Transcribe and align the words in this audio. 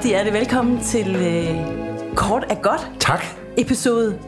Rigtig 0.00 0.10
hjertelig 0.10 0.34
velkommen 0.40 0.80
til 0.84 1.16
øh, 1.16 2.14
Kort 2.16 2.44
er 2.48 2.54
godt, 2.54 2.90
Tak. 3.00 3.20
episode 3.58 4.18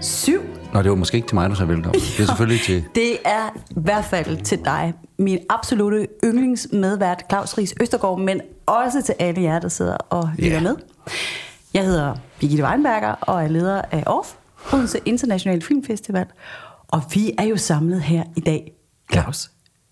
7. 0.00 0.40
Nå, 0.74 0.82
det 0.82 0.90
var 0.90 0.96
måske 0.96 1.16
ikke 1.16 1.28
til 1.28 1.34
mig, 1.34 1.50
du 1.50 1.54
sagde 1.54 1.68
velkommen. 1.68 2.00
Det 2.00 2.20
er 2.20 2.26
selvfølgelig 2.32 2.60
til... 2.60 2.84
Det 2.94 3.16
er 3.24 3.48
i 3.70 3.72
hvert 3.76 4.04
fald 4.04 4.36
til 4.42 4.58
dig, 4.64 4.94
min 5.18 5.38
absolute 5.50 6.06
yndlingsmedvært, 6.24 7.22
Claus 7.30 7.58
Ries 7.58 7.74
Østergaard, 7.80 8.18
men 8.20 8.40
også 8.66 9.02
til 9.02 9.14
alle 9.18 9.42
jer, 9.42 9.58
der 9.58 9.68
sidder 9.68 9.96
og 9.96 10.30
lytter 10.38 10.52
Ja. 10.56 10.60
med. 10.62 10.76
Jeg 11.74 11.84
hedder 11.84 12.14
Birgitte 12.40 12.64
Weinberger 12.64 13.12
og 13.12 13.44
er 13.44 13.48
leder 13.48 13.82
af 13.90 14.02
ORF, 14.06 14.32
Odense 14.74 14.98
International 15.04 15.62
Filmfestival. 15.62 16.26
Og 16.88 17.02
vi 17.14 17.32
er 17.38 17.44
jo 17.44 17.56
samlet 17.56 18.00
her 18.02 18.22
i 18.36 18.40
dag, 18.40 18.72
Claus, 19.12 19.50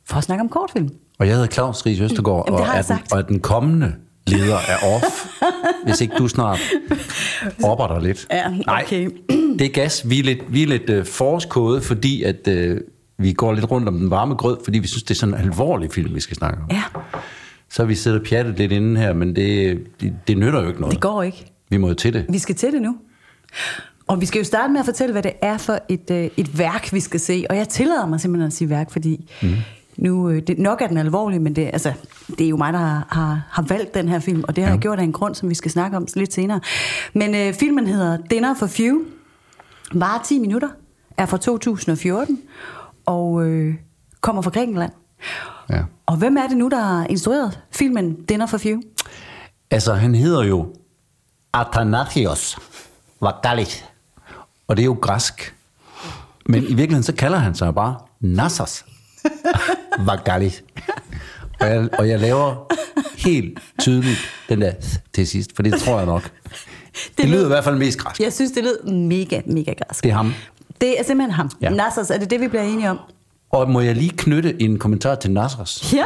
for 0.09 0.17
at 0.17 0.25
snakke 0.25 0.43
om 0.43 0.49
kortfilm. 0.49 0.89
Og 1.19 1.27
jeg 1.27 1.35
hedder 1.35 1.49
Claus 1.49 1.87
Ries 1.87 2.01
Østergaard, 2.01 2.45
Jamen, 2.47 2.61
og, 2.61 2.67
er 2.77 2.83
den, 2.83 2.99
og 3.13 3.19
er 3.19 3.23
den 3.23 3.41
kommende 3.41 3.95
leder 4.27 4.57
af 4.59 4.95
OFF, 4.95 5.27
hvis 5.85 6.01
ikke 6.01 6.15
du 6.19 6.29
snart 6.29 6.61
opper 7.63 7.89
dig 7.89 8.03
lidt. 8.03 8.27
Ja, 8.31 8.47
okay. 8.47 8.63
Nej, 8.67 8.85
det 9.59 9.61
er 9.61 9.69
gas. 9.73 10.11
Vi 10.11 10.19
er 10.19 10.23
lidt, 10.23 10.39
vi 10.49 10.63
er 10.63 10.67
lidt 10.67 10.91
uh, 10.91 11.07
forskode, 11.07 11.81
fordi 11.83 12.23
at, 12.23 12.49
uh, 12.49 12.77
vi 13.19 13.33
går 13.33 13.53
lidt 13.53 13.71
rundt 13.71 13.89
om 13.89 13.99
den 13.99 14.11
varme 14.11 14.35
grød, 14.35 14.59
fordi 14.65 14.79
vi 14.79 14.87
synes, 14.87 15.03
det 15.03 15.11
er 15.11 15.15
sådan 15.19 15.35
en 15.35 15.41
alvorlig 15.41 15.93
film, 15.93 16.15
vi 16.15 16.21
skal 16.21 16.37
snakke 16.37 16.59
om. 16.63 16.69
Ja, 16.71 16.83
Så 17.71 17.83
har 17.83 17.87
vi 17.87 17.95
siddet 17.95 18.21
og 18.21 18.27
pjattet 18.27 18.59
lidt 18.59 18.73
inden 18.73 18.97
her, 18.97 19.13
men 19.13 19.37
det, 19.37 19.79
det, 20.01 20.15
det 20.29 20.39
nytter 20.39 20.63
jo 20.63 20.69
ikke 20.69 20.81
noget. 20.81 20.95
det 20.95 21.03
går 21.03 21.23
ikke. 21.23 21.53
Vi 21.71 21.77
må 21.77 21.89
jo 21.89 21.95
til 21.95 22.13
det. 22.13 22.27
Vi 22.29 22.39
skal 22.39 22.55
til 22.55 22.73
det 22.73 22.83
nu. 22.83 22.97
Og 24.07 24.21
vi 24.21 24.27
skal 24.27 24.39
jo 24.39 24.45
starte 24.45 24.73
med 24.73 24.81
at 24.81 24.87
fortælle, 24.87 25.13
hvad 25.13 25.23
det 25.23 25.33
er 25.43 25.59
for 25.59 25.79
et, 25.89 26.11
øh, 26.11 26.29
et 26.37 26.59
værk, 26.59 26.93
vi 26.93 27.01
skal 27.01 27.21
se. 27.21 27.45
Og 27.51 27.57
jeg 27.57 27.69
tillader 27.69 28.07
mig 28.07 28.21
simpelthen 28.21 28.47
at 28.47 28.53
sige 28.53 28.71
værk, 28.71 28.91
fordi 28.91 29.31
mm. 29.43 29.49
Nu, 30.01 30.31
øh, 30.31 30.43
det, 30.47 30.59
nok 30.59 30.81
er 30.81 30.87
den 30.87 30.97
alvorlig, 30.97 31.43
men 31.43 31.57
det, 31.57 31.71
altså, 31.73 31.93
det 32.29 32.41
er 32.41 32.49
jo 32.49 32.57
mig, 32.57 32.73
der 32.73 32.79
har, 32.79 33.07
har, 33.11 33.43
har 33.51 33.63
valgt 33.63 33.95
den 33.95 34.09
her 34.09 34.19
film, 34.19 34.45
og 34.49 34.57
det 34.57 34.65
har 34.65 34.71
ja. 34.71 34.75
jeg 34.75 34.81
gjort 34.81 34.99
af 34.99 35.03
en 35.03 35.13
grund, 35.13 35.35
som 35.35 35.49
vi 35.49 35.55
skal 35.55 35.71
snakke 35.71 35.97
om 35.97 36.07
lidt 36.17 36.33
senere. 36.33 36.61
Men 37.15 37.35
øh, 37.35 37.55
filmen 37.55 37.87
hedder 37.87 38.19
Dinner 38.31 38.55
for 38.55 38.67
Few, 38.67 38.99
varer 39.93 40.23
10 40.23 40.39
minutter, 40.39 40.69
er 41.17 41.27
fra 41.27 41.37
2014, 41.37 42.39
og 43.07 43.47
øh, 43.47 43.75
kommer 44.21 44.43
fra 44.43 44.51
Grækenland. 44.51 44.93
Ja. 45.71 45.83
Og 46.07 46.17
hvem 46.17 46.37
er 46.37 46.47
det 46.49 46.57
nu, 46.57 46.69
der 46.69 46.81
har 46.81 47.07
instrueret 47.07 47.61
filmen 47.71 48.15
Dinner 48.15 48.47
for 48.47 48.59
Few? 48.59 48.81
Altså, 49.71 49.95
han 49.95 50.15
hedder 50.15 50.45
jo 50.45 50.75
Athanasios 51.55 52.59
Vagalis. 53.21 53.85
Og 54.69 54.77
det 54.77 54.83
er 54.83 54.87
jo 54.87 54.97
græsk. 55.01 55.55
Men 56.47 56.63
i 56.63 56.67
virkeligheden, 56.67 57.03
så 57.03 57.15
kalder 57.15 57.39
han 57.39 57.55
sig 57.55 57.75
bare 57.75 57.97
Nassas 58.21 58.85
Vagalis. 60.07 60.65
Og 61.61 61.67
jeg, 61.67 61.89
og 61.99 62.09
jeg 62.09 62.21
laver 62.21 62.73
helt 63.17 63.59
tydeligt 63.79 64.19
den 64.49 64.61
der 64.61 64.73
til 65.13 65.27
sidst, 65.27 65.57
for 65.57 65.63
det 65.63 65.81
tror 65.81 65.97
jeg 65.97 66.07
nok. 66.07 66.23
Det, 66.23 67.13
det 67.19 67.29
lyder 67.29 67.45
i 67.45 67.49
hvert 67.49 67.65
fald 67.65 67.77
mest 67.77 67.99
græsk. 67.99 68.21
Jeg 68.21 68.33
synes, 68.33 68.53
det 68.53 68.65
lød 68.65 68.93
mega, 68.93 69.41
mega 69.47 69.73
græsk. 69.73 70.05
Det 70.05 70.11
er 70.11 70.15
ham. 70.15 70.35
Det 70.81 71.01
er 71.01 71.05
simpelthen 71.05 71.31
ham. 71.31 71.51
Ja. 71.61 71.71
Nassers, 71.71 72.11
er 72.11 72.19
det 72.19 72.31
det, 72.31 72.41
vi 72.41 72.49
bliver 72.49 72.63
enige 72.63 72.91
om? 72.91 72.99
Og 73.51 73.71
må 73.71 73.81
jeg 73.81 73.97
lige 73.97 74.11
knytte 74.17 74.63
en 74.63 74.79
kommentar 74.79 75.15
til 75.15 75.31
Nassas? 75.31 75.93
Ja. 75.93 76.05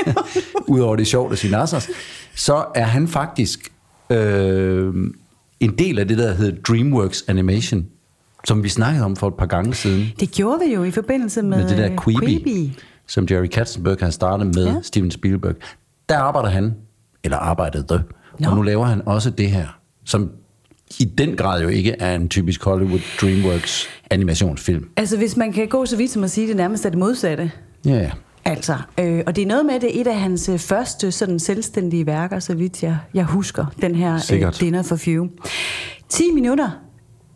Udover 0.74 0.96
det 0.96 1.02
er 1.02 1.06
sjovt 1.06 1.32
at 1.32 1.38
sige 1.38 1.50
Nassas, 1.50 1.90
så 2.34 2.64
er 2.74 2.84
han 2.84 3.08
faktisk 3.08 3.72
øh, 4.10 4.94
en 5.60 5.78
del 5.78 5.98
af 5.98 6.08
det, 6.08 6.18
der 6.18 6.34
hedder 6.34 6.56
DreamWorks 6.62 7.24
Animation, 7.28 7.86
som 8.44 8.62
vi 8.62 8.68
snakkede 8.68 9.04
om 9.04 9.16
for 9.16 9.28
et 9.28 9.34
par 9.34 9.46
gange 9.46 9.74
siden. 9.74 10.06
det 10.20 10.30
gjorde 10.30 10.60
vi 10.66 10.74
jo 10.74 10.84
i 10.84 10.90
forbindelse 10.90 11.42
med, 11.42 11.58
med 11.58 11.68
det 11.68 11.78
der 11.78 11.88
Quibi, 12.04 12.26
Quibi. 12.36 12.78
som 13.06 13.26
Jerry 13.30 13.46
Katzenberg 13.46 13.96
har 14.00 14.10
startet 14.10 14.46
med 14.54 14.66
Ja. 14.66 14.74
Steven 14.82 15.10
Spielberg. 15.10 15.54
Der 16.08 16.18
arbejder 16.18 16.48
han, 16.48 16.74
eller 17.24 17.36
arbejdede, 17.36 17.84
Nå. 17.88 17.98
no. 18.38 18.50
og 18.50 18.56
nu 18.56 18.62
laver 18.62 18.84
han 18.84 19.02
også 19.06 19.30
det 19.30 19.50
her, 19.50 19.66
som 20.04 20.30
i 21.00 21.04
den 21.04 21.36
grad 21.36 21.62
jo 21.62 21.68
ikke 21.68 21.92
er 21.98 22.14
en 22.14 22.28
typisk 22.28 22.64
Hollywood 22.64 23.00
DreamWorks 23.20 23.86
animationsfilm. 24.10 24.88
Altså, 24.96 25.16
hvis 25.16 25.36
man 25.36 25.52
kan 25.52 25.68
gå 25.68 25.86
så 25.86 25.96
vidt 25.96 26.10
som 26.10 26.24
at 26.24 26.30
sige, 26.30 26.44
at 26.44 26.48
det 26.48 26.56
nærmest 26.56 26.84
er 26.86 26.90
det 26.90 26.98
modsatte. 26.98 27.50
Ja, 27.86 27.90
ja. 27.94 28.10
Altså, 28.44 28.76
øh, 29.00 29.22
og 29.26 29.36
det 29.36 29.42
er 29.42 29.46
noget 29.46 29.66
med, 29.66 29.80
det 29.80 29.96
er 29.96 30.00
et 30.00 30.06
af 30.06 30.20
hans 30.20 30.48
øh, 30.48 30.58
første 30.58 31.12
sådan 31.12 31.38
selvstændige 31.38 32.06
værker, 32.06 32.38
så 32.38 32.54
vidt 32.54 32.82
jeg, 32.82 32.96
jeg 33.14 33.24
husker, 33.24 33.66
den 33.82 33.94
her 33.94 34.14
øh. 34.32 34.52
Dinner 34.60 34.82
for 34.82 34.96
Few. 34.96 35.28
10 36.08 36.22
minutter, 36.34 36.70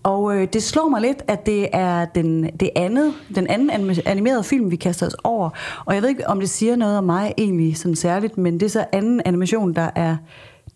og 0.07 0.37
øh, 0.37 0.49
det 0.53 0.63
slår 0.63 0.89
mig 0.89 1.01
lidt, 1.01 1.23
at 1.29 1.47
det 1.47 1.69
er 1.73 2.05
den, 2.05 2.51
det 2.61 2.71
andet, 2.77 3.13
den 3.35 3.47
anden 3.47 3.71
anime- 3.71 4.01
animerede 4.07 4.45
film, 4.45 4.71
vi 4.71 4.77
kaster 4.77 5.07
os 5.07 5.17
over. 5.25 5.51
Og 5.85 5.95
jeg 5.95 6.03
ved 6.03 6.09
ikke, 6.09 6.29
om 6.29 6.41
det 6.41 6.51
siger 6.51 6.77
noget 6.77 6.99
om 6.99 7.05
mig 7.05 7.35
egentlig 7.39 7.77
sådan 7.77 7.97
særligt, 7.97 8.39
men 8.39 8.55
det 8.55 8.63
er 8.63 8.71
så 8.71 8.85
anden 8.93 9.21
animation, 9.25 9.75
der 9.75 9.91
er, 9.97 10.17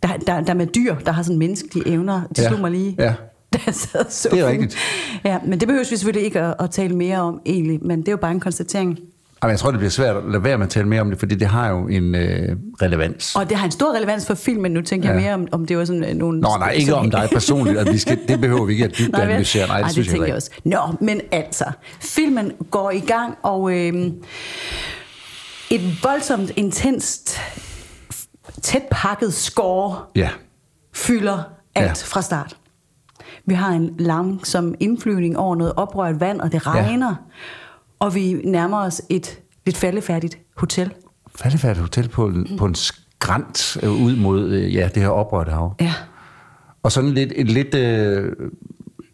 der, 0.02 0.08
der, 0.26 0.40
der 0.40 0.50
er 0.50 0.54
med 0.56 0.66
dyr, 0.66 0.94
der 0.94 1.12
har 1.12 1.22
sådan 1.22 1.38
menneskelige 1.38 1.88
evner. 1.88 2.20
Det 2.28 2.38
Ja, 2.38 2.48
slog 2.48 2.60
mig 2.60 2.70
lige. 2.70 2.96
ja. 2.98 3.14
Jeg 3.66 3.74
sad 3.74 4.04
så 4.10 4.28
Det 4.32 4.40
er 4.40 4.48
rigtigt. 4.48 4.76
Ja, 5.24 5.38
men 5.46 5.60
det 5.60 5.69
behøver 5.69 5.84
vi 5.90 5.96
selvfølgelig 5.96 6.24
ikke 6.24 6.40
at, 6.40 6.54
at 6.60 6.70
tale 6.70 6.96
mere 6.96 7.19
om 7.19 7.40
egentlig, 7.46 7.78
men 7.86 8.00
det 8.00 8.08
er 8.08 8.12
jo 8.12 8.16
bare 8.19 8.30
en 8.30 8.40
konstatering. 8.40 8.98
Jamen, 9.42 9.50
jeg 9.50 9.58
tror, 9.58 9.70
det 9.70 9.78
bliver 9.78 9.90
svært 9.90 10.16
at 10.16 10.22
lade 10.28 10.44
være 10.44 10.58
med 10.58 10.66
at 10.66 10.70
tale 10.70 10.88
mere 10.88 11.00
om 11.00 11.10
det, 11.10 11.18
fordi 11.18 11.34
det 11.34 11.48
har 11.48 11.68
jo 11.68 11.88
en 11.88 12.14
øh, 12.14 12.56
relevans. 12.82 13.36
Og 13.36 13.48
det 13.48 13.56
har 13.56 13.64
en 13.64 13.70
stor 13.70 13.96
relevans 13.96 14.26
for 14.26 14.34
filmen. 14.34 14.72
Nu 14.72 14.82
tænker 14.82 15.08
ja. 15.08 15.14
jeg 15.14 15.22
mere 15.22 15.34
om, 15.34 15.48
om 15.52 15.66
det 15.66 15.78
var 15.78 15.84
sådan 15.84 16.04
øh, 16.04 16.14
nogle... 16.14 16.40
Nå, 16.40 16.48
nej, 16.58 16.70
ikke 16.70 16.94
om 16.94 17.10
dig 17.10 17.28
personligt. 17.32 17.78
At 17.78 17.92
vi 17.92 17.98
skal, 17.98 18.18
det 18.28 18.40
behøver 18.40 18.64
vi 18.64 18.72
ikke 18.72 18.84
at 18.84 18.98
dybt 18.98 19.16
analysere. 19.16 19.66
Nej, 19.66 19.76
det, 19.76 19.84
det 19.84 19.92
synes 19.92 20.06
jeg 20.06 20.12
tænker 20.12 20.24
ikke. 20.24 20.30
jeg 20.30 20.36
også. 20.36 20.50
Nå, 20.64 21.06
men 21.06 21.20
altså, 21.32 21.64
filmen 22.00 22.52
går 22.70 22.90
i 22.90 23.00
gang, 23.00 23.34
og 23.42 23.72
øh, 23.72 24.12
et 25.70 26.04
voldsomt, 26.04 26.52
intenst, 26.56 27.38
tæt 28.62 28.82
pakket 28.90 29.34
score 29.34 29.96
Ja, 30.16 30.28
fylder 30.94 31.42
alt. 31.74 31.86
Ja. 31.86 31.92
fra 31.92 32.22
start. 32.22 32.56
Vi 33.46 33.54
har 33.54 33.70
en 33.72 33.94
langsom 33.98 34.74
indflyvning 34.80 35.38
over 35.38 35.56
noget 35.56 35.72
oprørt 35.76 36.20
vand, 36.20 36.40
og 36.40 36.52
det 36.52 36.66
regner, 36.66 37.08
ja. 37.08 37.14
Og 38.00 38.15
vi 38.15 38.33
nærmer 38.44 38.78
os 38.78 39.03
et 39.09 39.41
lidt 39.66 39.77
faldefærdigt 39.77 40.38
hotel. 40.56 40.93
faldefærdigt 41.37 41.81
hotel 41.81 42.09
på, 42.09 42.27
en- 42.27 42.56
på 42.59 42.65
en 42.65 42.75
skrant 42.75 43.77
øh, 43.83 43.91
ud 44.03 44.16
mod 44.16 44.50
øh, 44.50 44.75
ja, 44.75 44.88
det 44.94 45.03
her 45.03 45.09
oprørte 45.09 45.50
hav. 45.50 45.75
Ja. 45.81 45.94
Og 46.83 46.93
sådan 46.93 47.11
lidt, 47.11 47.33
et 47.37 47.50
lidt 47.50 47.75
øh, 47.75 48.33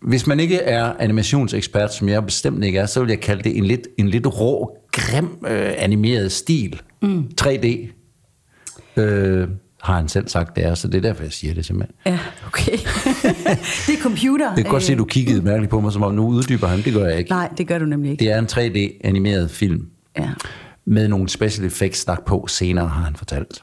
hvis 0.02 0.26
man 0.26 0.40
ikke 0.40 0.56
er 0.58 0.92
animationsekspert, 0.98 1.94
som 1.94 2.08
jeg 2.08 2.24
bestemt 2.24 2.64
ikke 2.64 2.78
er, 2.78 2.86
så 2.86 3.00
vil 3.00 3.08
jeg 3.08 3.20
kalde 3.20 3.42
det 3.42 3.56
en 3.56 3.64
lidt, 3.64 3.88
en 3.98 4.08
lidt 4.08 4.26
rå, 4.40 4.76
grim 4.92 5.28
øh, 5.48 5.72
animeret 5.78 6.32
stil. 6.32 6.80
Mm. 7.02 7.24
3D. 7.42 7.66
Øh, 8.96 9.48
har 9.86 9.96
han 9.96 10.08
selv 10.08 10.28
sagt, 10.28 10.56
det 10.56 10.64
er, 10.64 10.74
så 10.74 10.88
det 10.88 10.94
er 10.94 11.00
derfor, 11.00 11.22
jeg 11.22 11.32
siger 11.32 11.54
det 11.54 11.66
simpelthen. 11.66 11.96
Ja, 12.06 12.18
okay. 12.46 12.72
det 13.86 13.94
er 13.98 14.02
computer. 14.02 14.54
Det 14.56 14.64
kan 14.64 14.72
godt 14.72 14.82
se, 14.82 14.92
at 14.92 14.98
du 14.98 15.04
kiggede 15.04 15.42
mærkeligt 15.42 15.70
på 15.70 15.80
mig, 15.80 15.92
som 15.92 16.02
om 16.02 16.14
nu 16.14 16.26
uddyber 16.26 16.66
han. 16.66 16.82
Det 16.82 16.92
gør 16.92 17.06
jeg 17.06 17.18
ikke. 17.18 17.30
Nej, 17.30 17.48
det 17.58 17.66
gør 17.68 17.78
du 17.78 17.84
nemlig 17.84 18.10
ikke. 18.10 18.24
Det 18.24 18.32
er 18.32 18.38
en 18.38 18.46
3D-animeret 18.46 19.50
film. 19.50 19.86
Ja. 20.18 20.28
Med 20.86 21.08
nogle 21.08 21.28
special 21.28 21.66
effects 21.66 22.06
lagt 22.06 22.24
på 22.24 22.46
senere, 22.48 22.88
har 22.88 23.02
han 23.02 23.16
fortalt. 23.16 23.62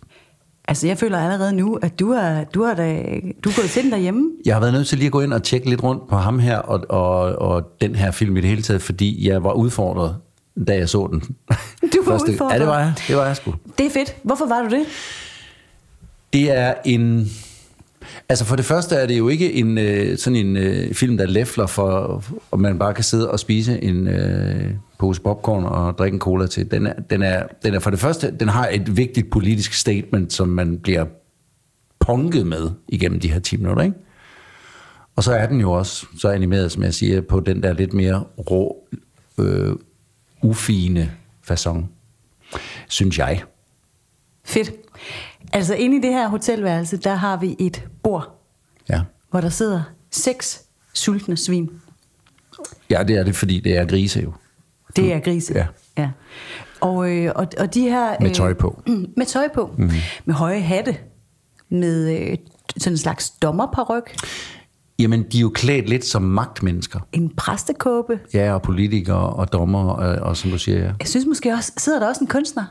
Altså, 0.67 0.87
jeg 0.87 0.97
føler 0.97 1.19
allerede 1.19 1.53
nu, 1.55 1.75
at 1.75 1.99
du 1.99 2.11
er, 2.11 2.43
du 2.43 2.63
er, 2.63 2.73
da, 2.73 3.03
du 3.43 3.49
er 3.49 3.55
gået 3.55 3.69
til 3.69 3.83
den 3.83 3.91
derhjemme. 3.91 4.29
Jeg 4.45 4.55
har 4.55 4.59
været 4.59 4.73
nødt 4.73 4.87
til 4.87 4.97
lige 4.97 5.05
at 5.05 5.11
gå 5.11 5.21
ind 5.21 5.33
og 5.33 5.43
tjekke 5.43 5.69
lidt 5.69 5.83
rundt 5.83 6.09
på 6.09 6.15
ham 6.15 6.39
her, 6.39 6.57
og, 6.57 6.85
og, 6.89 7.35
og 7.35 7.63
den 7.81 7.95
her 7.95 8.11
film 8.11 8.37
i 8.37 8.41
det 8.41 8.49
hele 8.49 8.61
taget, 8.61 8.81
fordi 8.81 9.27
jeg 9.29 9.43
var 9.43 9.53
udfordret, 9.53 10.15
da 10.67 10.75
jeg 10.75 10.89
så 10.89 11.07
den. 11.11 11.19
Du 11.93 12.03
var 12.05 12.13
udfordret? 12.29 12.53
Ja, 12.53 12.59
det 12.59 12.67
var 12.67 12.79
jeg. 12.79 12.93
Det 13.07 13.15
var 13.15 13.25
jeg 13.25 13.35
sgu. 13.35 13.53
Det 13.77 13.85
er 13.85 13.89
fedt. 13.89 14.15
Hvorfor 14.23 14.45
var 14.47 14.61
du 14.61 14.69
det? 14.69 14.85
Det 16.33 16.51
er 16.51 16.73
en... 16.85 17.31
Altså 18.29 18.45
for 18.45 18.55
det 18.55 18.65
første 18.65 18.95
er 18.95 19.05
det 19.05 19.17
jo 19.17 19.29
ikke 19.29 19.53
en 19.53 19.77
øh, 19.77 20.17
sådan 20.17 20.37
en 20.37 20.57
øh, 20.57 20.93
film, 20.93 21.17
der 21.17 21.25
læfler 21.25 21.65
for, 21.65 22.23
at 22.53 22.59
man 22.59 22.79
bare 22.79 22.93
kan 22.93 23.03
sidde 23.03 23.31
og 23.31 23.39
spise 23.39 23.83
en 23.83 24.07
øh, 24.07 24.71
pose 24.99 25.21
popcorn 25.21 25.63
og 25.63 25.97
drikke 25.97 26.15
en 26.15 26.19
cola 26.19 26.47
til. 26.47 26.71
Den 26.71 26.87
er, 26.87 26.93
den, 27.09 27.21
er, 27.21 27.47
den 27.63 27.73
er 27.73 27.79
for 27.79 27.89
det 27.89 27.99
første, 27.99 28.35
den 28.39 28.49
har 28.49 28.67
et 28.67 28.97
vigtigt 28.97 29.29
politisk 29.31 29.73
statement, 29.73 30.33
som 30.33 30.47
man 30.47 30.79
bliver 30.79 31.05
punket 31.99 32.47
med 32.47 32.71
igennem 32.87 33.19
de 33.19 33.31
her 33.31 33.39
10 33.39 33.57
minutter, 33.57 33.83
ikke? 33.83 33.97
Og 35.15 35.23
så 35.23 35.33
er 35.33 35.45
den 35.45 35.61
jo 35.61 35.71
også 35.71 36.05
så 36.17 36.29
animeret, 36.29 36.71
som 36.71 36.83
jeg 36.83 36.93
siger, 36.93 37.21
på 37.21 37.39
den 37.39 37.63
der 37.63 37.73
lidt 37.73 37.93
mere 37.93 38.23
rå, 38.51 38.87
øh, 39.39 39.75
ufine 40.41 41.11
façon, 41.51 41.83
synes 42.87 43.19
jeg. 43.19 43.43
Fedt. 44.45 44.71
Altså, 45.53 45.75
inde 45.75 45.97
i 45.97 46.01
det 46.01 46.09
her 46.13 46.27
hotelværelse, 46.27 46.97
der 46.97 47.15
har 47.15 47.37
vi 47.37 47.55
et 47.59 47.87
bord, 48.03 48.39
Ja. 48.89 49.01
hvor 49.31 49.41
der 49.41 49.49
sidder 49.49 49.81
seks 50.11 50.61
sultne 50.93 51.37
svin. 51.37 51.69
ja, 52.89 53.03
det 53.03 53.15
er 53.15 53.23
det, 53.23 53.35
fordi 53.35 53.59
det 53.59 53.77
er 53.77 53.85
grise 53.85 54.19
jo. 54.21 54.33
Det 54.95 55.13
er 55.13 55.19
grise. 55.19 55.53
Ja. 55.55 55.67
ja. 55.97 56.09
Og, 56.81 57.09
øh, 57.09 57.31
og, 57.35 57.47
og 57.59 57.73
de 57.73 57.81
her... 57.81 58.15
Med 58.21 58.31
tøj 58.31 58.53
på. 58.53 58.81
Mm, 58.87 59.05
med 59.17 59.25
tøj 59.25 59.47
på. 59.53 59.71
Mm. 59.77 59.91
Med 60.25 60.35
høje 60.35 60.61
hatte. 60.61 60.97
Med 61.69 62.19
øh, 62.19 62.37
sådan 62.77 62.93
en 62.93 62.97
slags 62.97 63.29
dommerparyk. 63.29 64.15
Jamen, 64.99 65.23
de 65.31 65.37
er 65.37 65.41
jo 65.41 65.49
klædt 65.49 65.89
lidt 65.89 66.05
som 66.05 66.21
magtmennesker. 66.21 66.99
En 67.11 67.29
præstekåbe. 67.37 68.19
Ja, 68.33 68.53
og 68.53 68.61
politikere 68.61 69.29
og 69.29 69.53
dommer, 69.53 69.83
og, 69.89 70.15
og 70.29 70.37
som 70.37 70.51
du 70.51 70.57
siger, 70.57 70.79
ja. 70.79 70.91
Jeg 70.99 71.07
synes 71.07 71.25
måske 71.25 71.53
også, 71.53 71.71
sidder 71.77 71.99
der 71.99 72.07
også 72.07 72.21
en 72.21 72.27
kunstner? 72.27 72.63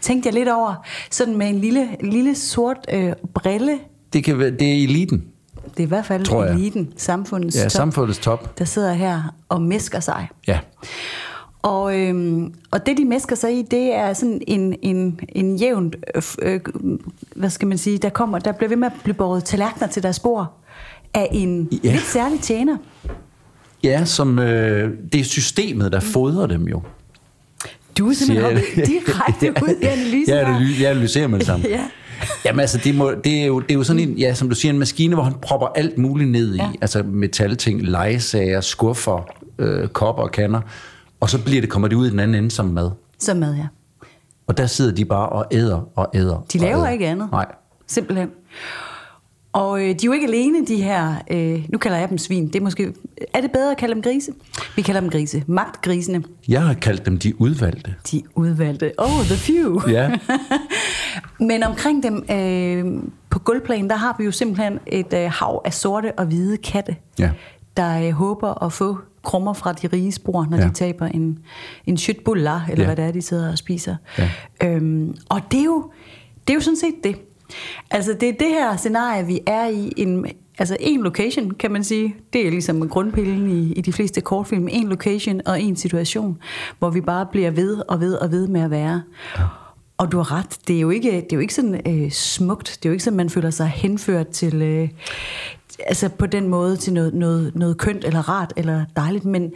Tænkte 0.00 0.26
jeg 0.26 0.34
lidt 0.34 0.48
over. 0.48 0.74
Sådan 1.10 1.36
med 1.36 1.48
en 1.48 1.58
lille, 1.58 1.88
lille 2.00 2.34
sort 2.34 2.76
øh, 2.92 3.12
brille 3.34 3.78
det, 4.12 4.24
kan 4.24 4.38
være, 4.38 4.50
det 4.50 4.68
er 4.68 4.82
eliten. 4.84 5.24
Det 5.64 5.78
er 5.80 5.82
i 5.82 5.88
hvert 5.88 6.06
fald 6.06 6.24
Tror 6.24 6.44
jeg. 6.44 6.54
eliten, 6.54 6.92
samfundets 6.96 7.56
Ja, 7.56 7.62
top, 7.62 7.70
samfundets 7.70 8.18
top. 8.18 8.58
der 8.58 8.64
sidder 8.64 8.92
her 8.92 9.34
og 9.48 9.62
mesker 9.62 10.00
sig. 10.00 10.28
Ja. 10.48 10.58
Og, 11.62 11.98
øhm, 11.98 12.54
og 12.70 12.86
det, 12.86 12.96
de 12.98 13.04
mesker 13.04 13.36
sig 13.36 13.58
i, 13.58 13.62
det 13.62 13.94
er 13.94 14.12
sådan 14.12 14.40
en, 14.46 14.74
en, 14.82 15.20
en 15.28 15.56
jævnt, 15.56 15.96
øh, 16.14 16.22
øh, 16.42 16.60
hvad 17.36 17.50
skal 17.50 17.68
man 17.68 17.78
sige, 17.78 17.98
der, 17.98 18.08
kommer, 18.08 18.38
der 18.38 18.52
bliver 18.52 18.68
ved 18.68 18.76
med 18.76 18.86
at 18.86 18.92
blive 19.02 19.14
båret 19.14 19.44
tallerkener 19.44 19.88
til 19.88 20.02
deres 20.02 20.20
bord 20.20 20.60
af 21.14 21.28
en 21.32 21.68
ja. 21.84 21.92
lidt 21.92 22.04
særlig 22.04 22.40
tjener. 22.40 22.76
Ja, 23.84 24.04
som 24.04 24.38
øh, 24.38 24.90
det 25.12 25.20
er 25.20 25.24
systemet, 25.24 25.92
der 25.92 26.00
fodrer 26.00 26.46
dem 26.46 26.68
jo. 26.68 26.82
Du 27.98 28.08
er 28.10 28.14
simpelthen 28.14 28.44
hoppet 28.56 28.86
direkte 28.90 29.62
ud 29.62 29.74
i 29.82 29.84
analysen 29.84 30.34
Jeg, 30.34 30.46
her. 30.46 30.58
analy- 30.58 30.82
jeg 30.82 30.90
analyserer 30.90 31.26
med 31.28 31.38
det 31.38 31.46
samme. 31.46 31.66
Ja. 31.68 31.80
Jamen 32.44 32.60
altså, 32.60 32.78
det, 32.84 32.94
må, 32.94 33.12
det, 33.24 33.42
er 33.42 33.46
jo, 33.46 33.60
det 33.60 33.70
er 33.70 33.74
jo 33.74 33.82
sådan 33.84 34.00
en, 34.08 34.18
ja, 34.18 34.34
som 34.34 34.48
du 34.48 34.54
siger, 34.54 34.72
en 34.72 34.78
maskine, 34.78 35.14
hvor 35.14 35.24
han 35.24 35.34
propper 35.42 35.66
alt 35.66 35.98
muligt 35.98 36.30
ned 36.30 36.54
i. 36.54 36.56
Ja. 36.56 36.70
Altså 36.80 37.02
metalting, 37.02 37.82
legesager, 37.82 38.60
skuffer, 38.60 39.26
øh, 39.58 39.88
kopper 39.88 40.22
og 40.22 40.30
kander. 40.30 40.60
Og 41.20 41.30
så 41.30 41.38
bliver 41.44 41.60
det, 41.60 41.70
kommer 41.70 41.88
det 41.88 41.96
ud 41.96 42.06
i 42.06 42.10
den 42.10 42.18
anden 42.20 42.34
ende 42.34 42.50
som 42.50 42.66
mad. 42.66 42.90
Så 43.18 43.34
med, 43.34 43.54
ja. 43.54 43.66
Og 44.46 44.58
der 44.58 44.66
sidder 44.66 44.92
de 44.94 45.04
bare 45.04 45.28
og 45.28 45.46
æder 45.52 45.88
og 45.96 46.10
æder. 46.14 46.44
De 46.52 46.58
laver 46.58 46.78
æder. 46.78 46.88
ikke 46.88 47.06
andet. 47.06 47.28
Nej. 47.32 47.46
Simpelthen. 47.86 48.28
Og 49.52 49.80
øh, 49.80 49.86
de 49.86 49.90
er 49.90 49.96
jo 50.04 50.12
ikke 50.12 50.26
alene, 50.26 50.66
de 50.66 50.76
her, 50.82 51.14
øh, 51.30 51.64
nu 51.68 51.78
kalder 51.78 51.98
jeg 51.98 52.08
dem 52.08 52.18
svin, 52.18 52.46
det 52.46 52.56
er 52.56 52.60
måske, 52.60 52.92
er 53.34 53.40
det 53.40 53.50
bedre 53.52 53.70
at 53.70 53.76
kalde 53.76 53.94
dem 53.94 54.02
grise? 54.02 54.32
Vi 54.76 54.82
kalder 54.82 55.00
dem 55.00 55.10
grise, 55.10 55.44
magtgrisene, 55.46 56.22
Jeg 56.48 56.62
har 56.62 56.74
kaldt 56.74 57.06
dem 57.06 57.18
de 57.18 57.40
udvalgte. 57.40 57.94
de 58.10 58.22
udvalgte, 58.34 58.92
oh, 58.98 59.24
the 59.24 59.36
few. 59.36 59.80
Ja. 59.90 60.10
Men 61.48 61.62
omkring 61.62 62.02
dem 62.02 62.24
øh, 62.30 63.02
på 63.30 63.38
gulvplanen, 63.38 63.90
der 63.90 63.96
har 63.96 64.14
vi 64.18 64.24
jo 64.24 64.30
simpelthen 64.32 64.78
et 64.86 65.12
øh, 65.14 65.30
hav 65.30 65.62
af 65.64 65.74
sorte 65.74 66.12
og 66.18 66.26
hvide 66.26 66.56
katte, 66.56 66.96
Ja. 67.18 67.30
der 67.76 68.06
øh, 68.06 68.10
håber 68.12 68.62
at 68.62 68.72
få 68.72 68.98
krummer 69.22 69.52
fra 69.52 69.72
de 69.72 69.86
rige 69.86 70.12
spor, 70.12 70.46
når 70.50 70.56
Ja. 70.58 70.64
de 70.66 70.72
taber 70.72 71.06
en, 71.06 71.38
en 71.86 71.96
shitbullar, 71.96 72.66
eller 72.70 72.84
ja. 72.84 72.88
hvad 72.88 72.96
det 72.96 73.04
er, 73.04 73.12
de 73.12 73.22
sidder 73.22 73.50
og 73.52 73.58
spiser. 73.58 73.96
Ja. 74.18 74.30
Øhm, 74.64 75.14
og 75.28 75.40
det 75.50 75.60
er, 75.60 75.64
jo, 75.64 75.90
det 76.48 76.52
er 76.52 76.54
jo 76.54 76.60
sådan 76.60 76.76
set 76.78 76.94
det. 77.04 77.16
Altså 77.90 78.12
det 78.12 78.28
er 78.28 78.32
det 78.32 78.48
her 78.48 78.76
scenarie, 78.76 79.26
vi 79.26 79.40
er 79.46 79.66
i. 79.66 79.92
En, 79.96 80.26
altså 80.58 80.76
en 80.80 81.02
location, 81.02 81.50
kan 81.50 81.70
man 81.70 81.84
sige. 81.84 82.14
Det 82.32 82.46
er 82.46 82.50
ligesom 82.50 82.88
grundpillen 82.88 83.50
i, 83.50 83.72
i 83.72 83.80
de 83.80 83.92
fleste 83.92 84.20
kortfilm. 84.20 84.68
En 84.70 84.88
location 84.88 85.40
og 85.46 85.62
en 85.62 85.76
situation, 85.76 86.38
hvor 86.78 86.90
vi 86.90 87.00
bare 87.00 87.26
bliver 87.32 87.50
ved 87.50 87.82
og 87.88 88.00
ved 88.00 88.14
og 88.14 88.30
ved 88.30 88.48
med 88.48 88.60
at 88.60 88.70
være. 88.70 89.02
Ja. 89.38 89.42
Og 89.98 90.12
du 90.12 90.16
har 90.16 90.38
ret, 90.38 90.58
det 90.68 90.76
er 90.76 90.80
jo 90.80 90.90
ikke, 90.90 91.10
det 91.10 91.32
er 91.32 91.36
jo 91.36 91.40
ikke 91.40 91.54
sådan 91.54 91.80
øh, 91.86 92.10
smukt. 92.10 92.78
Det 92.82 92.88
er 92.88 92.90
jo 92.90 92.92
ikke 92.92 93.04
sådan, 93.04 93.16
man 93.16 93.30
føler 93.30 93.50
sig 93.50 93.66
henført 93.66 94.28
til... 94.28 94.62
Øh, 94.62 94.88
altså 95.86 96.08
på 96.08 96.26
den 96.26 96.48
måde 96.48 96.76
til 96.76 96.92
noget, 96.92 97.14
noget, 97.14 97.52
noget 97.54 97.78
kønt 97.78 98.04
eller 98.04 98.28
rart 98.28 98.52
eller 98.56 98.84
dejligt, 98.96 99.24
men, 99.24 99.52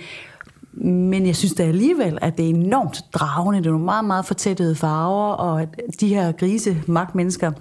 men 0.72 1.26
jeg 1.26 1.36
synes 1.36 1.54
da 1.54 1.62
alligevel, 1.62 2.18
at 2.22 2.36
det 2.36 2.44
er 2.44 2.48
enormt 2.48 3.00
dragende. 3.14 3.58
Det 3.58 3.66
er 3.66 3.70
nogle 3.70 3.84
meget, 3.84 4.04
meget 4.04 4.24
fortættede 4.24 4.74
farver, 4.74 5.32
og 5.32 5.66
de 6.00 6.08
her 6.08 6.32
grise 6.32 6.82
magtmennesker, 6.86 7.52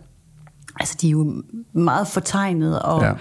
altså 0.79 0.97
de 1.01 1.07
er 1.07 1.11
jo 1.11 1.43
meget 1.73 2.07
fortegnet 2.07 2.79
og, 2.81 3.01
Ja. 3.01 3.11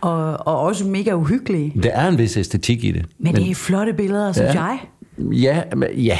og, 0.00 0.46
og 0.46 0.60
også 0.60 0.84
mega 0.86 1.12
uhyggelige. 1.12 1.82
Der 1.82 1.90
er 1.90 2.08
en 2.08 2.18
vis 2.18 2.36
æstetik 2.36 2.84
i 2.84 2.90
det. 2.92 3.06
Men, 3.18 3.32
men 3.32 3.34
det 3.42 3.50
er 3.50 3.54
flotte 3.54 3.92
billeder, 3.92 4.32
synes 4.32 4.54
Ja. 4.54 4.62
jeg. 4.64 4.78
Ja, 5.18 5.62
men- 5.76 5.88
ja. 5.98 6.18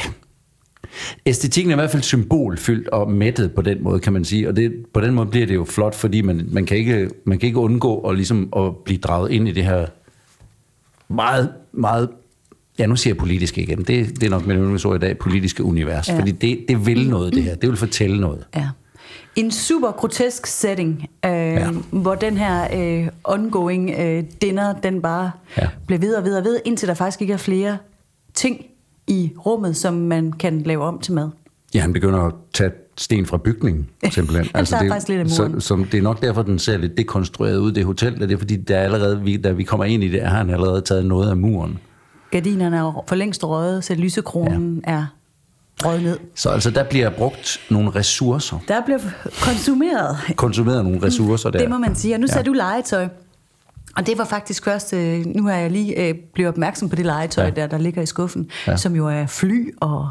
Æstetikken 1.25 1.71
er 1.71 1.75
i 1.75 1.79
hvert 1.79 1.89
fald 1.91 2.03
symbolfyldt 2.03 2.87
og 2.89 3.11
mættet 3.11 3.51
på 3.53 3.61
den 3.61 3.83
måde, 3.83 3.99
kan 3.99 4.13
man 4.13 4.25
sige. 4.25 4.47
Og 4.49 4.55
det, 4.55 4.73
på 4.93 5.01
den 5.01 5.13
måde 5.13 5.27
bliver 5.27 5.45
det 5.45 5.55
jo 5.55 5.63
flot, 5.65 5.95
fordi 5.95 6.21
man, 6.21 6.47
man, 6.51 6.65
kan, 6.65 6.77
ikke, 6.77 7.09
man 7.25 7.39
kan 7.39 7.47
ikke 7.47 7.59
undgå 7.59 7.99
at, 7.99 8.15
ligesom, 8.15 8.49
at 8.57 8.75
blive 8.85 8.97
draget 8.99 9.31
ind 9.31 9.47
i 9.47 9.51
det 9.51 9.63
her 9.63 9.85
meget, 11.09 11.49
meget... 11.73 12.09
Ja, 12.79 12.85
nu 12.85 12.95
siger 12.95 13.13
jeg 13.13 13.17
politisk 13.17 13.57
igen. 13.57 13.77
Det, 13.77 13.87
det 13.87 14.23
er 14.23 14.29
nok 14.29 14.45
mit 14.47 14.55
yndlingsord 14.57 14.95
i 14.95 14.99
dag, 14.99 15.17
politiske 15.17 15.63
univers. 15.63 16.07
Ja. 16.07 16.13
Ja. 16.13 16.19
Fordi 16.19 16.31
det, 16.31 16.65
det 16.67 16.85
vil 16.85 17.09
noget, 17.09 17.33
det 17.33 17.43
her. 17.43 17.55
Det 17.55 17.69
vil 17.69 17.77
fortælle 17.77 18.21
noget. 18.21 18.45
Ja. 18.55 18.67
En 19.37 19.51
super 19.51 19.91
grotesk 19.91 20.45
setting, 20.45 21.09
øh, 21.25 21.31
ja. 21.31 21.69
hvor 21.91 22.15
den 22.15 22.37
her 22.37 22.67
øh, 22.77 23.07
ongoing 23.23 23.91
øh, 23.99 24.23
dinner, 24.41 24.73
den 24.73 25.01
bare 25.01 25.31
Ja. 25.57 25.67
bliver 25.87 25.99
ved 25.99 26.15
og 26.15 26.37
og 26.37 26.43
ved, 26.43 26.59
indtil 26.65 26.87
der 26.87 26.93
faktisk 26.93 27.21
ikke 27.21 27.33
er 27.33 27.37
flere 27.37 27.77
ting 28.33 28.65
i 29.07 29.31
rummet, 29.45 29.75
som 29.77 29.93
man 29.93 30.31
kan 30.31 30.61
lave 30.61 30.83
om 30.83 30.99
til 30.99 31.13
mad. 31.13 31.29
Ja, 31.75 31.79
han 31.81 31.93
begynder 31.93 32.19
at 32.19 32.33
tage 32.53 32.71
sten 32.97 33.25
fra 33.25 33.37
bygningen, 33.37 33.89
simpelthen. 34.11 34.47
Altså, 34.53 34.77
det, 34.81 34.89
faktisk 34.89 35.09
lidt 35.09 35.21
af 35.21 35.29
så, 35.29 35.55
som, 35.59 35.83
det 35.85 35.97
er 35.97 36.01
nok 36.01 36.21
derfor, 36.21 36.41
den 36.41 36.59
ser 36.59 36.77
lidt 36.77 36.97
dekonstrueret 36.97 37.57
ud, 37.57 37.71
det 37.71 37.85
hotel. 37.85 38.19
Det 38.19 38.31
er 38.31 38.37
fordi, 38.37 38.55
der 38.55 38.77
er 38.77 38.83
allerede, 38.83 39.21
vi, 39.21 39.37
da 39.37 39.51
vi 39.51 39.63
kommer 39.63 39.85
ind 39.85 40.03
i 40.03 40.07
det, 40.07 40.21
har 40.21 40.37
han 40.37 40.49
allerede 40.49 40.81
taget 40.81 41.05
noget 41.05 41.29
af 41.29 41.37
muren. 41.37 41.79
Gardinerne 42.31 42.77
er 42.77 43.03
for 43.07 43.15
længst 43.15 43.43
røget, 43.43 43.83
så 43.83 43.95
lysekronen 43.95 44.83
ja. 44.87 44.91
er 44.93 45.05
røget 45.85 46.03
ned. 46.03 46.17
Så 46.35 46.49
altså, 46.49 46.71
der 46.71 46.83
bliver 46.83 47.09
brugt 47.09 47.59
nogle 47.69 47.89
ressourcer. 47.95 48.57
Der 48.67 48.81
bliver 48.85 48.99
konsumeret, 49.41 50.17
Konsumeret 50.35 50.83
nogle 50.85 51.03
ressourcer 51.03 51.49
der. 51.49 51.59
det 51.59 51.69
må 51.69 51.77
man 51.77 51.95
sige. 51.95 52.13
Og 52.15 52.19
nu 52.19 52.25
Ja. 52.29 52.33
sagde 52.33 52.45
du 52.45 52.53
legetøj. 52.53 53.07
Og 53.97 54.07
det 54.07 54.17
var 54.17 54.25
faktisk 54.25 54.63
først, 54.65 54.93
øh, 54.93 55.25
nu 55.25 55.43
har 55.47 55.55
jeg 55.55 55.71
lige 55.71 56.07
øh, 56.07 56.15
blevet 56.33 56.49
opmærksom 56.49 56.89
på 56.89 56.95
det 56.95 57.05
legetøj, 57.05 57.43
Ja. 57.45 57.49
der, 57.49 57.67
der 57.67 57.77
ligger 57.77 58.01
i 58.01 58.05
skuffen, 58.05 58.49
Ja. 58.67 58.77
som 58.77 58.95
jo 58.95 59.07
er 59.07 59.25
fly, 59.27 59.73
og 59.81 60.09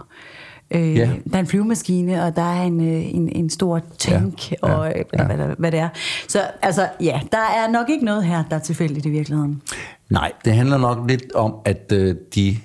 øh, 0.71 0.97
ja. 0.97 1.11
der 1.31 1.37
er 1.37 1.41
en 1.41 1.47
flyvemaskine, 1.47 2.25
og 2.25 2.37
der 2.37 2.43
er 2.43 2.63
en, 2.63 2.81
øh, 2.81 3.15
en, 3.15 3.29
en 3.37 3.51
stor 3.51 3.81
tank. 3.99 4.53
Ja. 4.53 4.57
og 4.61 4.93
Ja. 4.97 5.25
hvad, 5.25 5.37
hvad, 5.37 5.47
hvad 5.59 5.73
det 5.73 5.81
er. 5.81 5.89
Så 6.29 6.41
altså, 6.63 6.89
ja, 7.01 7.21
der 7.33 7.39
er 7.39 7.71
nok 7.71 7.91
ikke 7.91 8.05
noget 8.05 8.25
her, 8.25 8.45
der 8.51 8.57
er 8.57 8.61
tilfældigt 8.61 9.07
i 9.07 9.11
virkeligheden. 9.11 9.63
Nej, 10.11 10.33
det 10.45 10.53
handler 10.53 10.79
nok 10.79 10.99
lidt 11.09 11.33
om, 11.35 11.55
at 11.65 11.93
øh, 11.93 12.15
de 12.35 12.56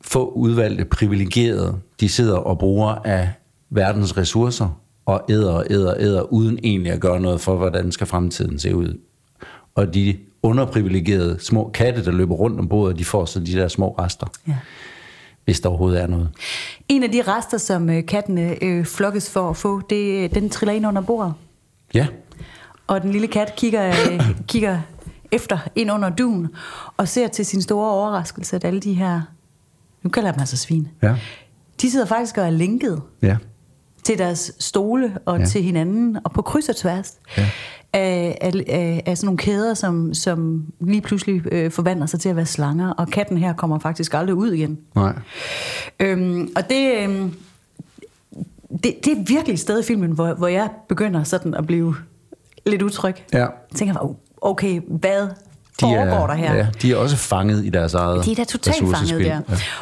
få 0.00 0.28
udvalgte 0.30 0.84
privilegerede, 0.84 1.74
de 2.00 2.08
sidder 2.08 2.36
og 2.36 2.58
bruger 2.58 2.88
af 3.04 3.30
verdens 3.70 4.16
ressourcer, 4.16 4.80
og 5.06 5.24
æder 5.30 5.52
og 5.52 5.64
æder 5.70 5.90
og 5.94 6.00
æder, 6.02 6.22
uden 6.22 6.58
egentlig 6.62 6.92
at 6.92 7.00
gøre 7.00 7.20
noget 7.20 7.40
for, 7.40 7.56
hvordan 7.56 7.92
skal 7.92 8.06
fremtiden 8.06 8.58
se 8.58 8.74
ud. 8.76 9.00
Og 9.74 9.94
de 9.94 10.18
underprivilegerede 10.42 11.36
små 11.40 11.70
katte, 11.74 12.04
der 12.04 12.10
løber 12.10 12.34
rundt 12.34 12.60
om 12.60 12.68
bordet, 12.68 12.98
de 12.98 13.04
får 13.04 13.24
så 13.24 13.40
de 13.40 13.52
der 13.52 13.68
små 13.68 13.94
rester, 13.98 14.26
Ja. 14.48 14.56
hvis 15.44 15.60
der 15.60 15.68
overhovedet 15.68 16.02
er 16.02 16.06
noget. 16.06 16.28
En 16.88 17.02
af 17.02 17.10
de 17.12 17.22
rester, 17.22 17.58
som 17.58 17.90
øh, 17.90 18.06
kattene 18.06 18.64
øh, 18.64 18.84
flokkes 18.84 19.30
for 19.30 19.50
at 19.50 19.56
få, 19.56 19.80
det, 19.90 20.34
den 20.34 20.50
triller 20.50 20.72
ind 20.74 20.86
under 20.86 21.02
bordet. 21.02 21.34
Ja, 21.94 22.06
Og 22.86 23.02
den 23.02 23.10
lille 23.12 23.26
kat 23.26 23.56
kigger, 23.56 23.88
øh, 23.88 24.30
kigger 24.48 24.78
efter 25.32 25.58
ind 25.76 25.92
under 25.92 26.08
duen, 26.10 26.48
og 26.96 27.08
ser 27.08 27.28
til 27.28 27.46
sin 27.46 27.62
store 27.62 27.90
overraskelse, 27.90 28.56
at 28.56 28.64
alle 28.64 28.80
de 28.80 28.94
her, 28.94 29.20
nu 30.02 30.10
kalder 30.10 30.28
jeg 30.28 30.34
dem 30.34 30.40
altså 30.40 30.56
svin, 30.56 30.88
ja, 31.02 31.16
de 31.82 31.90
sidder 31.90 32.06
faktisk 32.06 32.38
og 32.38 32.46
er 32.46 32.50
linket 32.50 33.02
ja. 33.22 33.36
til 34.04 34.18
deres 34.18 34.52
stole 34.58 35.18
og 35.24 35.38
Ja. 35.38 35.44
til 35.44 35.62
hinanden, 35.62 36.18
og 36.24 36.32
på 36.32 36.42
kryds 36.42 36.68
og 36.68 36.76
tværs 36.76 37.14
Ja. 37.38 37.50
af, 37.92 38.38
af, 38.40 38.52
af, 38.68 39.02
af 39.06 39.18
sådan 39.18 39.26
nogle 39.26 39.38
kæder, 39.38 39.74
som, 39.74 40.14
som 40.14 40.64
lige 40.80 41.00
pludselig 41.00 41.42
øh, 41.52 41.70
forvandler 41.70 42.06
sig 42.06 42.20
til 42.20 42.28
at 42.28 42.36
være 42.36 42.46
slanger, 42.46 42.90
og 42.90 43.08
katten 43.08 43.38
her 43.38 43.52
kommer 43.52 43.78
faktisk 43.78 44.14
aldrig 44.14 44.34
ud 44.34 44.52
igen. 44.52 44.78
Nej. 44.94 45.12
Øhm, 46.00 46.48
og 46.56 46.70
det, 46.70 46.94
øhm, 47.02 47.32
det, 48.70 48.94
det 49.04 49.06
er 49.12 49.24
virkelig 49.28 49.52
et 49.54 49.60
sted 49.60 49.80
i 49.80 49.82
filmen, 49.82 50.10
hvor, 50.12 50.34
hvor 50.34 50.46
jeg 50.46 50.68
begynder 50.88 51.22
sådan 51.24 51.54
at 51.54 51.66
blive 51.66 51.94
lidt 52.66 52.82
utryg. 52.82 53.14
Ja. 53.32 53.38
Jeg 53.38 53.48
tænker, 53.74 54.04
"Oh, 54.04 54.14
okay, 54.40 54.80
hvad 54.88 55.28
foregår 55.80 56.16
er, 56.22 56.26
der 56.26 56.34
her? 56.34 56.54
Ja, 56.54 56.66
de 56.82 56.92
er 56.92 56.96
også 56.96 57.16
fanget 57.16 57.64
i 57.64 57.68
deres 57.68 57.94
eget 57.94 58.24
De 58.24 58.30
er 58.30 58.34
da 58.34 58.44
totalt 58.44 58.76
fanget 58.96 59.08
der. 59.24 59.26
Ja. 59.26 59.40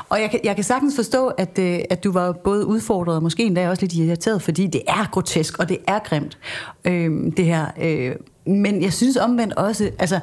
Og 0.09 0.21
jeg 0.21 0.31
kan, 0.31 0.41
jeg 0.45 0.55
kan 0.55 0.65
sagtens 0.65 0.95
forstå, 0.97 1.27
at, 1.27 1.59
øh, 1.59 1.79
at 1.91 2.05
du 2.05 2.13
var 2.13 2.33
både 2.33 2.67
udfordret 2.67 3.17
og 3.17 3.23
måske 3.23 3.43
endda 3.45 3.69
også 3.71 3.83
lidt 3.83 3.93
irriteret, 3.93 4.43
fordi 4.43 4.67
det 4.67 4.83
er 4.89 5.09
grotesk, 5.13 5.59
og 5.59 5.69
det 5.69 5.79
er 5.87 5.99
grimt, 5.99 6.39
øh, 6.85 7.11
det 7.37 7.45
her. 7.45 7.67
Øh, 7.83 8.13
men 8.47 8.83
jeg 8.83 8.93
synes 8.93 9.17
omvendt 9.17 9.55
også, 9.55 9.91
altså, 9.99 10.21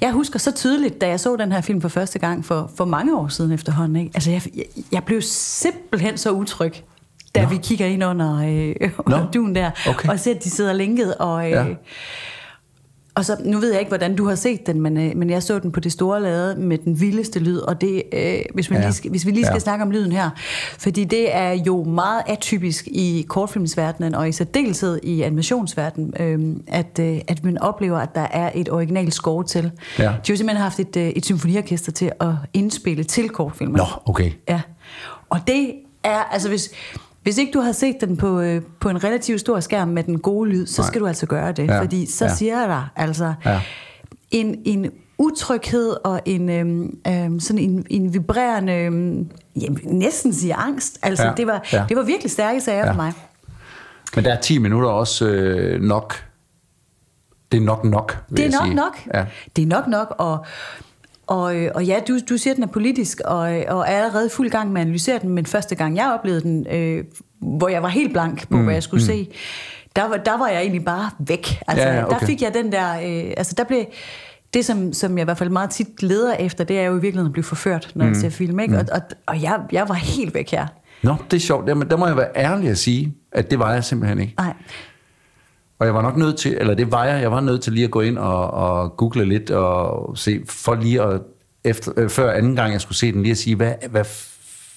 jeg 0.00 0.12
husker 0.12 0.38
så 0.38 0.52
tydeligt, 0.52 1.00
da 1.00 1.08
jeg 1.08 1.20
så 1.20 1.36
den 1.36 1.52
her 1.52 1.60
film 1.60 1.80
for 1.80 1.88
første 1.88 2.18
gang 2.18 2.44
for, 2.44 2.70
for 2.76 2.84
mange 2.84 3.16
år 3.18 3.28
siden 3.28 3.52
efterhånden, 3.52 3.96
ikke? 3.96 4.10
Altså, 4.14 4.30
jeg, 4.30 4.42
jeg, 4.56 4.64
jeg 4.92 5.04
blev 5.04 5.22
simpelthen 5.22 6.18
så 6.18 6.30
utryg, 6.30 6.72
da 7.34 7.42
Nå. 7.42 7.48
vi 7.48 7.56
kigger 7.62 7.86
ind 7.86 8.04
under, 8.04 8.36
øh, 8.36 8.90
under 9.06 9.20
Nå. 9.24 9.26
duen 9.34 9.54
der, 9.54 9.70
Okay. 9.88 10.08
og 10.08 10.20
ser, 10.20 10.34
at 10.34 10.44
de 10.44 10.50
sidder 10.50 10.72
lænket, 10.72 11.14
og... 11.14 11.44
Øh, 11.46 11.50
Ja. 11.50 11.64
Og 13.18 13.24
så, 13.24 13.36
nu 13.44 13.58
ved 13.58 13.70
jeg 13.70 13.80
ikke, 13.80 13.88
hvordan 13.88 14.16
du 14.16 14.28
har 14.28 14.34
set 14.34 14.66
den, 14.66 14.80
men, 14.80 14.96
øh, 14.96 15.16
men 15.16 15.30
jeg 15.30 15.42
så 15.42 15.58
den 15.58 15.72
på 15.72 15.80
det 15.80 15.92
store 15.92 16.22
lade 16.22 16.56
med 16.60 16.78
den 16.78 17.00
vildeste 17.00 17.38
lyd, 17.38 17.58
og 17.58 17.80
det, 17.80 18.02
øh, 18.12 18.38
hvis, 18.54 18.70
man 18.70 18.78
Ja. 18.80 18.84
lige 18.86 18.94
skal, 18.94 19.10
hvis 19.10 19.26
vi 19.26 19.30
lige 19.30 19.44
skal 19.44 19.54
Ja. 19.54 19.58
snakke 19.58 19.82
om 19.84 19.90
lyden 19.90 20.12
her, 20.12 20.30
fordi 20.78 21.04
det 21.04 21.34
er 21.36 21.50
jo 21.50 21.84
meget 21.84 22.22
atypisk 22.26 22.86
i 22.86 23.26
kortfilmsverdenen, 23.28 24.14
og 24.14 24.28
i 24.28 24.32
særdeleshed 24.32 25.00
i 25.02 25.22
animationsverdenen, 25.22 26.14
øh, 26.20 26.56
at, 26.78 26.98
øh, 27.00 27.18
at 27.28 27.44
man 27.44 27.58
oplever, 27.58 27.98
at 27.98 28.14
der 28.14 28.26
er 28.30 28.50
et 28.54 28.68
originalt 28.68 29.14
score 29.14 29.44
til. 29.44 29.70
Ja. 29.98 30.02
De 30.02 30.08
har 30.08 30.14
jo 30.28 30.36
simpelthen 30.36 30.56
haft 30.62 30.80
et, 30.80 30.96
øh, 30.96 31.08
et 31.08 31.24
symfoniorkester 31.24 31.92
til 31.92 32.10
at 32.20 32.28
indspille 32.52 33.04
til 33.04 33.28
kortfilmer. 33.28 33.78
Nå, 33.78 33.84
okay. 34.06 34.30
Ja. 34.48 34.60
Og 35.30 35.40
det 35.46 35.72
er, 36.04 36.18
altså 36.18 36.48
hvis, 36.48 36.70
Hvis 37.28 37.38
ikke 37.38 37.52
du 37.52 37.60
har 37.60 37.72
set 37.72 37.96
den 38.00 38.16
på, 38.16 38.40
øh, 38.40 38.62
på 38.80 38.88
en 38.88 39.04
relativt 39.04 39.40
stor 39.40 39.60
skærm 39.60 39.88
med 39.88 40.02
den 40.04 40.18
gode 40.18 40.50
lyd, 40.50 40.66
så 40.66 40.82
Nej. 40.82 40.86
skal 40.86 41.00
du 41.00 41.06
altså 41.06 41.26
gøre 41.26 41.52
det. 41.52 41.66
Ja, 41.68 41.80
Fordi 41.80 42.06
så 42.06 42.24
ja. 42.24 42.34
siger 42.34 42.58
jeg 42.60 42.68
dig 42.68 42.86
altså 42.96 43.34
Ja. 43.44 43.60
en, 44.30 44.58
en 44.64 44.90
utryghed 45.18 45.96
og 46.04 46.20
en 46.24 46.48
øhm, 46.50 46.98
øhm, 47.06 47.40
sådan 47.40 47.58
en, 47.58 47.86
en 47.90 48.14
vibrerende, 48.14 48.72
øhm, 48.72 49.30
jamen, 49.60 49.80
næsten 49.84 50.32
sige 50.34 50.54
angst. 50.54 50.98
Altså, 51.02 51.24
Ja, 51.26 51.32
det, 51.36 51.46
var, 51.46 51.66
ja. 51.72 51.84
det 51.88 51.96
var 51.96 52.02
virkelig 52.02 52.30
stærke 52.30 52.60
sager 52.60 52.84
Ja. 52.84 52.90
for 52.90 52.96
mig. 52.96 53.12
Men 54.14 54.24
der 54.24 54.34
er 54.34 54.40
10 54.40 54.58
minutter 54.58 54.88
også 54.88 55.26
øh, 55.28 55.82
nok. 55.82 56.14
Det 57.52 57.58
er 57.58 57.64
nok 57.64 57.84
nok, 57.84 58.18
vil 58.28 58.36
Det 58.36 58.46
er 58.54 58.58
nok 58.58 58.66
sige. 58.66 58.74
nok. 58.74 58.98
Ja. 59.14 59.26
Det 59.56 59.62
er 59.62 59.66
nok 59.66 59.86
nok, 59.86 60.14
og, 60.18 60.44
og, 61.28 61.56
øh, 61.56 61.70
og 61.74 61.84
ja, 61.84 62.00
du, 62.08 62.18
du 62.28 62.36
siger, 62.36 62.52
at 62.52 62.56
den 62.56 62.64
er 62.64 62.68
politisk, 62.68 63.20
og, 63.24 63.38
og 63.68 63.80
er 63.80 63.84
allerede 63.84 64.30
fuld 64.30 64.50
gang 64.50 64.72
med 64.72 64.80
at 64.80 64.86
analysere 64.86 65.18
den, 65.18 65.30
men 65.30 65.46
første 65.46 65.74
gang 65.74 65.96
jeg 65.96 66.12
oplevede 66.12 66.40
den, 66.40 66.66
øh, 66.70 67.04
hvor 67.40 67.68
jeg 67.68 67.82
var 67.82 67.88
helt 67.88 68.12
blank 68.12 68.48
på, 68.48 68.56
mm, 68.56 68.64
hvad 68.64 68.74
jeg 68.74 68.82
skulle 68.82 69.02
mm. 69.02 69.06
se, 69.06 69.28
der 69.96 70.08
var, 70.08 70.16
der 70.16 70.38
var 70.38 70.48
jeg 70.48 70.60
egentlig 70.60 70.84
bare 70.84 71.10
væk. 71.18 71.62
Altså, 71.68 71.88
Ja, 71.88 71.94
ja, 71.94 72.04
okay. 72.04 72.18
Der 72.20 72.26
fik 72.26 72.42
jeg 72.42 72.54
den 72.54 72.72
der, 72.72 72.94
øh, 72.94 73.32
altså 73.36 73.54
der 73.56 73.64
blev, 73.64 73.84
det 74.54 74.64
som, 74.64 74.92
som 74.92 75.18
jeg 75.18 75.22
i 75.22 75.24
hvert 75.24 75.38
fald 75.38 75.50
meget 75.50 75.70
tit 75.70 76.02
leder 76.02 76.34
efter, 76.34 76.64
det 76.64 76.78
er 76.78 76.82
jo 76.82 76.90
i 76.90 77.00
virkeligheden 77.00 77.26
at 77.26 77.32
blive 77.32 77.44
forført, 77.44 77.92
når 77.94 78.04
mm. 78.04 78.10
jeg 78.10 78.16
ser 78.16 78.30
film, 78.30 78.60
ikke? 78.60 78.78
Og, 78.78 78.84
og, 78.92 79.00
og 79.26 79.42
jeg, 79.42 79.60
jeg 79.72 79.88
var 79.88 79.94
helt 79.94 80.34
væk 80.34 80.50
her. 80.50 80.66
Nå, 81.02 81.14
det 81.30 81.36
er 81.36 81.40
sjovt. 81.40 81.68
Jamen, 81.68 81.90
der 81.90 81.96
må 81.96 82.06
jeg 82.06 82.16
være 82.16 82.30
ærlig 82.36 82.70
at 82.70 82.78
sige, 82.78 83.14
at 83.32 83.50
det 83.50 83.58
var 83.58 83.72
jeg 83.72 83.84
simpelthen 83.84 84.20
ikke. 84.20 84.34
Nej. 84.38 84.54
Og 85.78 85.86
jeg 85.86 85.94
var 85.94 86.02
nok 86.02 86.16
nødt 86.16 86.36
til, 86.36 86.56
eller 86.60 86.74
det 86.74 86.92
var 86.92 87.04
jeg, 87.04 87.22
jeg 87.22 87.32
var 87.32 87.40
nødt 87.40 87.62
til 87.62 87.72
lige 87.72 87.84
at 87.84 87.90
gå 87.90 88.00
ind 88.00 88.18
og, 88.18 88.50
og 88.50 88.96
google 88.96 89.24
lidt 89.24 89.50
og 89.50 90.16
se, 90.18 90.40
for 90.48 90.74
lige 90.74 91.02
at, 91.02 91.20
efter, 91.64 91.92
øh, 91.96 92.10
før 92.10 92.32
anden 92.32 92.56
gang 92.56 92.72
jeg 92.72 92.80
skulle 92.80 92.98
se 92.98 93.12
den, 93.12 93.22
lige 93.22 93.30
at 93.30 93.38
sige, 93.38 93.56
hvad, 93.56 93.72
hvad 93.90 94.04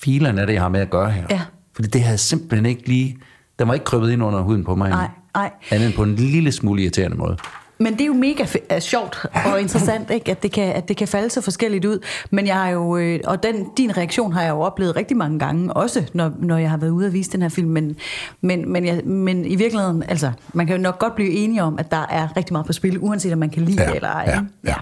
filen 0.04 0.38
er 0.38 0.46
det, 0.46 0.54
jeg 0.54 0.62
har 0.62 0.70
med 0.70 0.80
at 0.80 0.90
gøre 0.90 1.12
her? 1.12 1.26
Ja. 1.30 1.42
Fordi 1.76 1.88
det 1.88 2.04
havde 2.04 2.18
simpelthen 2.18 2.66
ikke 2.66 2.88
lige, 2.88 3.18
den 3.60 3.68
var 3.68 3.74
ikke 3.74 3.84
krøbet 3.84 4.12
ind 4.12 4.24
under 4.24 4.42
huden 4.42 4.64
på 4.64 4.76
mig. 4.76 4.90
Nej, 4.90 5.08
nej. 5.36 5.52
Andet 5.72 5.88
end 5.88 5.96
på 5.96 6.04
en 6.04 6.16
lille 6.16 6.52
smule 6.52 6.82
irriterende 6.82 7.18
måde. 7.18 7.38
Men 7.82 7.94
det 7.94 8.02
er 8.02 8.06
jo 8.06 8.14
mega 8.14 8.46
er 8.70 8.80
sjovt 8.80 9.26
og 9.46 9.62
interessant, 9.62 10.12
ikke? 10.12 10.32
At, 10.32 10.44
det 10.44 10.52
kan, 10.52 10.64
at 10.64 10.88
det 10.88 10.98
kan 10.98 11.08
falde 11.08 11.30
så 11.30 11.42
forskelligt 11.42 11.86
ud. 11.86 12.00
Men 12.30 12.48
jeg 12.48 12.56
har 12.56 12.70
jo, 12.70 12.98
øh, 12.98 13.20
og 13.24 13.44
den, 13.44 13.68
din 13.78 13.98
reaktion 13.98 14.34
har 14.34 14.42
jeg 14.42 14.50
jo 14.50 14.60
oplevet 14.62 14.96
rigtig 14.96 15.18
mange 15.18 15.40
gange, 15.40 15.74
også 15.74 16.04
når, 16.14 16.32
når 16.40 16.58
jeg 16.58 16.70
har 16.70 16.78
været 16.78 16.92
ude 16.92 17.08
og 17.08 17.14
vise 17.14 17.32
den 17.32 17.42
her 17.42 17.50
film. 17.50 17.70
Men, 17.70 17.96
men, 18.42 18.72
men, 18.72 18.86
jeg, 18.86 19.06
men 19.06 19.46
i 19.46 19.56
virkeligheden, 19.56 20.04
altså, 20.04 20.32
man 20.54 20.68
kan 20.68 20.76
jo 20.76 20.82
nok 20.82 21.00
godt 21.00 21.16
blive 21.16 21.32
enige 21.32 21.64
om, 21.64 21.80
at 21.80 21.92
der 21.92 22.06
er 22.10 22.38
rigtig 22.38 22.54
meget 22.54 22.66
på 22.66 22.74
spil, 22.74 23.00
uanset 23.00 23.34
om 23.34 23.40
man 23.40 23.50
kan 23.50 23.66
lide 23.66 23.82
Ja, 23.82 23.88
det 23.88 23.96
eller 23.96 24.10
ej. 24.10 24.24
ja, 24.28 24.42
ja. 24.66 24.76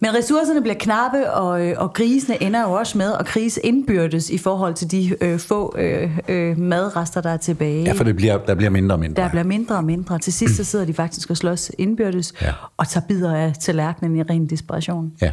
Men 0.00 0.14
ressourcerne 0.14 0.60
bliver 0.62 0.74
knappe, 0.74 1.32
og, 1.32 1.66
øh, 1.66 1.74
og 1.78 1.92
grisene 1.92 2.42
ender 2.42 2.62
jo 2.62 2.72
også 2.72 2.98
med 2.98 3.12
at 3.20 3.26
krise 3.26 3.60
indbyrdes 3.60 4.30
i 4.30 4.38
forhold 4.38 4.74
til 4.74 4.90
de 4.90 5.16
øh, 5.20 5.38
få 5.38 5.74
øh, 5.78 6.18
øh, 6.28 6.58
madrester, 6.58 7.20
der 7.20 7.30
er 7.30 7.36
tilbage. 7.36 7.82
Ja, 7.84 7.92
for 7.92 8.04
det 8.04 8.16
bliver, 8.16 8.38
der 8.38 8.54
bliver 8.54 8.70
mindre 8.70 8.94
og 8.94 9.00
mindre. 9.00 9.22
Der 9.22 9.28
bliver 9.28 9.44
mindre 9.44 9.76
og 9.76 9.84
mindre. 9.84 10.18
Til 10.18 10.32
sidst 10.32 10.56
så 10.56 10.64
sidder 10.64 10.84
de 10.84 10.94
faktisk 10.94 11.30
og 11.30 11.36
slås 11.36 11.70
indbyrdes, 11.78 12.32
Ja. 12.42 12.52
og 12.76 12.88
tager 12.88 13.06
bidder 13.06 13.34
af 13.36 13.52
tallerkenen 13.60 14.16
i 14.16 14.22
ren 14.22 14.46
desperation. 14.46 15.12
Ja, 15.22 15.32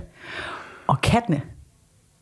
Og 0.87 1.01
kattene, 1.01 1.41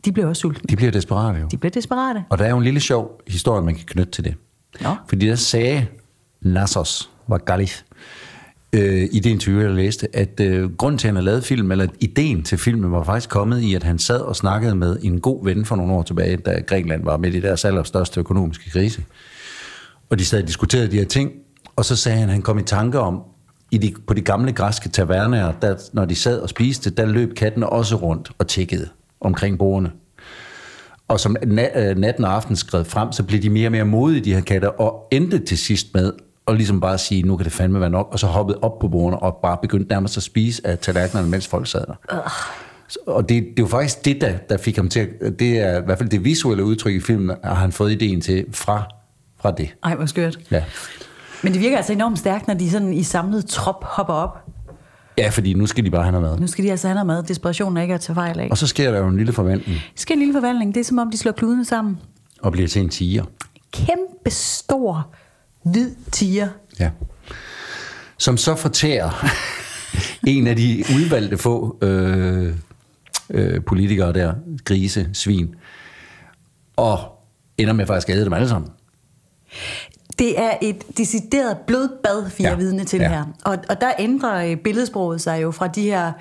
de 0.06 0.12
bliver 0.12 0.28
også 0.28 0.40
sultne. 0.40 0.68
de 0.70 0.76
bliver 0.76 0.92
desperate 0.92 1.40
jo. 1.40 1.48
De 1.52 1.58
bliver 1.58 1.72
desperate. 1.72 2.24
Og 2.30 2.38
der 2.38 2.46
er 2.46 2.50
jo 2.50 2.58
en 2.58 2.64
lille 2.64 2.80
sjov 2.80 3.22
historie, 3.28 3.62
man 3.64 3.76
kan 3.76 3.86
knytte 3.88 4.12
til 4.12 4.24
det. 4.24 4.36
Nå. 4.82 4.90
Fordi 5.08 5.28
der 5.28 5.36
sagde 5.36 5.86
Nassos 6.42 7.10
Vargalith 7.28 7.76
øh, 8.74 9.10
i 9.12 9.20
det 9.20 9.30
interview, 9.30 9.62
jeg 9.62 9.72
læste, 9.72 10.16
at 10.16 10.40
øh, 10.40 10.72
grunden 10.72 10.98
til, 10.98 11.08
at 11.08 11.10
han 11.10 11.16
har 11.16 11.24
lavet 11.24 11.44
film, 11.44 11.72
eller 11.72 11.88
ideen 12.00 12.44
til 12.44 12.58
filmen, 12.58 12.92
var 12.92 13.04
faktisk 13.04 13.30
kommet 13.30 13.62
i, 13.62 13.74
at 13.74 13.84
han 13.84 14.00
sad 14.00 14.20
og 14.20 14.36
snakkede 14.36 14.76
med 14.76 14.98
en 15.02 15.20
god 15.20 15.46
ven 15.46 15.66
for 15.66 15.76
nogle 15.76 15.94
år 15.94 16.04
tilbage, 16.04 16.38
da 16.38 16.62
Grækenland 16.68 17.04
var 17.04 17.18
midt 17.18 17.36
i 17.36 17.40
deres 17.40 17.66
allerstørste 17.66 18.20
økonomiske 18.20 18.70
krise. 18.70 19.04
Og 20.10 20.20
de 20.20 20.26
sad 20.26 20.42
og 20.42 20.48
diskuterede 20.48 20.92
de 20.92 20.98
her 20.98 21.06
ting, 21.06 21.32
og 21.76 21.86
så 21.86 21.96
sagde 21.96 22.18
han, 22.18 22.30
at 22.30 22.34
han 22.34 22.42
kom 22.42 22.60
i 22.60 22.64
tanke 22.64 23.00
om, 23.00 23.22
i 23.72 23.78
de, 23.78 23.94
på 24.08 24.14
de 24.14 24.22
gamle 24.22 24.52
græske 24.52 24.90
taverner, 24.90 25.52
der, 25.62 25.76
når 25.94 26.06
de 26.06 26.16
sad 26.16 26.40
og 26.40 26.50
spiste, 26.50 26.90
der 26.90 27.06
løb 27.06 27.36
kattene 27.36 27.70
også 27.70 27.96
rundt 27.96 28.32
og 28.38 28.48
tikkede 28.48 28.90
omkring 29.22 29.58
bordene. 29.58 29.92
Og 31.08 31.20
som 31.20 31.36
øh, 31.44 31.98
natten 31.98 32.26
og 32.26 32.36
aften 32.36 32.56
skred 32.56 32.86
frem, 32.86 33.12
så 33.12 33.24
blev 33.24 33.42
de 33.42 33.50
mere 33.50 33.68
og 33.68 33.72
mere 33.72 33.86
modige, 33.86 34.22
de 34.22 34.34
her 34.34 34.42
katter, 34.42 34.68
og 34.68 35.08
endte 35.12 35.40
til 35.40 35.58
sidst 35.58 35.94
med 35.94 36.14
at 36.52 36.58
ligesom 36.58 36.80
bare 36.82 36.98
sige, 36.98 37.24
nu 37.24 37.38
kan 37.38 37.44
det 37.44 37.54
fandme 37.54 37.80
være 37.80 37.90
nok, 37.90 38.08
og 38.12 38.20
så 38.20 38.28
hoppede 38.28 38.60
op 38.62 38.80
på 38.80 38.88
bordene 38.88 39.20
og 39.24 39.40
bare 39.42 39.58
begyndte 39.62 39.90
nærmest 39.90 40.18
at 40.18 40.24
spise 40.24 40.68
af 40.68 40.78
tallerkenerne, 40.80 41.30
mens 41.30 41.48
folk 41.48 41.68
sad 41.68 41.86
der. 41.88 41.94
Så- 42.88 43.00
Og 43.08 43.30
det, 43.30 43.44
det 43.44 43.50
er 43.50 43.54
jo 43.64 43.68
faktisk 43.68 44.06
det, 44.06 44.22
der, 44.22 44.38
der 44.50 44.58
fik 44.58 44.76
ham 44.76 44.90
til 44.90 45.00
at, 45.00 45.40
det 45.40 45.60
er 45.60 45.82
i 45.82 45.86
hvert 45.86 45.98
fald 45.98 46.10
det 46.10 46.24
visuelle 46.26 46.64
udtryk 46.64 46.94
i 46.96 47.00
filmen, 47.00 47.36
har 47.44 47.54
han 47.54 47.72
fået 47.72 47.92
ideen 47.92 48.22
til 48.22 48.46
fra, 48.52 48.84
fra 49.42 49.52
det. 49.52 49.76
Ej, 49.84 49.96
hvor 49.96 50.06
skørt. 50.06 50.40
Ja. 50.52 50.64
Men 51.44 51.54
det 51.54 51.62
virker 51.62 51.78
altså 51.78 51.94
enormt 51.94 52.20
stærkt, 52.20 52.48
når 52.48 52.54
de 52.54 52.70
sådan 52.70 52.94
i 52.94 53.04
samlet 53.04 53.46
trop 53.46 53.84
hopper 53.84 54.14
op. 54.14 54.38
ja, 55.18 55.30
fordi 55.30 55.54
nu 55.54 55.66
skal 55.66 55.86
de 55.86 55.92
bare 55.92 56.04
have 56.04 56.12
noget 56.12 56.30
mad. 56.32 56.40
Nu 56.40 56.48
skal 56.48 56.66
de 56.66 56.72
altså 56.72 56.88
have 56.88 56.94
noget 56.96 57.08
mad. 57.08 57.24
Desperationen 57.24 57.78
er 57.78 57.82
ikke 57.82 57.94
at 57.94 58.02
tage 58.02 58.16
fejl 58.16 58.40
af. 58.40 58.48
Og 58.52 58.58
så 58.58 58.68
sker 58.68 58.92
der 58.92 59.00
jo 59.00 59.08
en 59.08 59.18
lille 59.18 59.34
forventning 59.34 59.80
Det 59.94 60.00
sker 60.02 60.14
en 60.14 60.20
lille 60.20 60.34
forvandling. 60.34 60.74
Det 60.76 60.80
er 60.80 60.84
som 60.86 60.98
om, 60.98 61.12
de 61.12 61.18
slår 61.18 61.32
kludene 61.32 61.66
sammen. 61.66 61.98
og 62.42 62.52
bliver 62.52 62.68
til 62.68 62.82
en 62.82 62.90
tiger. 62.90 63.24
Kæmpe 63.74 64.30
stor, 64.30 65.08
hvid 65.64 65.96
tiger. 66.12 66.50
Ja. 66.80 66.90
Som 68.18 68.38
så 68.38 68.56
fortærer 68.56 69.26
en 70.28 70.48
af 70.48 70.56
de 70.56 70.84
udvalgte 70.96 71.38
få 71.38 71.78
øh, 71.82 72.56
øh, 73.30 73.64
politikere 73.66 74.14
der, 74.14 74.34
grise, 74.66 75.10
svin, 75.14 75.56
og 76.76 77.26
ender 77.58 77.74
med 77.74 77.86
faktisk 77.86 78.10
at 78.10 78.16
æde 78.16 78.26
dem 78.26 78.34
alle 78.34 78.50
sammen. 78.50 78.72
Det 80.20 80.40
er 80.40 80.52
et 80.62 80.98
decideret 80.98 81.58
blodbad, 81.68 82.26
vi 82.38 82.44
er 82.44 82.50
Ja, 82.50 82.56
vidne 82.56 82.84
til 82.84 83.00
ja. 83.00 83.10
her. 83.10 83.24
Og, 83.46 83.58
og 83.70 83.82
der 83.82 83.92
ændrer 84.00 84.46
øh, 84.52 84.58
billedsproget 84.58 85.22
sig 85.22 85.42
jo 85.42 85.52
fra 85.52 85.68
de 85.68 85.82
her 85.84 86.12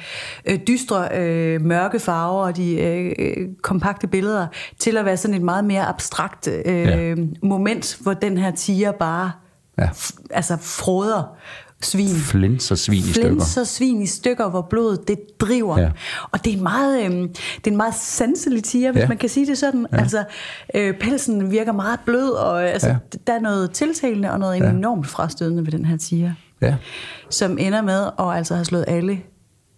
øh, 0.46 0.58
dystre, 0.68 1.08
øh, 1.18 1.60
mørke 1.60 1.98
farver 2.00 2.44
og 2.44 2.56
de 2.56 2.74
øh, 2.80 3.12
øh, 3.18 3.48
kompakte 3.62 4.06
billeder, 4.06 4.46
til 4.78 4.96
at 4.96 5.04
være 5.04 5.16
sådan 5.16 5.34
et 5.36 5.42
meget 5.42 5.64
mere 5.64 5.82
abstrakt 5.86 6.48
øh, 6.48 6.86
Ja. 6.86 7.14
moment, 7.42 7.98
hvor 8.00 8.14
den 8.14 8.38
her 8.38 8.50
tiger 8.50 8.92
bare 8.92 9.32
Ja. 9.78 9.88
altså 10.30 10.56
froder 10.60 11.36
svin. 11.82 12.08
Flinser 12.16 12.74
svin 12.74 12.98
i 12.98 13.02
stykker. 13.02 13.28
Flinser 13.30 13.64
svin 13.64 14.02
i 14.02 14.06
stykker, 14.06 14.48
hvor 14.50 14.62
blodet 14.70 15.08
det 15.08 15.18
driver. 15.40 15.78
Ja. 15.80 15.90
Og 16.30 16.44
det 16.44 16.52
er 16.52 16.56
en 16.56 16.62
meget, 16.62 17.04
øhm, 17.04 17.28
det 17.28 17.66
er 17.66 17.70
en 17.70 17.76
meget 17.76 17.94
sanselig 17.94 18.64
tiger, 18.64 18.92
hvis 18.92 19.00
Ja. 19.02 19.08
man 19.08 19.16
kan 19.18 19.28
sige 19.28 19.46
det 19.46 19.58
sådan. 19.58 19.86
Ja. 19.92 19.96
Altså, 19.98 20.24
øh, 20.74 20.94
pelsen 20.98 21.50
virker 21.50 21.72
meget 21.72 22.00
blød, 22.06 22.30
og 22.30 22.62
øh, 22.64 22.70
altså, 22.72 22.88
Ja. 22.88 22.96
der 23.26 23.32
er 23.32 23.40
noget 23.40 23.70
tiltalende 23.70 24.30
og 24.32 24.38
noget 24.38 24.60
Ja. 24.60 24.70
enormt 24.70 25.06
frastødende 25.06 25.64
ved 25.66 25.72
den 25.72 25.84
her 25.84 25.96
tiger, 25.96 26.32
Ja. 26.62 26.76
som 27.30 27.58
ender 27.58 27.82
med 27.82 28.06
at 28.18 28.36
altså 28.36 28.54
have 28.54 28.64
slået 28.64 28.84
alle 28.88 29.20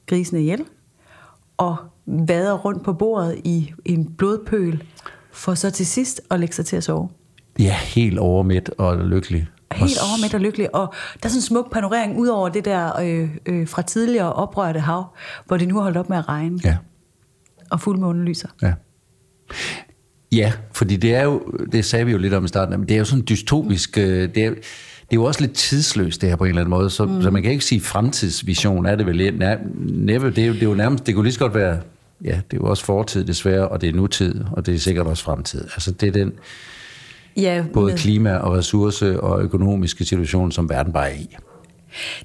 grisene 0.06 0.40
ihjel, 0.40 0.64
og 1.56 1.76
vader 2.06 2.52
rundt 2.58 2.84
på 2.84 2.92
bordet 2.92 3.40
i 3.44 3.72
en 3.84 4.12
blodpøl, 4.18 4.82
for 5.32 5.54
så 5.54 5.70
til 5.70 5.86
sidst 5.86 6.20
at 6.30 6.40
lægge 6.40 6.54
sig 6.54 6.66
til 6.66 6.76
at 6.76 6.84
sove. 6.84 7.08
ja, 7.58 7.74
helt 7.74 8.18
overmidt 8.18 8.70
og 8.78 8.96
lykkelig. 8.98 9.46
Helt 9.76 9.98
Og 10.00 10.08
overmidt 10.10 10.34
og 10.34 10.40
lykkelig. 10.40 10.74
Og 10.74 10.94
der 11.22 11.26
er 11.26 11.28
sådan 11.28 11.38
en 11.38 11.42
smuk 11.42 11.72
panorering 11.72 12.18
ud 12.18 12.28
over 12.28 12.48
det 12.48 12.64
der 12.64 13.00
øh, 13.00 13.28
øh, 13.46 13.68
fra 13.68 13.82
tidligere 13.82 14.32
oprørte 14.32 14.80
hav, 14.80 15.04
hvor 15.46 15.56
det 15.56 15.68
nu 15.68 15.74
har 15.74 15.82
holdt 15.82 15.96
op 15.96 16.08
med 16.08 16.18
at 16.18 16.28
regne, 16.28 16.60
Ja, 16.64 16.76
og 17.70 17.80
fuldmånen 17.80 18.24
lyser. 18.24 18.48
ja. 18.62 18.72
Ja, 20.32 20.52
fordi 20.72 20.96
det 20.96 21.14
er 21.14 21.22
jo, 21.24 21.42
det 21.72 21.84
sagde 21.84 22.06
vi 22.06 22.12
jo 22.12 22.18
lidt 22.18 22.34
om 22.34 22.44
i 22.44 22.48
starten, 22.48 22.78
men 22.78 22.88
det 22.88 22.94
er 22.94 22.98
jo 22.98 23.04
sådan 23.04 23.24
dystopisk, 23.28 23.98
øh, 23.98 24.04
det 24.34 24.44
er, 24.44 24.50
det 24.50 25.10
er 25.10 25.14
jo 25.14 25.24
også 25.24 25.40
lidt 25.40 25.52
tidsløst 25.52 26.20
det 26.20 26.28
her 26.28 26.36
på 26.36 26.44
en 26.44 26.48
eller 26.48 26.60
anden 26.60 26.70
måde, 26.70 26.90
så, 26.90 27.04
mm. 27.04 27.22
så 27.22 27.30
man 27.30 27.42
kan 27.42 27.52
ikke 27.52 27.64
sige 27.64 27.80
fremtidsvision 27.80 28.86
er 28.86 28.96
det 28.96 29.06
vel 29.06 29.34
næppe, 29.78 30.30
det 30.30 30.38
er, 30.38 30.46
jo, 30.46 30.52
det 30.52 30.62
er 30.62 30.66
jo 30.66 30.74
nærmest, 30.74 31.06
det 31.06 31.14
kunne 31.14 31.24
lige 31.24 31.32
så 31.32 31.38
godt 31.38 31.54
være, 31.54 31.80
ja, 32.24 32.40
det 32.50 32.56
er 32.56 32.60
jo 32.60 32.64
også 32.64 32.84
fortid 32.84 33.24
desværre, 33.24 33.68
og 33.68 33.80
det 33.80 33.88
er 33.88 33.92
nutid, 33.92 34.44
og 34.52 34.66
det 34.66 34.74
er 34.74 34.78
sikkert 34.78 35.06
også 35.06 35.24
fremtid. 35.24 35.64
Altså 35.64 35.90
det 35.92 36.08
er 36.08 36.12
den 36.12 36.32
Ja, 37.36 37.64
både 37.74 37.86
med- 37.86 37.98
klima- 37.98 38.36
og 38.36 38.58
ressource- 38.58 39.20
og 39.20 39.42
økonomiske 39.42 40.04
situation, 40.04 40.52
som 40.52 40.68
verden 40.68 40.92
bare 40.92 41.10
er 41.10 41.14
i. 41.14 41.36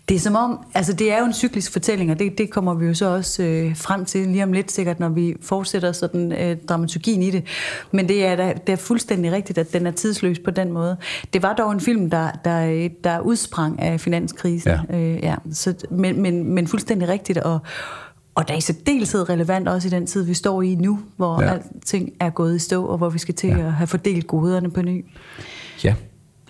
Det 0.10 0.16
er 0.16 0.20
som 0.20 0.36
om, 0.36 0.60
altså 0.74 0.94
det 0.94 1.12
er 1.12 1.20
jo 1.20 1.26
en 1.26 1.34
cyklisk 1.34 1.72
fortælling, 1.72 2.12
og 2.12 2.20
det, 2.20 2.38
det 2.38 2.50
kommer 2.50 2.74
vi 2.74 2.86
jo 2.86 2.94
så 2.94 3.06
også 3.16 3.44
øh, 3.44 3.76
frem 3.78 4.06
til 4.06 4.28
lige 4.28 4.44
om 4.44 4.54
lidt 4.54 4.72
sikkert, 4.72 5.00
når 5.00 5.10
vi 5.10 5.36
fortsætter 5.42 5.92
sådan 5.92 6.32
øh, 6.32 6.58
dramaturgien 6.70 7.24
i 7.24 7.32
det. 7.32 7.44
Men 7.92 8.08
det 8.08 8.26
er, 8.26 8.36
da, 8.36 8.54
det 8.68 8.74
er 8.74 8.78
fuldstændig 8.78 9.32
rigtigt, 9.32 9.58
at 9.58 9.74
den 9.74 9.88
er 9.88 9.92
tidsløs 9.92 10.40
på 10.40 10.52
den 10.52 10.72
måde. 10.72 10.98
Det 11.34 11.44
var 11.44 11.54
dog 11.54 11.72
en 11.72 11.80
film, 11.80 12.10
der, 12.10 12.32
der, 12.46 12.90
der 13.04 13.20
udsprang 13.20 13.82
af 13.82 14.00
finanskrisen. 14.02 14.72
Ja. 14.90 14.98
Øh, 14.98 15.24
ja. 15.24 15.36
Så, 15.52 15.74
men, 15.92 16.22
men, 16.22 16.54
men 16.54 16.68
fuldstændig 16.68 17.08
rigtigt, 17.08 17.38
og, 17.38 17.60
og 18.38 18.48
der 18.48 18.54
er 18.54 18.58
i 18.58 18.62
særdeleshed 18.62 19.30
relevant 19.30 19.68
også 19.68 19.88
i 19.88 19.92
den 19.92 20.08
tid, 20.08 20.24
vi 20.24 20.34
står 20.34 20.62
i 20.62 20.76
nu, 20.76 21.00
hvor 21.16 21.42
Ja. 21.42 21.54
alting 21.54 22.10
er 22.20 22.30
gået 22.30 22.56
i 22.56 22.60
stå, 22.60 22.86
og 22.86 22.98
hvor 22.98 23.10
vi 23.10 23.20
skal 23.20 23.36
til 23.36 23.50
Ja. 23.50 23.58
at 23.58 23.74
have 23.74 23.88
fordelt 23.88 24.28
goderne 24.28 24.72
på 24.72 24.82
ny. 24.82 25.06
Ja, 25.84 25.96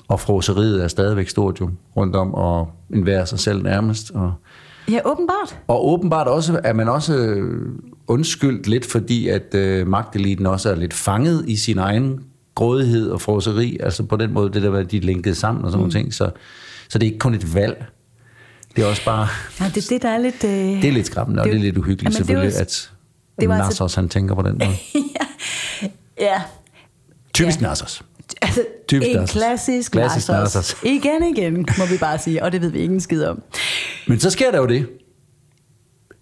og 0.08 0.20
froseriet 0.20 0.84
er 0.84 0.88
stadigvæk 0.88 1.30
stort 1.30 1.60
jo 1.60 1.70
rundt 1.98 2.16
om, 2.16 2.34
og 2.34 2.70
enhver 2.94 3.26
sig 3.26 3.40
selv 3.40 3.64
nærmest. 3.64 4.12
Og, 4.12 4.34
Ja, 4.92 5.00
åbenbart. 5.06 5.60
og 5.68 5.88
åbenbart 5.90 6.28
også, 6.28 6.60
er 6.64 6.74
man 6.74 6.90
også 6.90 7.16
øh, 7.18 7.62
undskyldt 8.08 8.68
lidt, 8.68 8.86
fordi 8.86 9.28
at 9.28 9.56
øh, 9.56 9.88
magteliten 9.88 10.46
også 10.46 10.70
er 10.72 10.76
lidt 10.76 10.94
fanget 10.94 11.44
i 11.48 11.56
sin 11.56 11.78
egen 11.78 12.20
grådighed 12.56 13.10
og 13.10 13.22
froseri, 13.22 13.78
altså 13.84 14.04
på 14.04 14.16
den 14.16 14.34
måde, 14.34 14.54
det 14.54 14.62
der, 14.64 14.84
de 14.84 14.98
er 14.98 15.02
linket 15.02 15.38
sammen 15.38 15.66
og 15.66 15.72
sådan 15.72 15.78
mm. 15.78 15.90
nogle 15.90 15.94
ting, 15.94 16.14
så, 16.14 16.30
så 16.90 17.00
det 17.00 17.06
er 17.06 17.12
ikke 17.12 17.20
kun 17.20 17.34
et 17.34 17.56
valg. 17.56 17.86
Det 18.78 18.84
er 18.86 18.88
også 18.90 19.06
bare... 19.06 19.28
Ja, 19.60 19.66
det 19.76 19.78
er 19.78 19.88
det, 19.90 20.02
der 20.02 20.10
er 20.10 20.18
lidt... 20.18 20.44
Øh... 20.44 20.50
Det 20.52 20.86
er 20.86 20.92
lidt 20.92 21.06
skræmmende, 21.06 21.42
og 21.42 21.46
det, 21.46 21.54
det 21.54 21.60
er 21.60 21.64
lidt 21.64 21.78
uhyggeligt 21.78 22.08
det 22.08 22.18
selvfølgelig, 22.18 22.54
var- 22.54 22.62
at 22.62 22.92
det 23.42 23.50
var 23.50 23.58
Nassos, 23.58 23.82
altså- 23.82 24.02
han 24.02 24.10
tænker 24.10 24.36
på 24.36 24.42
den 24.42 24.58
måde. 24.58 24.78
ja, 26.28 26.42
Typisk 27.34 27.62
Ja. 27.62 27.68
Nassos. 27.68 28.04
altså 28.42 28.62
Typisk 28.88 29.10
en 29.10 29.16
Nassos. 29.16 29.32
klassisk, 29.40 29.92
Klassisk 29.92 30.26
klassisk 30.28 30.56
Nassos. 30.56 30.76
Igen, 30.96 31.24
igen, 31.38 31.66
må 31.78 31.86
vi 31.86 31.98
bare 31.98 32.20
sige, 32.20 32.44
og 32.44 32.52
det 32.52 32.62
ved 32.62 32.70
vi 32.70 32.80
ingen 32.80 33.02
skid 33.02 33.24
om. 33.26 33.42
Men 34.08 34.20
så 34.20 34.30
sker 34.30 34.52
der 34.52 34.58
jo 34.58 34.66
det, 34.66 34.88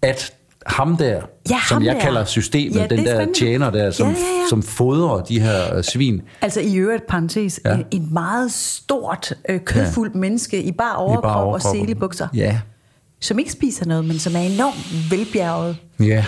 at 0.02 0.32
ham 0.66 0.96
der, 0.96 1.20
Ja, 1.50 1.58
som 1.68 1.74
ham 1.76 1.82
jeg 1.84 1.94
der. 1.94 2.00
kalder 2.00 2.24
systemet, 2.24 2.76
Ja, 2.76 2.86
den 2.86 2.98
er 2.98 3.04
der 3.04 3.10
spændende. 3.14 3.38
tjener 3.38 3.70
der, 3.70 3.90
som, 3.90 4.06
Ja, 4.08 4.12
ja, 4.12 4.18
ja. 4.18 4.48
som 4.50 4.62
fodrer 4.62 5.22
de 5.24 5.40
her 5.40 5.76
øh, 5.76 5.82
svin, 5.84 6.22
Altså 6.42 6.60
i 6.60 6.76
øvrigt, 6.76 7.06
parentes, 7.06 7.60
Ja. 7.64 7.76
ja. 7.76 7.82
en, 7.90 8.08
meget 8.12 8.52
stort, 8.52 9.32
øh, 9.48 9.60
kødfuldt 9.60 10.14
ja. 10.14 10.18
menneske 10.20 10.62
i 10.62 10.72
bare 10.72 10.92
i 10.94 10.96
overkrop, 10.96 11.24
og 11.36 11.42
overkrop. 11.44 11.76
selebukser, 11.76 12.28
Ja, 12.34 12.60
som 13.20 13.38
ikke 13.38 13.52
spiser 13.52 13.86
noget, 13.86 14.04
men 14.04 14.18
som 14.18 14.36
er 14.36 14.40
enormt 14.40 15.10
velbjerget. 15.10 15.76
ja. 16.00 16.24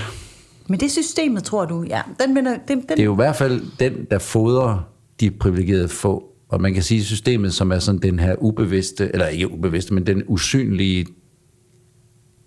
Men 0.70 0.80
det 0.80 0.90
systemet, 0.90 1.44
tror 1.44 1.64
du, 1.64 1.82
ja, 1.88 2.00
den, 2.20 2.36
den, 2.36 2.46
den, 2.68 2.82
Det 2.88 3.00
er 3.00 3.04
jo 3.04 3.12
i 3.12 3.16
hvert 3.16 3.36
fald 3.36 3.62
den, 3.80 3.92
der 4.10 4.18
fodrer 4.18 4.88
de 5.20 5.30
privilegerede 5.30 5.88
få. 5.88 6.24
Og 6.48 6.60
man 6.60 6.74
kan 6.74 6.82
sige 6.82 7.04
systemet, 7.04 7.54
som 7.54 7.72
er 7.72 7.78
sådan 7.78 8.00
den 8.02 8.18
her 8.18 8.34
ubevidste, 8.38 9.10
eller 9.12 9.26
ikke 9.26 9.52
ubevidste, 9.52 9.94
men 9.94 10.06
den 10.06 10.22
usynlige 10.26 11.06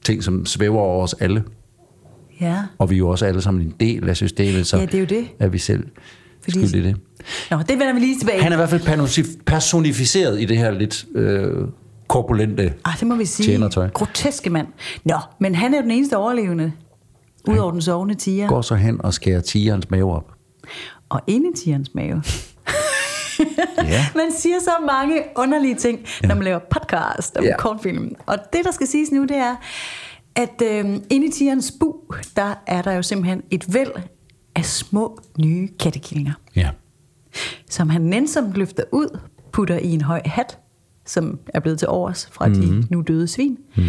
ting, 0.05 0.23
som 0.23 0.45
svæver 0.45 0.79
over 0.79 1.03
os 1.03 1.13
alle. 1.19 1.43
Ja. 2.41 2.57
Og 2.77 2.89
vi 2.89 2.95
er 2.95 2.97
jo 2.97 3.09
også 3.09 3.25
alle 3.25 3.41
sammen 3.41 3.63
en 3.63 3.73
del 3.79 4.09
af 4.09 4.15
systemet, 4.15 4.67
så 4.67 4.77
Ja, 4.77 4.85
det 4.85 4.93
er 4.95 4.99
jo 4.99 5.05
det. 5.05 5.27
er 5.39 5.47
vi 5.47 5.57
selv 5.57 5.83
Fordi- 6.43 6.67
skyld 6.67 6.81
i 6.85 6.87
det. 6.87 6.95
Nå, 7.51 7.57
det 7.57 7.69
vender 7.79 7.93
vi 7.93 7.99
lige 7.99 8.19
tilbage. 8.19 8.41
Han 8.43 8.51
er 8.51 8.55
i 8.55 8.59
hvert 8.59 8.69
fald 8.69 8.81
personi- 8.81 9.41
personificeret 9.45 10.41
i 10.41 10.45
det 10.45 10.57
her 10.57 10.71
lidt 10.71 11.05
øh, 11.15 11.67
korpulente 12.07 12.73
Ah, 12.85 12.93
det 12.99 13.07
må 13.07 13.15
vi 13.15 13.25
sige. 13.25 13.45
tjenertøj. 13.47 13.89
Groteske 13.89 14.49
mand. 14.49 14.67
Nå, 15.05 15.15
men 15.39 15.55
han 15.55 15.73
er 15.73 15.77
jo 15.77 15.83
den 15.83 15.91
eneste 15.91 16.17
overlevende. 16.17 16.71
Udover 17.49 17.71
den 17.71 17.81
sovende 17.81 18.15
tiger. 18.15 18.47
Går 18.47 18.61
så 18.61 18.75
hen 18.75 19.01
og 19.05 19.13
skærer 19.13 19.39
tigerens 19.41 19.89
mave 19.89 20.13
op. 20.15 20.31
Og 21.09 21.21
inde 21.27 21.49
i 21.53 21.57
tigerens 21.57 21.89
mave. 21.95 22.23
Ja. 23.83 24.05
Man 24.15 24.31
siger 24.37 24.55
så 24.63 24.71
mange 24.87 25.23
underlige 25.35 25.75
ting, 25.75 25.99
ja. 26.23 26.27
når 26.27 26.35
man 26.35 26.43
laver 26.43 26.59
podcast 26.59 27.37
om 27.37 27.43
ja. 27.43 27.57
kortfilm. 27.57 28.15
Og 28.25 28.37
det, 28.53 28.61
der 28.65 28.71
skal 28.71 28.87
siges 28.87 29.11
nu, 29.11 29.21
det 29.21 29.37
er, 29.37 29.55
at 30.35 30.61
øh, 30.63 30.85
inde 31.09 31.27
i 31.27 31.31
tigerens 31.31 31.73
bu, 31.79 31.95
der 32.35 32.53
er 32.67 32.81
der 32.81 32.91
jo 32.91 33.01
simpelthen 33.01 33.43
et 33.51 33.73
væld 33.73 33.91
af 34.55 34.65
små 34.65 35.19
nye 35.39 35.69
kattekillinger, 35.79 36.33
Ja. 36.55 36.69
som 37.69 37.89
han 37.89 38.01
nænsomt 38.01 38.53
løfter 38.57 38.83
ud, 38.91 39.19
putter 39.51 39.77
i 39.77 39.87
en 39.91 40.01
høj 40.01 40.21
hat, 40.25 40.59
som 41.05 41.39
er 41.47 41.59
blevet 41.59 41.79
til 41.79 41.87
overs 41.87 42.29
fra 42.31 42.47
mm. 42.47 42.53
de 42.53 42.87
nu 42.91 43.01
døde 43.01 43.27
svin. 43.27 43.57
Mm. 43.77 43.83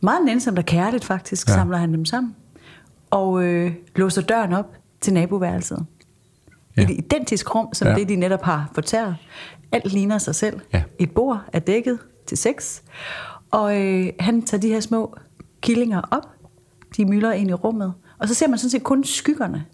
Meget 0.00 0.24
nænsomt 0.24 0.58
og 0.58 0.64
kærligt 0.64 1.04
faktisk, 1.04 1.48
Ja. 1.48 1.52
samler 1.54 1.76
han 1.76 1.92
dem 1.92 2.04
sammen. 2.04 2.36
Og 3.10 3.44
øh, 3.44 3.72
låser 3.96 4.22
døren 4.22 4.52
op 4.52 4.74
til 5.00 5.12
naboværelset. 5.12 5.86
Ja. 6.76 6.82
Et 6.82 6.90
identisk 6.90 7.54
rum, 7.54 7.68
som 7.74 7.88
Ja. 7.88 7.94
det, 7.94 8.08
de 8.08 8.16
netop 8.16 8.42
har 8.42 8.70
fortæret. 8.74 9.16
Alt 9.72 9.92
ligner 9.92 10.18
sig 10.18 10.34
selv. 10.34 10.60
Ja. 10.72 10.82
Et 10.98 11.10
bord 11.10 11.40
er 11.52 11.58
dækket 11.58 11.98
til 12.26 12.38
sex. 12.38 12.80
Og 13.50 13.82
øh, 13.82 14.12
han 14.20 14.42
tager 14.42 14.60
de 14.60 14.68
her 14.68 14.80
små 14.80 15.14
killinger 15.62 16.00
op. 16.10 16.22
De 16.96 17.04
mylder 17.04 17.32
ind 17.32 17.50
i 17.50 17.52
rummet. 17.52 17.92
Og 18.18 18.28
så 18.28 18.34
ser 18.34 18.48
man 18.48 18.58
sådan 18.58 18.70
set 18.70 18.82
kun 18.82 19.04
skyggerne. 19.04 19.64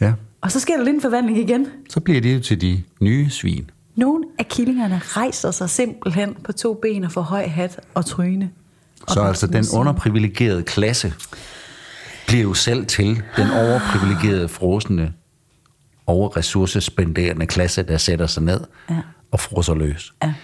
ja. 0.00 0.12
Og 0.40 0.52
så 0.52 0.60
sker 0.60 0.76
der 0.76 0.84
lidt 0.84 0.94
en 0.94 1.00
forvandling 1.00 1.38
igen. 1.38 1.66
Så 1.90 2.00
bliver 2.00 2.20
det 2.20 2.42
til 2.44 2.60
de 2.60 2.82
nye 3.00 3.30
svin. 3.30 3.70
Nogle 3.96 4.24
af 4.38 4.48
killingerne 4.48 4.98
rejser 5.04 5.50
sig 5.50 5.70
simpelthen 5.70 6.36
på 6.44 6.52
to 6.52 6.74
ben 6.82 7.04
og 7.04 7.12
får 7.12 7.20
høj 7.20 7.46
hat 7.46 7.80
og 7.94 8.06
tryne. 8.06 8.50
Og 9.02 9.10
Så 9.14 9.20
altså 9.22 9.46
den 9.46 9.64
underprivilegerede 9.74 10.62
klasse 10.62 11.12
bliver 12.26 12.42
jo 12.42 12.54
selv 12.54 12.86
til 12.86 13.22
den 13.36 13.50
overprivilegerede, 13.50 14.48
frosne, 14.48 15.12
overressourcespenderende 16.06 17.46
klasse, 17.46 17.82
der 17.82 17.96
sætter 17.96 18.26
sig 18.26 18.42
ned 18.42 18.60
Ja. 18.90 18.96
og 19.30 19.40
frosser 19.40 19.74
løs. 19.74 20.12
Ja. 20.22 20.34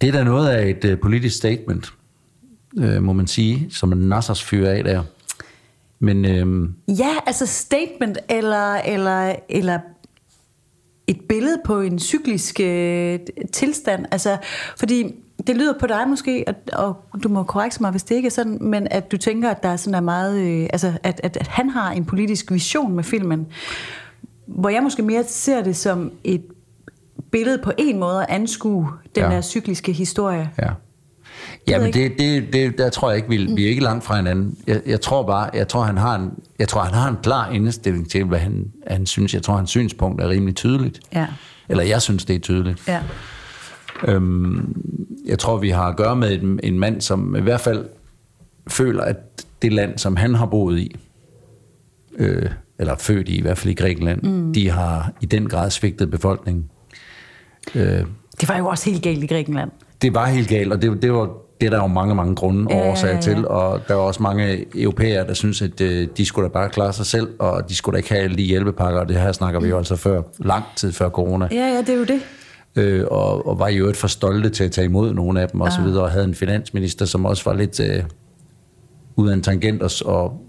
Det 0.00 0.08
er 0.08 0.12
da 0.12 0.24
noget 0.24 0.48
af 0.48 0.68
et 0.68 0.92
uh, 0.92 0.98
politisk 0.98 1.36
statement, 1.36 1.92
uh, 2.76 3.02
må 3.02 3.12
man 3.12 3.26
sige, 3.26 3.66
som 3.70 3.92
en 3.92 3.98
Nassers 3.98 4.44
fyrer 4.44 4.70
af 4.70 4.84
der. 4.84 5.02
Men 5.98 6.24
uh, 6.24 6.68
Ja, 6.98 7.10
altså 7.26 7.46
statement 7.46 8.18
eller, 8.28 8.74
eller, 8.74 9.34
eller 9.48 9.78
et 11.06 11.20
billede 11.28 11.56
på 11.64 11.80
en 11.80 11.98
cyklisk 11.98 12.60
øh, 12.60 13.18
tilstand. 13.52 14.06
Altså, 14.10 14.36
fordi 14.78 15.14
det 15.46 15.56
lyder 15.56 15.74
på 15.80 15.86
dig 15.86 16.08
måske, 16.08 16.44
og, 16.72 16.96
og 17.12 17.22
du 17.22 17.28
må 17.28 17.42
korrekse 17.42 17.82
mig, 17.82 17.90
hvis 17.90 18.02
det 18.02 18.14
ikke 18.14 18.26
er 18.26 18.30
sådan, 18.30 18.58
men 18.60 18.88
at 18.90 19.12
du 19.12 19.16
tænker, 19.16 19.50
at 19.50 19.62
der 19.62 19.68
er 19.68 19.76
sådan 19.76 19.94
er 19.94 20.00
meget, 20.00 20.38
øh, 20.40 20.68
altså, 20.72 20.92
at, 21.02 21.20
at, 21.24 21.36
at 21.36 21.46
han 21.46 21.70
har 21.70 21.90
en 21.92 22.04
politisk 22.04 22.52
vision 22.52 22.92
med 22.96 23.04
filmen, 23.04 23.46
hvor 24.46 24.68
jeg 24.68 24.82
måske 24.82 25.02
mere 25.02 25.24
ser 25.24 25.62
det 25.62 25.76
som 25.76 26.12
et 26.24 26.44
billede 27.32 27.58
på 27.58 27.72
en 27.78 27.98
måde 27.98 28.22
at 28.22 28.26
anskue 28.28 28.88
den 29.14 29.24
Ja. 29.24 29.30
der 29.30 29.40
cykliske 29.40 29.92
historie. 29.92 30.50
ja. 30.58 30.70
Jamen, 31.68 31.92
det, 31.92 32.12
det, 32.18 32.52
det, 32.52 32.78
der 32.78 32.90
tror 32.90 33.10
jeg 33.10 33.16
ikke, 33.16 33.28
vi, 33.28 33.54
vi 33.54 33.64
er 33.64 33.68
ikke 33.68 33.82
langt 33.82 34.04
fra 34.04 34.16
hinanden. 34.16 34.56
Jeg, 34.66 34.80
jeg 34.86 35.00
tror 35.00 35.22
bare, 35.26 35.50
jeg 35.54 35.68
tror, 35.68 35.82
han 35.82 35.96
har 35.96 36.14
en, 36.16 36.30
jeg 36.58 36.68
tror, 36.68 36.80
han 36.82 36.94
har 36.94 37.08
en 37.08 37.16
klar 37.22 37.50
indstilling 37.50 38.10
til, 38.10 38.24
hvad 38.24 38.38
han, 38.38 38.72
han 38.86 39.06
synes. 39.06 39.34
Jeg 39.34 39.42
tror, 39.42 39.56
hans 39.56 39.70
synspunkt 39.70 40.22
er 40.22 40.28
rimelig 40.28 40.54
tydeligt. 40.54 41.00
Ja. 41.14 41.26
Eller 41.68 41.84
jeg 41.84 42.02
synes, 42.02 42.24
det 42.24 42.36
er 42.36 42.40
tydeligt. 42.40 42.88
Ja. 42.88 43.00
Øhm, 44.04 44.82
jeg 45.26 45.38
tror, 45.38 45.56
vi 45.56 45.70
har 45.70 45.84
at 45.88 45.96
gøre 45.96 46.16
med 46.16 46.42
en, 46.42 46.60
en 46.62 46.78
mand, 46.78 47.00
som 47.00 47.36
i 47.36 47.40
hvert 47.40 47.60
fald 47.60 47.86
føler, 48.68 49.02
at 49.02 49.16
det 49.62 49.72
land, 49.72 49.98
som 49.98 50.16
han 50.16 50.34
har 50.34 50.46
boet 50.46 50.78
i, 50.78 50.96
øh, 52.18 52.50
eller 52.78 52.96
født 52.96 53.28
i, 53.28 53.36
i 53.38 53.42
hvert 53.42 53.58
fald 53.58 53.70
i 53.70 53.74
Grækenland, 53.74 54.22
mm. 54.22 54.52
de 54.52 54.70
har 54.70 55.12
i 55.20 55.26
den 55.26 55.48
grad 55.48 55.70
svigtet 55.70 56.10
befolkningen. 56.10 56.70
Øh, 57.74 58.04
Det 58.40 58.48
var 58.48 58.58
jo 58.58 58.66
også 58.66 58.90
helt 58.90 59.02
galt 59.02 59.22
i 59.24 59.26
Grækenland. 59.26 59.70
det 60.02 60.14
var 60.14 60.26
helt 60.26 60.48
galt, 60.48 60.72
og 60.72 60.82
det, 60.82 61.02
det 61.02 61.12
var 61.12 61.30
det 61.60 61.66
er 61.66 61.70
der 61.70 61.76
jo 61.80 61.86
mange, 61.86 62.14
mange 62.14 62.34
grunde 62.34 62.64
og 62.66 62.70
Ja, 62.72 62.78
ja, 62.84 62.90
årsager 62.90 63.14
ja. 63.14 63.20
til, 63.20 63.48
og 63.48 63.80
der 63.88 63.94
var 63.94 64.02
også 64.02 64.22
mange 64.22 64.64
europæere, 64.82 65.26
der 65.26 65.34
synes, 65.34 65.62
at 65.62 65.80
øh, 65.80 66.08
de 66.16 66.24
skulle 66.26 66.48
da 66.48 66.52
bare 66.52 66.68
klare 66.68 66.92
sig 66.92 67.06
selv, 67.06 67.28
og 67.38 67.68
de 67.68 67.74
skulle 67.74 67.94
da 67.94 67.96
ikke 67.96 68.08
have 68.08 68.22
alle 68.22 68.36
de 68.36 68.42
hjælpepakker, 68.42 69.00
og 69.00 69.08
det 69.08 69.16
her 69.16 69.32
snakker 69.32 69.60
vi 69.60 69.68
jo 69.68 69.78
altså 69.78 69.96
før, 69.96 70.22
lang 70.38 70.64
tid 70.76 70.92
før 70.92 71.08
corona. 71.08 71.48
Ja, 71.50 71.56
ja, 71.56 71.78
det 71.80 71.88
er 71.88 71.96
jo 71.96 72.04
det. 72.04 72.20
øh, 72.76 73.04
og, 73.10 73.46
og 73.48 73.58
var 73.58 73.68
i 73.68 73.76
øvrigt 73.76 73.96
for 73.96 74.08
stolte 74.08 74.50
til 74.50 74.64
at 74.64 74.72
tage 74.72 74.84
imod 74.84 75.14
nogle 75.14 75.40
af 75.42 75.48
dem 75.48 75.60
og 75.60 75.72
så 75.72 75.78
Ah. 75.80 75.86
videre, 75.86 76.02
og 76.02 76.10
havde 76.10 76.24
en 76.24 76.34
finansminister, 76.34 77.04
som 77.06 77.24
også 77.24 77.44
var 77.50 77.54
lidt 77.56 77.80
øh, 77.80 78.02
ud 79.16 79.28
af 79.28 79.34
en 79.34 79.42
tangent, 79.42 79.82
og, 79.82 79.90
og 80.04 80.40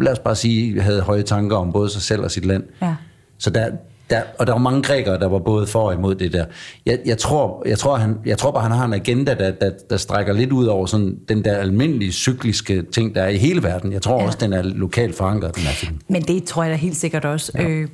lad 0.00 0.12
os 0.12 0.18
bare 0.18 0.34
sige, 0.34 0.80
havde 0.80 1.00
høje 1.00 1.22
tanker 1.22 1.56
om 1.56 1.72
både 1.72 1.90
sig 1.90 2.02
selv 2.02 2.22
og 2.22 2.30
sit 2.30 2.44
land. 2.44 2.64
Ja. 2.82 2.94
Så 3.38 3.50
der, 3.50 3.70
der, 4.10 4.22
og 4.38 4.46
der 4.46 4.52
var 4.52 4.60
mange 4.60 4.82
grækere, 4.82 5.18
der 5.18 5.28
var 5.28 5.38
både 5.38 5.66
for 5.66 5.80
og 5.82 5.94
imod 5.94 6.14
det 6.14 6.32
der. 6.32 6.44
Jeg, 6.86 6.98
jeg, 7.06 7.18
tror, 7.18 7.62
jeg, 7.68 7.78
tror, 7.78 7.96
han, 7.96 8.14
jeg 8.26 8.38
tror 8.38 8.50
bare, 8.50 8.62
han 8.62 8.72
har 8.72 8.84
en 8.84 8.92
agenda, 8.94 9.34
der, 9.34 9.50
der, 9.50 9.70
der 9.90 9.96
strækker 9.96 10.32
lidt 10.32 10.52
ud 10.52 10.66
over 10.66 10.86
sådan 10.86 11.16
den 11.28 11.44
der 11.44 11.56
almindelige 11.56 12.12
cykliske 12.12 12.82
ting, 12.82 13.14
der 13.14 13.22
er 13.22 13.28
i 13.28 13.36
hele 13.36 13.62
verden. 13.62 13.92
Jeg 13.92 14.02
tror 14.02 14.20
Ja. 14.20 14.26
også, 14.26 14.38
den 14.40 14.52
er 14.52 14.62
lokalt 14.62 15.16
forankret, 15.16 15.54
den 15.56 15.62
her 15.62 15.72
film. 15.72 15.98
Men 16.08 16.22
det 16.22 16.44
tror 16.44 16.62
jeg 16.62 16.70
da 16.72 16.76
helt 16.76 16.96
sikkert 16.96 17.24
også. 17.24 17.52
Ja. 17.54 17.68
Øh, 17.68 17.88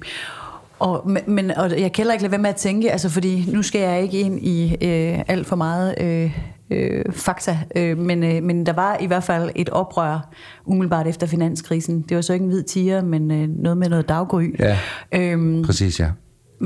og, 0.79 1.03
men- 1.11 1.22
men, 1.27 1.51
og 1.51 1.70
jeg 1.70 1.79
kan 1.92 1.96
heller 1.96 2.12
ikke 2.12 2.22
lade 2.22 2.33
være 2.33 2.40
med 2.40 2.51
at 2.51 2.57
tænke, 2.57 2.92
altså 2.92 3.09
fordi 3.09 3.44
nu 3.53 3.62
skal 3.62 3.81
jeg 3.81 4.03
ikke 4.03 4.20
ind 4.20 4.38
i 4.46 4.77
øh, 4.85 5.18
alt 5.29 5.46
for 5.46 5.57
meget 5.57 5.94
øh, 6.01 6.38
øh, 6.72 7.04
fakta, 7.12 7.58
øh, 7.76 7.98
men, 7.98 8.22
øh, 8.24 8.42
men 8.42 8.66
der 8.66 8.72
var 8.72 8.96
i 9.00 9.06
hvert 9.06 9.24
fald 9.24 9.50
et 9.56 9.68
oprør 9.68 10.30
umiddelbart 10.66 11.06
efter 11.06 11.26
finanskrisen. 11.26 12.04
Det 12.08 12.14
var 12.14 12.20
så 12.20 12.32
ikke 12.32 12.42
en 12.42 12.50
hvid 12.50 12.62
tiger, 12.62 13.02
men 13.02 13.30
øh, 13.30 13.48
noget 13.48 13.78
med 13.78 13.88
noget 13.88 14.08
daggry. 14.08 14.54
Ja. 14.58 14.78
Øhm, 15.12 15.62
Præcis, 15.62 16.00
ja. 16.00 16.08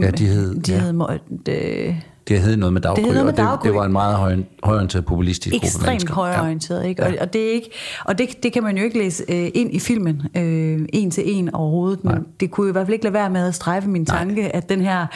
Ja, 0.01 0.11
de 0.11 0.27
hed, 0.27 0.55
de 0.55 0.73
ja. 0.73 0.79
havde 0.79 0.93
må, 0.93 1.09
øh, 1.49 1.95
Det 2.29 2.41
hed 2.41 2.57
noget 2.57 2.73
med 2.73 2.81
daggry, 2.81 3.01
hed 3.03 3.13
noget 3.13 3.25
med 3.25 3.33
og 3.33 3.37
det, 3.39 3.45
daggry. 3.45 3.67
det 3.69 3.75
var 3.75 3.85
en 3.85 3.93
meget 3.93 4.17
høj, 4.17 4.37
højorienteret 4.65 5.05
populistisk 5.05 5.53
gruppe 5.55 5.67
ekstremt 5.67 5.87
mennesker. 5.89 6.15
højorienteret, 6.15 6.87
ikke? 6.87 7.03
Og, 7.03 7.13
og, 7.21 7.33
det, 7.33 7.49
er 7.49 7.53
ikke, 7.53 7.71
og 8.05 8.19
det, 8.19 8.43
det 8.43 8.53
kan 8.53 8.63
man 8.63 8.77
jo 8.79 8.85
ikke 8.85 8.99
læse 8.99 9.25
øh, 9.29 9.49
ind 9.55 9.75
i 9.75 9.79
filmen 9.79 10.23
øh, 10.37 10.81
en 10.93 11.11
til 11.11 11.23
en 11.27 11.55
overhovedet, 11.55 12.05
men 12.05 12.15
Nej. 12.15 12.23
det 12.41 12.51
kunne 12.51 12.69
i 12.69 12.73
hvert 12.73 12.87
fald 12.87 12.93
ikke 12.93 13.05
lade 13.05 13.15
være 13.15 13.31
med 13.31 13.49
at 13.49 13.55
strejfe 13.55 13.89
min 13.89 14.07
tanke, 14.07 14.57
at 14.57 14.69
den 14.69 14.81
her 14.81 15.07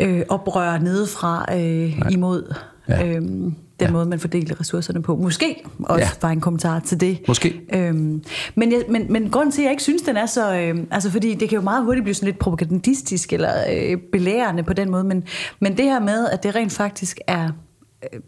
øh, 0.00 0.22
oprør 0.28 0.78
nedefra 0.78 1.46
øh, 1.58 2.00
imod 2.10 2.54
Ja. 2.88 3.06
øh, 3.06 3.22
den 3.82 3.88
Ja. 3.88 3.92
måde, 3.92 4.06
man 4.06 4.20
fordeler 4.20 4.60
ressourcerne 4.60 5.02
på. 5.02 5.16
Måske 5.16 5.62
også 5.84 6.04
Ja. 6.04 6.08
var 6.22 6.28
en 6.28 6.40
kommentar 6.40 6.80
til 6.80 7.00
det. 7.00 7.18
Måske. 7.28 7.60
Øhm, 7.74 8.22
men, 8.54 8.72
jeg, 8.72 8.82
men, 8.88 9.06
men 9.12 9.30
grunden 9.30 9.52
til, 9.52 9.60
at 9.60 9.64
jeg 9.64 9.70
ikke 9.72 9.82
synes, 9.82 10.02
den 10.02 10.16
er 10.16 10.26
så... 10.26 10.54
Øh, 10.56 10.78
altså, 10.90 11.10
fordi 11.10 11.34
det 11.34 11.48
kan 11.48 11.56
jo 11.56 11.62
meget 11.62 11.84
hurtigt 11.84 12.04
blive 12.04 12.14
sådan 12.14 12.26
lidt 12.26 12.38
propagandistisk 12.38 13.32
eller 13.32 13.52
øh, 13.72 13.96
belærende 14.12 14.62
på 14.62 14.72
den 14.72 14.90
måde, 14.90 15.04
men, 15.04 15.24
men 15.60 15.76
det 15.76 15.84
her 15.84 16.00
med, 16.00 16.28
at 16.28 16.42
det 16.42 16.54
rent 16.54 16.72
faktisk 16.72 17.18
er 17.26 17.48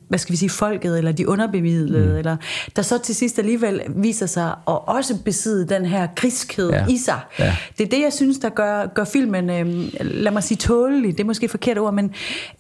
hvad 0.08 0.18
skal 0.18 0.32
vi 0.32 0.36
sige, 0.36 0.50
folket, 0.50 0.98
eller 0.98 1.12
de 1.12 1.28
underbemidlede, 1.28 2.08
mm. 2.12 2.16
eller 2.16 2.36
der 2.76 2.82
så 2.82 2.98
til 2.98 3.14
sidst 3.14 3.38
alligevel 3.38 3.80
viser 3.96 4.26
sig 4.26 4.46
at 4.48 4.88
også 4.88 5.18
besidde 5.24 5.74
den 5.74 5.84
her 5.86 6.06
griskhed 6.16 6.70
Ja. 6.70 6.86
i 6.86 6.96
sig. 6.98 7.20
Ja. 7.38 7.56
Det 7.78 7.84
er 7.84 7.88
det, 7.88 8.00
jeg 8.02 8.12
synes, 8.12 8.38
der 8.38 8.48
gør, 8.48 8.86
gør 8.86 9.04
filmen, 9.04 9.50
øh, 9.50 9.66
lad 10.00 10.32
mig 10.32 10.42
sige 10.42 10.58
tålelig, 10.58 11.12
det 11.12 11.20
er 11.20 11.24
måske 11.26 11.44
et 11.44 11.50
forkert 11.50 11.78
ord, 11.78 11.94
men 11.94 12.10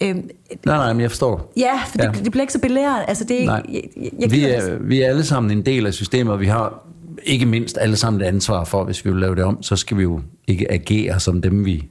øh, 0.00 0.08
Nej, 0.16 0.22
nej, 0.64 0.92
men 0.92 1.00
jeg 1.00 1.10
forstår. 1.10 1.52
ja, 1.56 1.80
for 1.90 2.02
Ja. 2.02 2.08
Det, 2.08 2.24
det 2.24 2.30
bliver 2.32 2.42
ikke 2.42 2.52
så 2.52 2.60
belærende. 2.60 3.04
Altså, 3.08 3.24
det 3.24 3.42
er, 3.42 3.46
Nej. 3.46 3.62
jeg, 3.72 3.82
jeg, 3.96 4.10
jeg 4.20 4.30
vi, 4.30 4.44
er, 4.44 4.78
vi 4.80 5.02
er 5.02 5.08
alle 5.08 5.24
sammen 5.24 5.58
en 5.58 5.66
del 5.66 5.86
af 5.86 5.94
systemet, 5.94 6.32
og 6.32 6.40
vi 6.40 6.46
har 6.46 6.86
ikke 7.22 7.46
mindst 7.46 7.78
alle 7.80 7.96
sammen 7.96 8.22
et 8.22 8.26
ansvar 8.26 8.64
for, 8.64 8.84
hvis 8.84 9.04
vi 9.04 9.10
vil 9.10 9.20
lave 9.20 9.34
det 9.34 9.44
om, 9.44 9.62
så 9.62 9.76
skal 9.76 9.96
vi 9.96 10.02
jo 10.02 10.20
ikke 10.46 10.72
agere 10.72 11.20
som 11.20 11.42
dem, 11.42 11.64
vi 11.64 11.88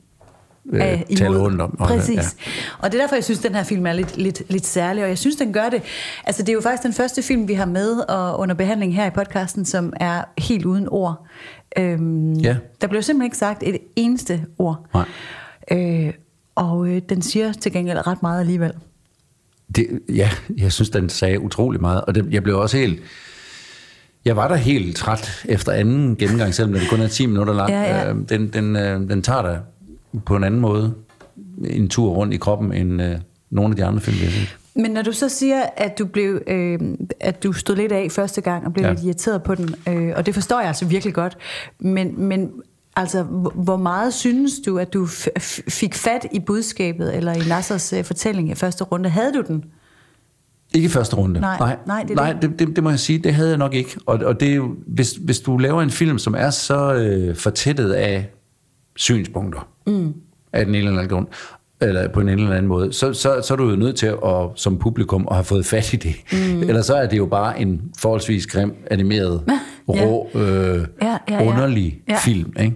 øh, 0.74 0.94
imod. 0.94 1.16
taler 1.18 1.40
rundt 1.40 1.62
om. 1.62 1.80
Og, 1.80 1.88
Præcis. 1.88 2.16
Ja. 2.18 2.22
Og 2.80 2.92
det 2.92 2.98
er 2.98 3.02
derfor, 3.04 3.16
jeg 3.16 3.24
synes, 3.24 3.40
den 3.40 3.56
her 3.56 3.64
film 3.64 3.86
er 3.86 3.94
lidt, 3.94 4.18
lidt, 4.18 4.42
lidt 4.50 4.66
særlig, 4.66 5.04
og 5.04 5.10
jeg 5.10 5.18
synes, 5.18 5.36
den 5.36 5.54
gør 5.54 5.70
det. 5.70 5.82
Altså, 6.24 6.42
det 6.44 6.50
er 6.50 6.54
jo 6.54 6.62
faktisk 6.62 6.84
den 6.84 6.94
første 6.94 7.22
film, 7.22 7.48
vi 7.48 7.54
har 7.54 7.66
med 7.66 7.98
og 8.10 8.40
under 8.40 8.56
behandling 8.56 8.96
her 8.96 9.06
i 9.06 9.10
podcasten, 9.10 9.66
som 9.66 9.94
er 10.00 10.24
helt 10.38 10.66
uden 10.66 10.88
ord. 10.90 11.26
Øhm, 11.78 12.34
Ja. 12.34 12.56
Der 12.82 12.88
blev 12.88 13.02
simpelthen 13.02 13.26
ikke 13.28 13.38
sagt 13.38 13.64
et 13.64 13.78
eneste 13.96 14.46
ord. 14.58 14.86
Nej. 14.94 15.06
Øh, 16.08 16.14
og 16.56 16.88
øh, 16.88 17.02
den 17.10 17.22
siger 17.22 17.54
til 17.54 17.72
gengæld 17.72 18.08
ret 18.08 18.22
meget 18.22 18.40
alligevel. 18.40 18.72
Det, 19.76 19.88
ja, 20.10 20.30
jeg 20.58 20.72
synes, 20.72 20.90
den 20.90 21.10
sagde 21.10 21.40
utrolig 21.40 21.82
meget, 21.82 22.02
og 22.02 22.16
det, 22.16 22.28
jeg 22.32 22.44
blev 22.44 22.58
også 22.60 22.78
helt... 22.78 23.00
Jeg 24.26 24.36
var 24.36 24.48
da 24.48 24.56
helt 24.56 24.96
træt 24.98 25.44
efter 25.46 25.72
anden 25.72 26.16
gennemgang, 26.16 26.54
selvom 26.54 26.74
det 26.74 26.82
kun 26.90 27.02
er 27.02 27.08
10 27.08 27.26
minutter 27.26 27.54
lang. 27.54 27.70
Ja, 27.70 27.82
ja. 27.82 28.10
Øh, 28.10 28.16
Den, 28.30 28.48
den, 28.54 28.76
øh, 28.76 29.10
den 29.10 29.22
tager 29.22 29.42
dig 29.42 29.60
på 30.26 30.36
en 30.36 30.44
anden 30.44 30.60
måde 30.62 30.94
en 31.66 31.90
tur 31.90 32.10
rundt 32.10 32.34
i 32.34 32.38
kroppen, 32.38 32.74
end 32.74 33.02
øh, 33.02 33.16
nogle 33.50 33.72
af 33.72 33.76
de 33.76 33.86
andre 33.86 34.02
film, 34.02 34.18
vi 34.20 34.24
har 34.24 34.32
set. 34.32 34.58
Men 34.76 34.92
når 34.92 35.02
du 35.02 35.12
så 35.12 35.30
siger, 35.30 35.64
at 35.78 36.00
du 36.00 36.06
blev, 36.06 36.42
øh, 36.48 36.80
at 37.20 37.44
du 37.44 37.54
stod 37.54 37.76
lidt 37.76 37.92
af 37.92 38.08
første 38.12 38.42
gang 38.42 38.66
og 38.66 38.74
blev 38.74 38.86
Ja. 38.86 38.92
lidt 38.94 39.04
irriteret 39.04 39.44
på 39.44 39.56
den, 39.56 39.76
øh, 39.90 40.14
og 40.16 40.26
det 40.26 40.34
forstår 40.34 40.60
jeg 40.60 40.68
altså 40.68 40.86
virkelig 40.86 41.14
godt, 41.14 41.38
men, 41.80 42.28
men 42.28 42.50
altså, 42.96 43.24
hvor- 43.24 43.78
meget 43.78 44.14
synes 44.14 44.52
du, 44.66 44.78
at 44.80 44.94
du 44.94 45.06
fik 45.70 45.94
fat 45.96 46.26
i 46.32 46.40
budskabet, 46.40 47.16
eller 47.16 47.34
i 47.34 47.42
Nassers 47.50 47.94
øh, 47.94 48.04
fortælling 48.04 48.50
i 48.52 48.56
første 48.56 48.84
runde? 48.84 49.10
Havde 49.10 49.34
du 49.34 49.44
den? 49.48 49.64
Ikke 50.74 50.86
i 50.86 50.90
første 50.90 51.16
runde. 51.16 51.40
Nej, 51.40 51.58
nej, 51.60 51.78
nej, 51.88 52.04
det 52.08 52.16
nej 52.16 52.34
det. 52.34 52.42
det, 52.42 52.60
det, 52.60 52.76
det 52.76 52.84
må 52.84 52.90
jeg 52.90 53.00
sige, 53.00 53.20
det 53.20 53.34
havde 53.34 53.50
jeg 53.50 53.58
nok 53.58 53.74
ikke. 53.74 53.98
Og, 54.06 54.20
og 54.26 54.40
det 54.40 54.50
er 54.50 54.56
jo, 54.56 54.76
hvis, 54.88 55.12
hvis 55.12 55.40
du 55.40 55.58
laver 55.58 55.82
en 55.82 55.90
film, 55.90 56.18
som 56.18 56.36
er 56.38 56.50
så 56.50 56.94
øh, 56.94 57.36
fortættet 57.36 57.92
af 57.92 58.30
synspunkter, 58.96 59.68
mm. 59.88 60.14
af 60.54 60.66
den 60.66 60.76
ene 60.76 60.78
eller 60.88 60.92
anden 61.02 61.10
grund, 61.16 61.28
eller 61.82 62.08
på 62.08 62.20
en 62.20 62.30
eller 62.30 62.52
anden 62.52 62.68
måde, 62.68 62.94
så, 62.94 63.14
så, 63.14 63.42
så 63.42 63.54
er 63.54 63.58
du 63.58 63.70
jo 63.70 63.76
nødt 63.76 63.96
til 63.96 64.06
at, 64.08 64.46
som 64.56 64.78
publikum 64.78 65.28
at 65.32 65.36
have 65.36 65.44
fået 65.44 65.66
fat 65.66 65.94
i 65.94 65.96
det. 65.96 66.16
Mm. 66.32 66.62
Eller 66.62 66.82
så 66.82 66.96
er 66.96 67.08
det 67.08 67.18
jo 67.18 67.26
bare 67.26 67.62
en 67.62 67.82
forholdsvis 68.00 68.48
grim, 68.48 68.74
animeret, 68.92 69.44
Ja. 69.48 69.60
rå, 70.06 70.30
øh, 70.34 70.42
Ja, 71.02 71.08
ja, 71.08 71.18
ja. 71.30 71.48
underlig 71.50 72.02
Ja. 72.10 72.18
film. 72.18 72.54
Ikke? 72.60 72.76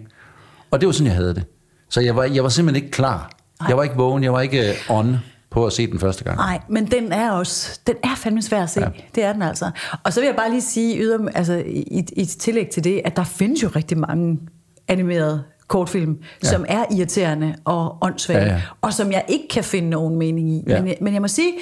Og 0.71 0.81
det 0.81 0.87
var 0.87 0.93
sådan, 0.93 1.07
jeg 1.07 1.15
havde 1.15 1.35
det. 1.35 1.45
Så 1.89 2.01
jeg 2.01 2.15
var, 2.15 2.23
jeg 2.23 2.43
var 2.43 2.49
simpelthen 2.49 2.83
ikke 2.83 2.91
klar. 2.95 3.31
Jeg 3.67 3.77
var 3.77 3.83
ikke 3.83 3.95
vågen, 3.95 4.23
jeg 4.23 4.33
var 4.33 4.41
ikke 4.41 4.69
øh, 4.69 4.75
on 4.89 5.17
på 5.49 5.65
at 5.65 5.73
se 5.73 5.87
den 5.91 5.99
første 5.99 6.23
gang. 6.23 6.37
Nej, 6.37 6.59
men 6.69 6.85
den 6.85 7.11
er 7.11 7.31
også, 7.31 7.79
den 7.87 7.95
er 8.03 8.15
fandme 8.17 8.41
svær 8.41 8.63
at 8.63 8.69
se. 8.69 8.79
Ja. 8.79 8.85
Ja. 8.85 9.01
Det 9.15 9.23
er 9.23 9.33
den 9.33 9.41
altså. 9.41 9.71
Og 10.03 10.13
så 10.13 10.19
vil 10.19 10.27
jeg 10.27 10.35
bare 10.35 10.49
lige 10.49 10.61
sige, 10.61 10.99
yder, 11.01 11.27
altså, 11.35 11.63
i, 11.67 12.05
i 12.15 12.25
tillæg 12.25 12.69
til 12.69 12.83
det, 12.83 13.01
at 13.05 13.15
der 13.17 13.23
findes 13.23 13.63
jo 13.63 13.67
rigtig 13.75 13.97
mange 13.97 14.39
animerede 14.87 15.43
kortfilm, 15.67 16.17
ja. 16.43 16.47
som 16.49 16.65
er 16.67 16.85
irriterende 16.97 17.55
og 17.65 17.97
åndssvage, 18.01 18.39
Ja, 18.45 18.53
ja, 18.53 18.61
og 18.81 18.93
som 18.93 19.11
jeg 19.11 19.25
ikke 19.27 19.47
kan 19.47 19.63
finde 19.63 19.89
nogen 19.89 20.15
mening 20.17 20.49
i. 20.49 20.63
Ja. 20.67 20.81
Men, 20.81 20.93
men 21.01 21.13
jeg 21.13 21.21
må 21.21 21.27
sige, 21.27 21.53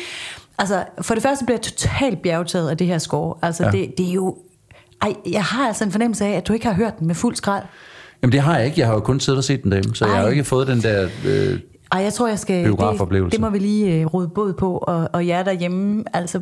altså, 0.58 0.84
for 1.02 1.14
det 1.14 1.24
første 1.24 1.46
bliver 1.46 1.58
jeg 1.58 1.64
totalt 1.64 2.22
bjergtaget 2.22 2.70
af 2.70 2.78
det 2.78 2.88
her 2.88 2.98
score. 2.98 3.36
Altså, 3.42 3.64
Ja. 3.66 3.72
det, 3.72 3.94
det 3.98 4.10
er 4.10 4.14
jo... 4.14 4.38
Ej, 5.02 5.14
jeg 5.32 5.44
har 5.44 5.68
altså 5.68 5.84
en 5.84 5.92
fornemmelse 5.92 6.26
af, 6.26 6.32
at 6.32 6.48
du 6.48 6.54
ikke 6.54 6.66
har 6.66 6.74
hørt 6.74 7.00
den 7.00 7.08
med 7.08 7.16
fuld 7.16 7.36
skrald. 7.36 7.64
Jamen 8.22 8.32
det 8.32 8.42
har 8.42 8.58
jeg 8.58 8.66
ikke. 8.66 8.80
Jeg 8.80 8.88
har 8.88 8.94
jo 8.94 9.00
kun 9.00 9.20
siddet 9.20 9.38
og 9.38 9.44
set 9.44 9.64
den 9.64 9.72
derhjemme, 9.72 9.96
så 9.96 10.06
Ej. 10.06 10.12
jeg 10.12 10.20
har 10.20 10.26
jo 10.26 10.32
ikke 10.32 10.44
fået 10.44 10.68
den 10.68 10.82
der... 10.82 11.10
Øh, 11.26 11.60
Ej, 11.92 12.02
jeg 12.02 12.14
tror, 12.14 12.28
jeg 12.28 12.40
skal... 12.40 12.66
Det, 12.66 13.32
det 13.32 13.40
må 13.42 13.50
vi 13.50 13.60
lige 13.60 13.94
øh, 14.00 14.06
råde 14.06 14.28
båd 14.28 14.54
på, 14.54 14.78
og, 14.78 15.10
og 15.14 15.28
jer 15.28 15.44
derhjemme, 15.44 16.04
altså 16.14 16.42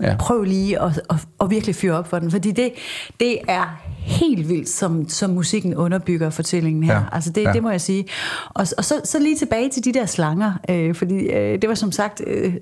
Ja. 0.00 0.10
ja. 0.10 0.16
prøv 0.18 0.42
lige 0.42 0.80
at, 0.82 1.00
at, 1.10 1.16
at 1.40 1.50
virkelig 1.50 1.74
fyre 1.74 1.94
op 1.98 2.08
for 2.08 2.18
den, 2.18 2.30
fordi 2.30 2.50
det, 2.52 2.72
det 3.20 3.38
er 3.48 3.80
helt 3.98 4.48
vildt, 4.48 4.68
som, 4.68 5.08
som 5.08 5.30
musikken 5.30 5.74
underbygger 5.74 6.30
fortællingen 6.30 6.82
her. 6.82 6.92
Ja. 6.94 6.98
Ja. 7.00 7.04
Altså 7.12 7.30
det, 7.32 7.42
Ja. 7.42 7.48
ja. 7.48 7.52
det 7.54 7.62
må 7.62 7.70
jeg 7.70 7.80
sige. 7.80 8.04
Og, 8.48 8.66
og 8.78 8.84
så, 8.84 9.00
så 9.04 9.18
lige 9.18 9.36
tilbage 9.36 9.68
til 9.70 9.84
de 9.84 9.92
der 9.92 10.06
slanger, 10.06 10.52
øh, 10.68 10.94
fordi 10.94 11.14
øh, 11.14 11.62
det 11.62 11.68
var 11.68 11.74
som 11.74 11.92
sagt 11.92 12.22
øh, 12.26 12.54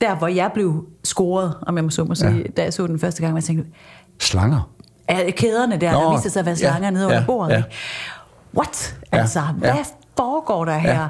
der, 0.00 0.14
hvor 0.16 0.26
jeg 0.26 0.50
blev 0.54 0.84
scoret, 1.04 1.54
om 1.62 1.76
jeg 1.76 1.84
må 1.84 1.90
så 1.90 2.04
må 2.04 2.14
sige, 2.14 2.30
Ja. 2.30 2.36
ja. 2.36 2.42
da 2.56 2.62
jeg 2.62 2.72
så 2.72 2.86
den 2.86 2.98
første 2.98 3.20
gang, 3.22 3.32
hvor 3.32 3.38
jeg 3.38 3.44
tænkte, 3.44 3.70
slanger. 4.20 4.70
er 5.08 5.30
kæderne 5.30 5.76
der, 5.76 5.92
Nå, 5.92 5.98
der 6.00 6.12
viste 6.12 6.30
sig 6.30 6.40
at 6.40 6.46
være 6.46 6.56
ja, 6.60 6.68
slanger 6.70 6.90
nede 6.90 7.04
under 7.04 7.18
ja, 7.18 7.24
bordet. 7.26 7.52
ja. 7.54 7.62
What? 8.56 8.96
Ja, 9.12 9.18
Altså, 9.18 9.40
hvad 9.58 9.68
ja. 9.70 9.76
Foregår 10.18 10.64
der 10.64 10.78
her? 10.78 11.00
Ja. 11.00 11.06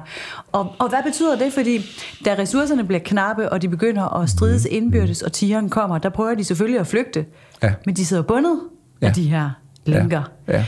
Og, 0.53 0.75
og 0.79 0.88
hvad 0.88 0.99
betyder 1.07 1.38
det? 1.38 1.53
Fordi 1.53 1.81
da 2.25 2.35
ressourcerne 2.38 2.85
bliver 2.85 3.01
knappe, 3.05 3.53
og 3.53 3.62
de 3.62 3.68
begynder 3.68 4.21
at 4.23 4.31
strides 4.31 4.64
Mhm. 4.71 4.75
indbyrdes, 4.77 5.23
og 5.23 5.33
tigeren 5.33 5.68
kommer, 5.71 5.99
der 5.99 6.09
prøver 6.09 6.35
de 6.35 6.44
selvfølgelig 6.44 6.81
at 6.81 6.87
flygte. 6.87 7.27
Ja. 7.62 7.73
Men 7.87 7.97
de 7.97 8.07
sidder 8.07 8.23
bundet 8.23 8.61
Ja. 9.03 9.07
af 9.07 9.12
de 9.14 9.23
her 9.23 9.51
lænker. 9.87 10.23
Ja. 10.49 10.64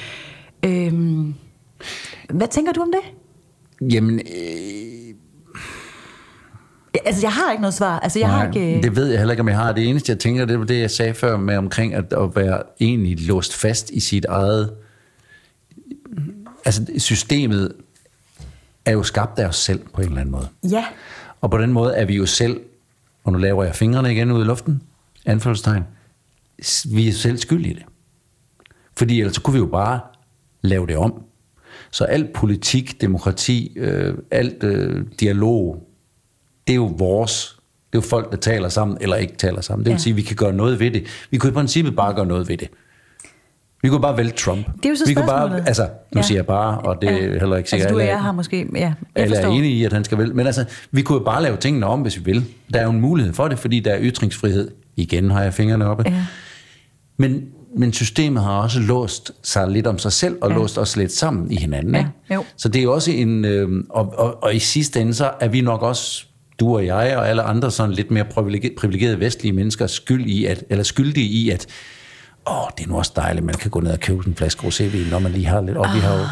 ja. 0.64 0.86
Øhm, 0.86 1.34
hvad 2.30 2.48
tænker 2.48 2.72
du 2.72 2.80
om 2.80 2.92
det? 2.92 3.00
Jamen, 3.94 4.14
øh, 4.20 5.14
Altså, 7.06 7.22
jeg 7.26 7.32
har 7.32 7.50
ikke 7.52 7.60
noget 7.60 7.74
svar. 7.74 7.98
Altså, 7.98 8.18
jeg 8.18 8.28
nej, 8.28 8.38
har 8.38 8.46
ikke... 8.46 8.76
øh, 8.76 8.82
det 8.82 8.96
ved 8.96 9.06
jeg 9.06 9.18
heller 9.18 9.32
ikke, 9.32 9.40
om 9.40 9.48
jeg 9.48 9.56
har. 9.56 9.72
Det 9.72 9.88
eneste, 9.88 10.10
jeg 10.12 10.18
tænker, 10.18 10.44
det 10.44 10.58
var 10.58 10.64
det, 10.64 10.80
jeg 10.80 10.90
sagde 10.90 11.14
før 11.14 11.36
med 11.36 11.56
omkring 11.56 11.94
at, 11.94 12.12
at 12.12 12.36
være 12.36 12.62
egentlig 12.80 13.26
låst 13.26 13.54
fast 13.56 13.90
i 13.90 14.00
sit 14.00 14.24
eget... 14.24 14.72
Altså, 16.64 16.86
systemet 16.98 17.72
er 18.90 18.94
jo 18.94 19.02
skabt 19.02 19.38
af 19.38 19.46
os 19.46 19.56
selv 19.56 19.80
på 19.94 20.00
en 20.00 20.06
eller 20.08 20.20
anden 20.20 20.32
måde. 20.32 20.48
Ja, 20.70 20.84
Og 21.40 21.50
på 21.50 21.58
den 21.58 21.72
måde 21.72 21.94
er 21.94 22.04
vi 22.04 22.16
jo 22.16 22.26
selv, 22.26 22.60
og 23.24 23.32
nu 23.32 23.38
laver 23.38 23.64
jeg 23.64 23.74
fingrene 23.74 24.12
igen 24.12 24.30
ud 24.30 24.42
i 24.42 24.46
luften, 24.46 24.82
anførselstegn, 25.26 25.82
vi 26.90 27.08
er 27.08 27.12
selv 27.12 27.38
skyld 27.38 27.66
i 27.66 27.72
det. 27.72 27.82
Fordi 28.96 29.20
ellers 29.20 29.38
kunne 29.38 29.52
vi 29.54 29.58
jo 29.58 29.66
bare 29.66 30.00
lave 30.62 30.86
det 30.86 30.96
om. 30.96 31.22
Så 31.90 32.04
alt 32.04 32.32
politik, 32.32 33.00
demokrati, 33.00 33.72
øh, 33.76 34.14
alt 34.30 34.64
øh, 34.64 35.04
dialog, 35.20 35.86
det 36.66 36.72
er 36.72 36.76
jo 36.76 36.94
vores. 36.98 37.56
Det 37.92 37.98
er 37.98 38.02
jo 38.02 38.08
folk, 38.08 38.30
der 38.30 38.36
taler 38.36 38.68
sammen 38.68 38.98
eller 39.00 39.16
ikke 39.16 39.36
taler 39.36 39.60
sammen. 39.60 39.84
Det 39.84 39.90
vil 39.90 39.94
Ja. 39.94 39.98
sige, 40.02 40.12
at 40.12 40.16
vi 40.16 40.22
kan 40.22 40.36
gøre 40.36 40.52
noget 40.52 40.80
ved 40.80 40.90
det. 40.90 41.06
Vi 41.30 41.38
kunne 41.38 41.50
i 41.50 41.54
princippet 41.54 41.96
bare 41.96 42.14
gøre 42.14 42.26
noget 42.26 42.48
ved 42.48 42.56
det. 42.56 42.68
Vi 43.82 43.88
kunne 43.88 44.00
bare 44.00 44.16
vælge 44.16 44.30
Trump. 44.30 44.66
det 44.76 44.84
er 44.84 44.88
jo 44.90 44.96
så 44.96 45.04
vi 45.06 45.14
kunne 45.14 45.26
bare, 45.26 45.62
altså, 45.66 45.82
nu 45.82 45.88
Ja. 46.18 46.22
siger 46.22 46.38
jeg 46.38 46.46
bare, 46.46 46.78
og 46.78 46.96
det 47.02 47.08
er 47.10 47.14
Ja. 47.14 47.38
heller 47.38 47.56
ikke 47.56 47.70
sikkert, 47.70 47.86
Altså, 47.86 47.88
du 47.94 48.00
og 48.00 48.02
er- 48.06 48.08
jeg 48.10 48.22
har 48.22 48.32
måske... 48.32 48.66
Ja, 48.74 48.80
jeg 48.80 48.94
alle 49.14 49.36
er 49.36 49.40
forstår. 49.40 49.54
enige 49.56 49.72
i, 49.72 49.84
at 49.84 49.92
han 49.92 50.04
skal 50.04 50.18
vælge. 50.18 50.34
Men 50.34 50.46
altså, 50.46 50.64
vi 50.90 51.02
kunne 51.02 51.18
jo 51.18 51.24
bare 51.24 51.42
lave 51.42 51.56
tingene 51.56 51.86
om, 51.86 52.00
hvis 52.00 52.16
vi 52.18 52.22
vil. 52.24 52.44
Der 52.72 52.80
er 52.80 52.84
jo 52.84 52.90
en 52.90 53.00
mulighed 53.00 53.32
for 53.32 53.48
det, 53.48 53.58
fordi 53.58 53.80
der 53.80 53.90
er 53.92 53.98
ytringsfrihed. 54.00 54.70
Igen 54.96 55.30
har 55.30 55.42
jeg 55.42 55.54
fingrene 55.54 55.86
oppe. 55.86 56.04
Ja. 56.06 56.14
Men, 57.16 57.42
men 57.76 57.92
systemet 57.92 58.42
har 58.42 58.60
også 58.62 58.80
låst 58.80 59.32
sig 59.42 59.68
lidt 59.68 59.86
om 59.86 59.98
sig 59.98 60.12
selv, 60.12 60.36
og 60.40 60.50
ja. 60.50 60.56
Låst 60.56 60.78
os 60.78 60.96
lidt 60.96 61.12
sammen 61.12 61.50
i 61.52 61.56
hinanden. 61.56 61.94
Ja, 61.94 61.98
Ikke? 62.00 62.10
jo. 62.34 62.44
Så 62.56 62.68
det 62.68 62.82
er 62.84 62.88
også 62.88 63.10
en... 63.10 63.44
Øh, 63.44 63.68
og, 63.90 64.14
og, 64.18 64.42
og 64.42 64.54
i 64.54 64.58
sidste 64.58 65.00
ende, 65.00 65.14
så 65.14 65.30
er 65.40 65.48
vi 65.48 65.60
nok 65.60 65.82
også, 65.82 66.24
du 66.60 66.74
og 66.74 66.86
jeg 66.86 67.16
og 67.16 67.28
alle 67.28 67.42
andre 67.42 67.70
sådan 67.70 67.92
lidt 67.94 68.10
mere 68.10 68.24
privilege- 68.24 68.74
privilegerede 68.78 69.20
vestlige 69.20 69.52
mennesker, 69.52 69.86
skyld 69.86 70.26
i 70.26 70.44
at, 70.44 70.64
eller 70.70 70.82
skyldige 70.84 71.26
i, 71.26 71.50
at 71.50 71.66
åh, 72.50 72.68
det 72.78 72.84
er 72.84 72.88
nu 72.88 72.96
også 72.98 73.12
dejligt, 73.16 73.44
man 73.44 73.54
kan 73.54 73.70
gå 73.70 73.80
ned 73.80 73.92
og 73.92 74.00
købe 74.00 74.22
en 74.26 74.34
flaske 74.34 74.66
rosévin, 74.66 75.10
når 75.10 75.18
man 75.18 75.32
lige 75.32 75.46
har 75.46 75.60
lidt... 75.60 75.76
Og 75.76 75.86
vi 75.94 76.00
har 76.00 76.14
jo, 76.14 76.24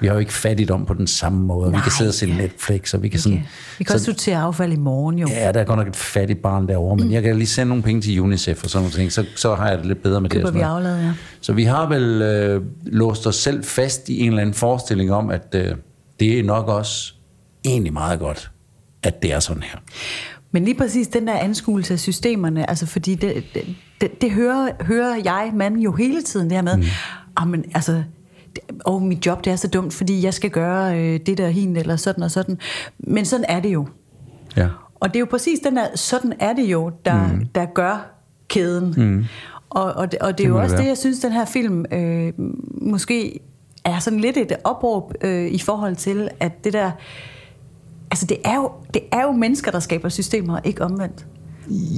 vi 0.00 0.06
har 0.06 0.14
jo 0.14 0.20
ikke 0.20 0.32
fattigdom 0.32 0.86
på 0.86 0.94
den 0.94 1.06
samme 1.06 1.46
måde. 1.46 1.70
Vi 1.70 1.76
Nej. 1.76 1.82
kan 1.82 1.92
sidde 1.92 2.08
og 2.08 2.14
se 2.14 2.26
Netflix, 2.26 2.94
og 2.94 3.02
vi 3.02 3.08
kan 3.08 3.20
sådan... 3.20 3.38
Okay. 3.38 3.46
Vi 3.78 3.84
kan 3.84 3.94
også 3.94 4.04
sortere 4.04 4.38
affald 4.38 4.72
i 4.72 4.76
morgen, 4.76 5.18
jo. 5.18 5.28
Ja, 5.28 5.52
der 5.52 5.60
er 5.60 5.64
godt 5.64 5.78
nok 5.78 5.88
et 5.88 5.96
fattigt 5.96 6.42
barn 6.42 6.68
derovre, 6.68 6.96
men 6.96 7.12
jeg 7.12 7.22
kan 7.22 7.36
lige 7.36 7.46
sende 7.46 7.68
nogle 7.68 7.82
penge 7.82 8.02
til 8.02 8.20
UNICEF 8.20 8.64
og 8.64 8.70
sådan 8.70 8.82
nogle 8.82 8.98
ting, 8.98 9.12
så, 9.12 9.24
så 9.36 9.54
har 9.54 9.68
jeg 9.68 9.78
det 9.78 9.86
lidt 9.86 10.02
bedre 10.02 10.20
med 10.20 10.30
det. 10.30 10.36
Køber 10.36 10.46
og 10.46 10.52
sådan 10.52 10.60
vi 10.60 10.64
noget. 10.64 10.76
aflad, 10.76 11.04
ja. 11.06 11.12
Så 11.40 11.52
vi 11.52 11.64
har 11.64 11.88
vel 11.88 12.22
øh, 12.22 12.62
låst 12.82 13.26
os 13.26 13.36
selv 13.36 13.64
fast 13.64 14.08
i 14.08 14.20
en 14.20 14.28
eller 14.28 14.40
anden 14.40 14.54
forestilling 14.54 15.12
om, 15.12 15.30
at 15.30 15.46
øh, 15.54 15.74
det 16.20 16.38
er 16.38 16.42
nok 16.42 16.68
også 16.68 17.12
egentlig 17.64 17.92
meget 17.92 18.18
godt, 18.18 18.50
at 19.02 19.22
det 19.22 19.32
er 19.32 19.40
sådan 19.40 19.62
her. 19.62 19.78
Men 20.52 20.64
lige 20.64 20.74
præcis 20.74 21.08
den 21.08 21.26
der 21.26 21.34
anskuelse 21.34 21.92
af 21.92 21.98
systemerne, 21.98 22.70
altså 22.70 22.86
fordi 22.86 23.14
det, 23.14 23.44
det, 23.54 23.62
det, 24.00 24.22
det 24.22 24.30
hører, 24.30 24.84
hører 24.84 25.16
jeg 25.24 25.50
mand 25.54 25.76
jo 25.78 25.92
hele 25.92 26.22
tiden, 26.22 26.48
det 26.50 26.56
her 26.56 26.62
med, 26.62 26.76
mm. 26.76 26.82
ah, 27.36 27.48
men 27.48 27.64
altså, 27.74 27.92
det- 27.92 28.64
og 28.84 29.02
mit 29.02 29.26
job 29.26 29.44
det 29.44 29.52
er 29.52 29.56
så 29.56 29.68
dumt, 29.68 29.92
fordi 29.94 30.24
jeg 30.24 30.34
skal 30.34 30.50
gøre 30.50 30.98
øh, 31.00 31.20
det 31.26 31.38
der 31.38 31.48
hin, 31.48 31.76
eller 31.76 31.96
sådan 31.96 32.22
og 32.24 32.30
sådan. 32.30 32.58
Men 32.98 33.24
sådan 33.24 33.44
er 33.48 33.60
det 33.60 33.68
jo. 33.72 33.86
Ja. 34.56 34.68
Og 34.94 35.08
det 35.08 35.16
er 35.16 35.20
jo 35.20 35.26
præcis 35.30 35.60
den 35.60 35.76
der, 35.76 35.86
sådan 35.94 36.32
er 36.40 36.52
det 36.52 36.64
jo, 36.64 36.90
der, 37.04 37.26
mm. 37.32 37.46
der 37.54 37.64
gør 37.64 38.10
kæden. 38.48 38.94
Mm. 38.96 39.24
Og, 39.70 39.84
og, 39.92 40.12
det, 40.12 40.18
og 40.18 40.28
det, 40.28 40.38
det 40.38 40.44
er 40.44 40.48
jo 40.48 40.54
det 40.54 40.62
også 40.62 40.74
være. 40.76 40.82
det, 40.82 40.88
jeg 40.88 40.98
synes, 40.98 41.18
den 41.18 41.32
her 41.32 41.44
film 41.44 41.84
øh, 41.92 42.32
måske 42.82 43.40
er 43.84 43.98
sådan 43.98 44.20
lidt 44.20 44.36
et 44.36 44.52
opråb 44.64 45.14
øh, 45.20 45.46
i 45.46 45.58
forhold 45.58 45.96
til, 45.96 46.28
at 46.40 46.64
det 46.64 46.72
der... 46.72 46.90
Altså, 48.12 48.26
det 48.26 48.36
er, 48.44 48.54
jo, 48.54 48.70
det 48.94 49.02
er 49.12 49.22
jo 49.22 49.32
mennesker, 49.32 49.70
der 49.70 49.80
skaber 49.80 50.08
systemer, 50.08 50.58
ikke 50.64 50.82
omvendt. 50.84 51.26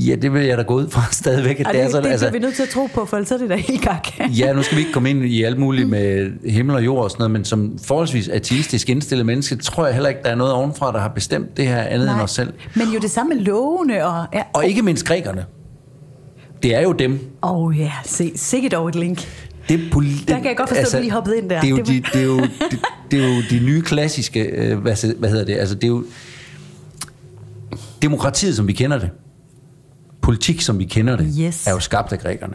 Ja, 0.09 0.14
det 0.14 0.33
vil 0.33 0.42
jeg 0.42 0.59
da 0.59 0.62
gå 0.62 0.74
ud 0.74 0.88
fra 0.90 1.03
stadigvæk. 1.22 1.61
At 1.61 1.66
Ej, 1.66 1.72
det, 1.72 1.81
er 1.81 1.85
det, 1.85 1.92
sådan, 1.92 2.05
det 2.05 2.11
altså, 2.11 2.31
vi 2.31 2.38
nødt 2.38 2.55
til 2.55 2.62
at 2.62 2.68
tro 2.68 2.87
på, 2.94 3.05
for 3.05 3.16
ellers 3.16 3.31
er 3.31 3.38
det 3.38 3.50
da 3.50 3.55
helt 3.55 3.83
gak. 3.83 4.09
ja, 4.40 4.53
nu 4.53 4.62
skal 4.62 4.77
vi 4.77 4.81
ikke 4.81 4.92
komme 4.92 5.11
ind 5.11 5.24
i 5.24 5.42
alt 5.42 5.59
muligt 5.59 5.88
med 5.88 6.33
himmel 6.50 6.77
og 6.77 6.85
jord 6.85 7.05
og 7.05 7.11
sådan 7.11 7.20
noget, 7.20 7.31
men 7.31 7.44
som 7.44 7.79
forholdsvis 7.85 8.29
ateistisk 8.29 8.90
indstillet 8.90 9.27
menneske, 9.27 9.57
tror 9.57 9.87
jeg 9.87 9.94
heller 9.94 10.09
ikke, 10.09 10.20
der 10.24 10.31
er 10.31 10.35
noget 10.35 10.53
ovenfra, 10.53 10.92
der 10.92 10.98
har 10.98 11.09
bestemt 11.09 11.57
det 11.57 11.66
her 11.66 11.83
andet 11.83 12.11
end 12.11 12.20
os 12.20 12.31
selv. 12.31 12.53
Men 12.74 12.88
jo 12.88 12.98
det 12.98 13.11
samme 13.11 13.35
med 13.35 13.44
lovene 13.44 14.07
og... 14.07 14.27
Ja. 14.35 14.42
Og 14.53 14.66
ikke 14.66 14.83
mindst 14.83 15.05
grækerne. 15.05 15.44
Det 16.62 16.74
er 16.74 16.81
jo 16.81 16.92
dem. 16.92 17.20
Åh 17.42 17.57
oh, 17.57 17.79
ja, 17.79 17.92
se, 18.05 18.33
sikkert 18.37 18.72
dog 18.72 18.88
et 18.88 18.94
link. 18.94 19.29
Det 19.68 19.79
poli- 19.94 20.24
Der 20.29 20.37
kan 20.37 20.44
jeg 20.46 20.57
godt 20.57 20.68
forstå, 20.68 20.83
at 20.87 20.92
du 20.92 20.98
lige 21.00 21.11
hoppede 21.12 21.38
ind 21.38 21.50
der. 21.50 21.61
Det 21.61 21.66
er 21.66 21.70
jo, 21.70 21.77
Det 21.77 21.87
de, 21.87 22.03
det 22.12 22.20
er 22.20 22.24
jo, 22.24 22.40
det, 22.40 22.81
det 23.11 23.24
er 23.24 23.35
jo 23.37 23.42
de 23.50 23.61
nye 23.66 23.83
klassiske, 23.83 24.40
øh, 24.42 24.79
hvad, 24.79 25.18
hvad 25.18 25.31
hedder 25.31 25.44
det, 25.44 25.55
altså 25.55 25.74
det 25.74 25.85
er 25.85 25.88
jo 25.88 26.05
demokratiet, 28.03 28.57
som 28.57 28.66
vi 28.68 28.72
kender 28.72 28.98
det. 28.98 29.11
Politik, 30.20 30.61
som 30.61 30.79
vi 30.79 30.85
kender 30.85 31.16
det, 31.16 31.35
Yes. 31.40 31.66
er 31.66 31.70
jo 31.70 31.81
skabt 31.81 32.12
af 32.12 32.18
grækerne. 32.18 32.55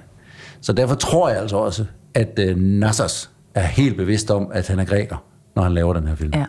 Så 0.61 0.73
derfor 0.73 0.95
tror 0.95 1.29
jeg 1.29 1.39
altså 1.39 1.57
også, 1.57 1.85
at 2.13 2.39
øh, 2.39 2.57
Nassers 2.57 3.29
er 3.55 3.61
helt 3.67 3.97
bevidst 3.97 4.31
om, 4.31 4.47
at 4.53 4.67
han 4.67 4.79
er 4.79 4.85
græker, 4.85 5.23
når 5.55 5.63
han 5.63 5.73
laver 5.73 5.93
den 5.93 6.07
her 6.07 6.15
film. 6.15 6.31
Ja. 6.35 6.45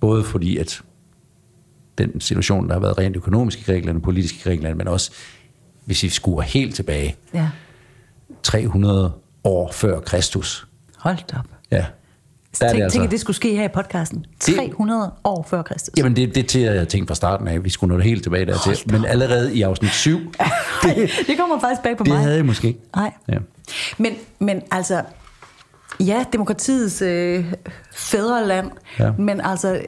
Både 0.00 0.24
fordi, 0.24 0.56
at 0.56 0.80
den 1.98 2.20
situation, 2.20 2.66
der 2.68 2.72
har 2.72 2.80
været 2.80 2.98
rent 2.98 3.16
økonomisk 3.16 3.60
i 3.60 3.62
Grækenland 3.62 4.02
politisk 4.02 4.34
i 4.34 4.48
Grækenland, 4.48 4.76
men 4.76 4.88
også, 4.88 5.10
hvis 5.84 6.02
vi 6.02 6.08
skuer 6.08 6.42
helt 6.42 6.74
tilbage, 6.74 7.16
ja. 7.34 7.48
300 8.42 9.12
år 9.48 9.72
før 9.72 10.00
Kristus. 10.00 10.66
Hold 10.98 11.18
op. 11.38 11.44
Ja. 11.70 11.76
Der 12.60 12.66
er 12.66 12.70
Tænk, 12.70 12.76
det 12.78 12.82
altså... 12.84 12.96
tænk, 12.98 13.04
at 13.04 13.10
det 13.10 13.20
skulle 13.20 13.36
ske 13.36 13.56
her 13.56 13.64
i 13.64 13.68
podcasten. 13.68 14.24
300 14.40 15.12
år 15.24 15.46
før 15.50 15.62
Kristus. 15.62 15.94
Jamen, 15.96 16.16
det, 16.16 16.34
det 16.34 16.46
til, 16.46 16.60
jeg 16.60 16.88
tænkte 16.88 17.10
fra 17.10 17.14
starten 17.14 17.48
af, 17.48 17.64
vi 17.64 17.70
skulle 17.70 17.88
nå 17.92 17.96
det 17.98 18.04
helt 18.04 18.22
tilbage 18.22 18.46
dertil. 18.46 18.78
Men 18.92 19.04
allerede 19.04 19.54
i 19.54 19.62
afsnit 19.62 19.90
7, 19.90 20.18
det, 20.82 21.10
det 21.26 21.38
kommer 21.38 21.60
faktisk 21.60 21.82
bag 21.82 21.96
på 21.96 22.04
det 22.04 22.12
mig. 22.12 22.22
havde 22.22 22.36
jeg 22.36 22.44
måske 22.46 22.68
ikke. 22.68 22.80
Nej. 22.96 23.12
Ja. 23.28 23.38
Men, 23.98 24.12
men 24.38 24.62
altså, 24.70 25.02
ja, 26.00 26.24
demokratiets 26.32 27.02
øh, 27.02 27.52
fædreland, 27.92 28.70
Ja. 28.98 29.12
men 29.18 29.40
altså, 29.40 29.80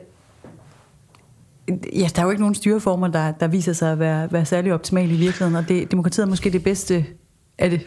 ja, 1.92 2.08
der 2.16 2.20
er 2.20 2.24
jo 2.24 2.30
ikke 2.30 2.42
nogen 2.42 2.54
styreformer, 2.54 3.08
der, 3.08 3.32
der 3.32 3.46
viser 3.48 3.72
sig 3.72 3.92
at 3.92 3.98
være, 3.98 4.32
være 4.32 4.44
særlig 4.44 4.72
optimale 4.74 5.14
i 5.14 5.16
virkeligheden, 5.16 5.56
og 5.56 5.68
det, 5.68 5.90
demokratiet 5.90 6.24
er 6.24 6.28
måske 6.28 6.50
det 6.50 6.64
bedste 6.64 7.04
af, 7.58 7.70
det, 7.70 7.80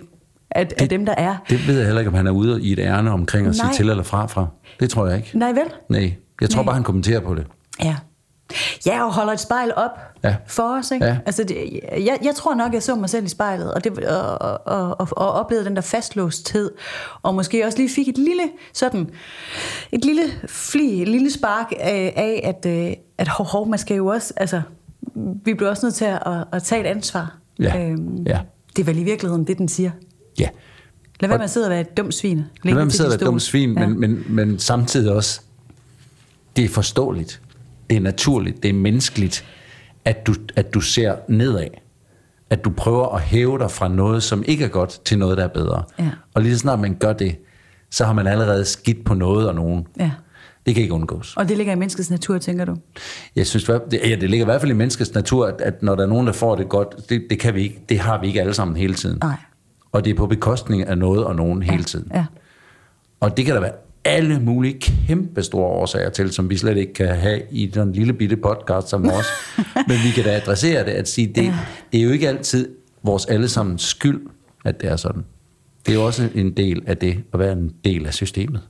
af, 0.56 0.68
af 0.78 0.90
dem, 0.90 1.06
der 1.06 1.14
er. 1.18 1.36
Det 1.50 1.68
ved 1.68 1.76
jeg 1.78 1.86
heller 1.86 2.00
ikke, 2.02 2.10
om 2.10 2.16
han 2.16 2.28
er 2.28 2.32
ude 2.32 2.62
i 2.62 2.72
et 2.74 2.80
ærne 2.80 3.12
omkring 3.12 3.48
at 3.48 3.56
sige 3.56 3.70
til 3.74 3.90
eller 3.90 4.04
fra 4.04 4.26
fra. 4.26 4.48
Det 4.80 4.90
tror 4.90 5.08
jeg 5.08 5.18
ikke. 5.18 5.32
Nej 5.38 5.50
vel? 5.52 5.64
Nej, 5.90 6.14
jeg 6.42 6.50
tror 6.50 6.62
Nej. 6.62 6.66
bare, 6.66 6.76
han 6.76 6.84
kommenterer 6.84 7.20
på 7.20 7.36
det. 7.36 7.48
Ja. 7.84 7.96
Ja, 8.86 9.06
og 9.06 9.14
holder 9.14 9.34
et 9.34 9.40
spejl 9.40 9.72
op 9.76 9.90
Ja. 10.24 10.36
for 10.48 10.64
os. 10.78 10.92
Ikke? 10.92 11.06
Ja. 11.06 11.18
Altså, 11.26 11.44
det, 11.44 11.80
jeg, 11.92 12.18
jeg 12.24 12.36
tror 12.36 12.56
nok, 12.56 12.74
jeg 12.74 12.84
så 12.84 12.96
mig 12.96 13.10
selv 13.10 13.26
i 13.26 13.30
spejlet, 13.30 13.74
og, 13.74 13.84
det, 13.84 14.00
og, 14.06 14.42
og, 14.42 15.00
og, 15.00 15.08
og 15.12 15.32
oplevede 15.32 15.66
den 15.66 15.76
der 15.76 15.82
fastlåsthed, 15.82 16.72
og 17.24 17.36
måske 17.36 17.66
også 17.66 17.78
lige 17.78 17.90
fik 17.90 18.08
et 18.08 18.18
lille, 18.18 18.44
sådan, 18.74 19.10
et 19.92 20.06
lille 20.06 20.22
fli, 20.48 21.02
et 21.02 21.08
lille 21.08 21.32
spark 21.32 21.72
af, 21.80 22.14
af 22.16 22.42
at, 22.64 22.72
øh, 22.90 22.94
at 23.18 23.28
hov, 23.28 23.46
hov, 23.48 23.68
man 23.70 23.80
skal 23.80 23.98
jo 23.98 24.08
også, 24.08 24.34
altså, 24.38 24.62
vi 25.46 25.54
bliver 25.54 25.70
også 25.70 25.86
nødt 25.86 25.96
til 25.96 26.06
at, 26.06 26.20
at, 26.26 26.44
at 26.52 26.64
tage 26.64 26.82
et 26.82 26.88
ansvar. 26.88 27.36
Øhm, 27.60 27.70
Ja. 27.70 27.78
Ja. 28.26 28.40
Det 28.76 28.82
er 28.82 28.86
vel 28.86 28.98
i 29.00 29.04
virkeligheden 29.04 29.48
det, 29.48 29.58
den 29.58 29.68
siger. 29.68 29.92
Ja. 30.40 30.48
Lad 31.20 31.30
være 31.30 31.38
med 31.38 31.44
at 31.44 31.50
sidde 31.52 31.66
og 31.66 31.70
være 31.70 31.82
et 31.82 31.98
dumt 31.98 32.14
svin. 32.14 32.38
Lad 32.38 32.46
være 32.64 32.76
med 32.76 32.86
at 32.86 32.94
sidde 32.94 33.08
og 33.08 33.12
være 33.12 33.22
et 33.22 33.26
dumt 33.26 33.42
svin, 33.42 33.78
Ja. 33.78 33.88
men, 33.88 34.00
men, 34.00 34.24
men 34.30 34.60
samtidig 34.60 35.12
også, 35.14 35.42
det 36.56 36.66
er 36.66 36.70
forståeligt, 36.70 37.42
det 37.90 37.96
er 37.96 38.02
naturligt, 38.02 38.64
det 38.64 38.70
er 38.70 38.74
menneskeligt, 38.74 39.46
at 40.06 40.28
du, 40.28 40.34
at 40.56 40.74
du 40.74 40.82
ser 40.82 41.16
nedad. 41.30 41.68
At 42.50 42.64
du 42.66 42.70
prøver 42.70 43.16
at 43.16 43.22
hæve 43.22 43.60
dig 43.60 43.72
fra 43.72 43.88
noget, 43.88 44.24
som 44.24 44.44
ikke 44.48 44.64
er 44.66 44.70
godt, 44.70 45.02
til 45.06 45.20
noget, 45.20 45.38
der 45.38 45.44
er 45.44 45.48
bedre. 45.48 45.84
Ja. 46.00 46.10
Og 46.34 46.42
lige 46.42 46.54
så 46.54 46.60
snart 46.60 46.80
man 46.80 46.96
gør 47.00 47.14
det, 47.14 47.36
så 47.92 48.06
har 48.06 48.14
man 48.14 48.28
allerede 48.28 48.66
skidt 48.66 49.06
på 49.06 49.14
noget 49.14 49.48
og 49.48 49.56
nogen. 49.56 49.88
Ja. 50.00 50.12
Det 50.66 50.76
kan 50.76 50.82
ikke 50.82 50.94
undgås. 50.94 51.34
Og 51.38 51.50
det 51.50 51.58
ligger 51.58 51.74
i 51.74 51.76
menneskets 51.76 52.10
natur, 52.12 52.38
tænker 52.38 52.66
du? 52.66 52.76
Jeg 53.36 53.48
synes, 53.48 53.66
det, 53.92 54.00
ja, 54.04 54.16
det 54.16 54.30
ligger 54.30 54.46
i 54.46 54.48
hvert 54.48 54.62
fald 54.62 54.72
i 54.72 54.76
menneskets 54.76 55.14
natur, 55.14 55.48
at, 55.48 55.62
at 55.62 55.84
når 55.84 55.96
der 55.96 56.04
er 56.04 56.08
nogen, 56.08 56.28
der 56.28 56.34
får 56.34 56.56
det 56.56 56.70
godt, 56.70 57.10
det, 57.10 57.24
det, 57.30 57.40
kan 57.40 57.56
vi 57.56 57.62
ikke, 57.62 57.82
det 57.90 58.00
har 58.00 58.22
vi 58.22 58.28
ikke 58.28 58.42
alle 58.42 58.54
sammen 58.54 58.78
hele 58.78 58.94
tiden. 58.94 59.18
Nej. 59.22 59.36
Og 59.94 60.06
det 60.06 60.12
er 60.12 60.16
på 60.16 60.28
bekostning 60.28 60.88
af 60.88 60.98
noget 60.98 61.24
og 61.26 61.36
nogen 61.36 61.64
hele 61.64 61.84
tiden. 61.84 62.12
Ja. 62.14 62.26
Og 63.20 63.38
det 63.38 63.46
kan 63.46 63.56
der 63.56 63.62
være 63.62 63.72
alle 64.06 64.40
mulige 64.40 64.80
kæmpe 64.80 65.44
store 65.44 65.66
årsager 65.68 66.10
til, 66.10 66.32
som 66.32 66.50
vi 66.50 66.58
slet 66.58 66.78
ikke 66.78 66.94
kan 66.94 67.08
have 67.16 67.42
i 67.52 67.66
den 67.66 67.92
lille 67.94 68.14
bitte 68.14 68.38
podcast 68.38 68.90
som 68.90 69.04
vores. 69.04 69.26
Men 69.88 69.98
vi 70.06 70.12
kan 70.16 70.24
da 70.24 70.36
adressere 70.36 70.86
det, 70.86 70.92
at 70.92 71.08
sige, 71.10 71.28
det, 71.28 71.44
Ja. 71.44 71.58
det 71.92 72.00
er 72.00 72.04
jo 72.04 72.10
ikke 72.10 72.28
altid 72.30 72.70
vores 73.04 73.26
allesammens 73.26 73.82
skyld, 73.82 74.22
at 74.66 74.82
det 74.82 74.90
er 74.90 74.96
sådan. 74.96 75.26
Det 75.86 75.92
er 75.92 75.96
jo 75.96 76.06
også 76.06 76.30
en 76.36 76.52
del 76.58 76.84
af 76.86 76.98
det, 76.98 77.24
at 77.34 77.40
være 77.40 77.52
en 77.54 77.72
del 77.86 78.06
af 78.06 78.14
systemet. 78.14 78.62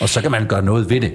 Og 0.00 0.08
så 0.08 0.20
kan 0.22 0.30
man 0.30 0.46
gøre 0.46 0.62
noget 0.62 0.90
ved 0.90 1.00
det. 1.00 1.12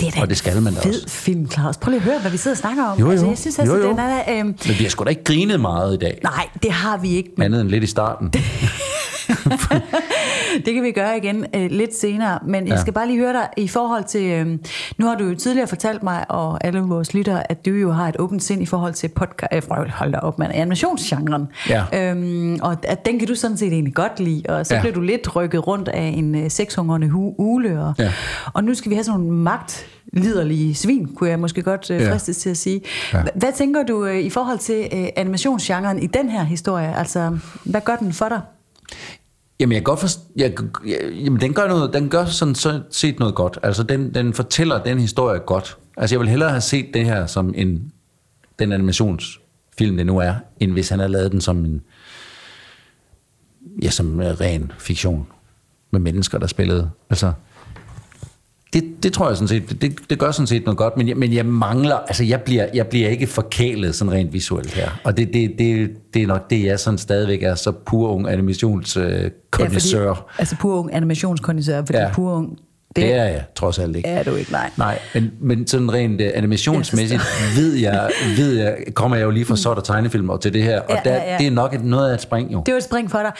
Det 0.00 0.08
er 0.08 0.12
da 0.12 0.20
Og 0.20 0.28
det 0.28 0.36
skal 0.36 0.62
man 0.62 0.74
da 0.74 0.80
fed 0.80 1.02
også. 1.04 1.08
film, 1.08 1.50
Claus. 1.50 1.76
Prøv 1.76 1.90
lige 1.90 1.98
at 2.00 2.04
høre, 2.04 2.18
hvad 2.20 2.30
vi 2.30 2.36
sidder 2.36 2.54
og 2.54 2.58
snakker 2.58 2.84
om. 2.84 2.98
Jo, 2.98 3.04
jo. 3.04 3.10
Altså, 3.10 3.26
jeg 3.26 3.38
synes 3.38 3.58
altså, 3.58 3.74
Jo, 3.76 3.82
jo. 3.82 3.88
den 3.90 3.98
er... 3.98 4.22
Øhm, 4.28 4.46
Men 4.46 4.56
vi 4.78 4.84
har 4.84 4.88
sgu 4.88 5.04
da 5.04 5.10
ikke 5.10 5.24
grinet 5.24 5.60
meget 5.60 5.94
i 5.94 5.98
dag. 5.98 6.18
nej, 6.22 6.48
det 6.62 6.72
har 6.72 6.96
vi 6.96 7.16
ikke. 7.16 7.30
Andet 7.40 7.60
end 7.60 7.68
lidt 7.70 7.84
i 7.84 7.86
starten. 7.86 8.32
det 10.64 10.74
kan 10.74 10.82
vi 10.82 10.90
gøre 10.92 11.16
igen 11.16 11.46
øh, 11.54 11.70
lidt 11.70 11.94
senere. 11.96 12.38
Men 12.46 12.66
jeg 12.66 12.74
Ja. 12.74 12.80
skal 12.80 12.92
bare 12.92 13.06
lige 13.06 13.18
høre 13.18 13.32
dig 13.32 13.48
i 13.56 13.68
forhold 13.68 14.04
til... 14.04 14.24
Øh, 14.24 14.58
nu 14.98 15.06
har 15.06 15.14
du 15.14 15.24
jo 15.24 15.34
tidligere 15.34 15.66
fortalt 15.66 16.02
mig, 16.02 16.24
og 16.30 16.64
alle 16.64 16.80
vores 16.80 17.14
lyttere, 17.14 17.50
at 17.50 17.66
du 17.66 17.70
jo 17.70 17.90
har 17.92 18.08
et 18.08 18.16
åbent 18.18 18.42
sind 18.42 18.62
i 18.62 18.66
forhold 18.66 18.94
til 18.94 19.08
podcast... 19.08 19.52
Øh, 19.78 19.88
hold 19.90 20.12
da 20.12 20.18
op, 20.18 20.38
man. 20.38 20.50
Animationsgenren. 20.50 21.46
Ja. 21.68 22.10
Øhm, 22.10 22.58
og 22.62 22.76
at 22.82 23.06
den 23.06 23.18
kan 23.18 23.28
du 23.28 23.34
sådan 23.34 23.56
set 23.56 23.72
egentlig 23.72 23.94
godt 23.94 24.20
lide. 24.20 24.42
Og 24.48 24.66
så 24.66 24.74
Ja. 24.74 24.80
blev 24.80 24.94
du 24.94 25.00
lidt 25.00 25.36
rykket 25.36 25.66
rundt 25.66 25.88
af 25.88 26.02
en 26.16 26.34
øh, 26.34 26.50
sekshungrende 26.50 27.08
hu- 27.08 27.34
ule. 27.38 27.80
Og, 27.84 27.94
Ja. 27.98 28.12
og 28.54 28.64
nu 28.64 28.74
skal 28.74 28.90
vi 28.90 28.94
have 28.94 29.04
sådan 29.04 29.20
nogle 29.20 29.36
magtliderlige 29.36 30.74
svin, 30.74 31.08
kunne 31.16 31.30
jeg 31.30 31.38
måske 31.38 31.62
godt 31.62 31.90
øh, 31.90 32.00
Ja. 32.00 32.12
fristes 32.12 32.36
til 32.36 32.50
at 32.50 32.56
sige. 32.56 32.80
Ja. 33.12 33.22
Hvad 33.34 33.52
tænker 33.52 33.82
du 33.82 34.04
øh, 34.06 34.18
i 34.18 34.30
forhold 34.30 34.58
til 34.58 34.88
øh, 34.92 35.06
animationsgenren 35.16 35.98
i 36.02 36.06
den 36.06 36.28
her 36.30 36.44
historie? 36.44 36.96
Altså, 36.96 37.38
hvad 37.64 37.80
gør 37.80 37.96
den 37.96 38.12
for 38.12 38.28
dig? 38.28 38.40
Jamen, 39.60 39.72
jeg 39.72 39.78
kan 39.80 39.84
godt 39.84 40.00
forst- 40.00 40.20
jeg, 40.36 40.54
jeg, 40.86 40.98
jamen, 41.24 41.40
den 41.40 41.54
gør, 41.54 41.68
noget, 41.68 41.92
den 41.92 42.08
gør 42.08 42.24
sådan 42.24 42.54
så 42.54 42.82
set 42.90 43.18
noget 43.18 43.34
godt. 43.34 43.58
Altså, 43.62 43.82
den, 43.82 44.14
den 44.14 44.34
fortæller 44.34 44.82
den 44.82 44.98
historie 44.98 45.40
godt. 45.40 45.76
Altså, 45.96 46.14
jeg 46.14 46.20
vil 46.20 46.28
hellere 46.28 46.50
have 46.50 46.60
set 46.60 46.86
det 46.94 47.04
her 47.04 47.26
som 47.26 47.54
en, 47.56 47.92
den 48.58 48.72
animationsfilm, 48.72 49.96
det 49.96 50.06
nu 50.06 50.18
er, 50.18 50.34
end 50.60 50.72
hvis 50.72 50.88
han 50.88 50.98
havde 50.98 51.12
lavet 51.12 51.32
den 51.32 51.40
som 51.40 51.64
en, 51.64 51.82
ja, 53.82 53.90
som 53.90 54.18
ren 54.18 54.72
fiktion 54.78 55.26
med 55.90 56.00
mennesker, 56.00 56.38
der 56.38 56.46
spillede. 56.46 56.90
Altså, 57.10 57.32
det, 58.72 58.84
det 59.02 59.12
tror 59.12 59.28
jeg 59.28 59.36
sådan 59.36 59.48
set, 59.48 59.82
det, 59.82 60.10
det 60.10 60.18
gør 60.18 60.30
sådan 60.30 60.46
set 60.46 60.64
noget 60.64 60.78
godt, 60.78 60.96
men 60.96 61.08
jeg, 61.08 61.16
men 61.16 61.32
jeg 61.32 61.46
mangler, 61.46 61.96
altså 61.96 62.24
jeg 62.24 62.40
bliver, 62.40 62.66
jeg 62.74 62.86
bliver 62.86 63.08
ikke 63.08 63.26
forkælet 63.26 63.94
sådan 63.94 64.12
rent 64.12 64.32
visuelt 64.32 64.74
her. 64.74 65.00
Og 65.04 65.16
det, 65.16 65.34
det, 65.34 65.54
det, 65.58 65.90
det 66.14 66.22
er 66.22 66.26
nok 66.26 66.50
det, 66.50 66.64
jeg 66.64 66.80
sådan 66.80 66.98
stadigvæk 66.98 67.42
er 67.42 67.54
så 67.54 67.72
pur 67.72 68.08
ung 68.08 68.28
animationskondisseur. 68.28 70.02
Ja, 70.02 70.10
fordi, 70.10 70.20
altså 70.38 70.56
pur 70.60 70.78
ung 70.78 70.94
animationskondisseur, 70.94 71.82
fordi 71.86 71.98
ja. 71.98 72.12
Pur 72.12 72.32
ung, 72.32 72.58
det, 72.96 72.96
det 72.96 73.14
er 73.14 73.24
jeg 73.24 73.44
trods 73.56 73.78
alt 73.78 73.96
ikke. 73.96 74.08
er 74.08 74.22
du 74.22 74.34
ikke, 74.34 74.52
nej. 74.52 74.70
Nej, 74.76 74.98
men, 75.14 75.30
men 75.40 75.66
sådan 75.66 75.92
rent 75.92 76.20
uh, 76.20 76.26
animationsmæssigt 76.34 77.22
ved 77.56 77.74
jeg, 77.74 78.10
ved 78.36 78.56
jeg, 78.58 78.76
kommer 78.94 79.16
jeg 79.16 79.24
jo 79.24 79.30
lige 79.30 79.44
fra 79.44 79.56
sort 79.56 79.78
og 79.78 79.84
tegnefilm 79.84 80.30
og 80.30 80.40
til 80.40 80.52
det 80.52 80.62
her, 80.62 80.80
og 80.80 80.90
Ja, 81.04 81.10
der, 81.10 81.16
ja, 81.16 81.32
ja. 81.32 81.38
det 81.38 81.46
er 81.46 81.50
nok 81.50 81.74
et, 81.74 81.84
noget 81.84 82.10
af 82.10 82.14
et 82.14 82.20
spring 82.20 82.52
jo. 82.52 82.62
Det 82.66 82.72
var 82.74 82.78
et 82.78 82.84
spring 82.84 83.10
for 83.10 83.18
dig. 83.18 83.32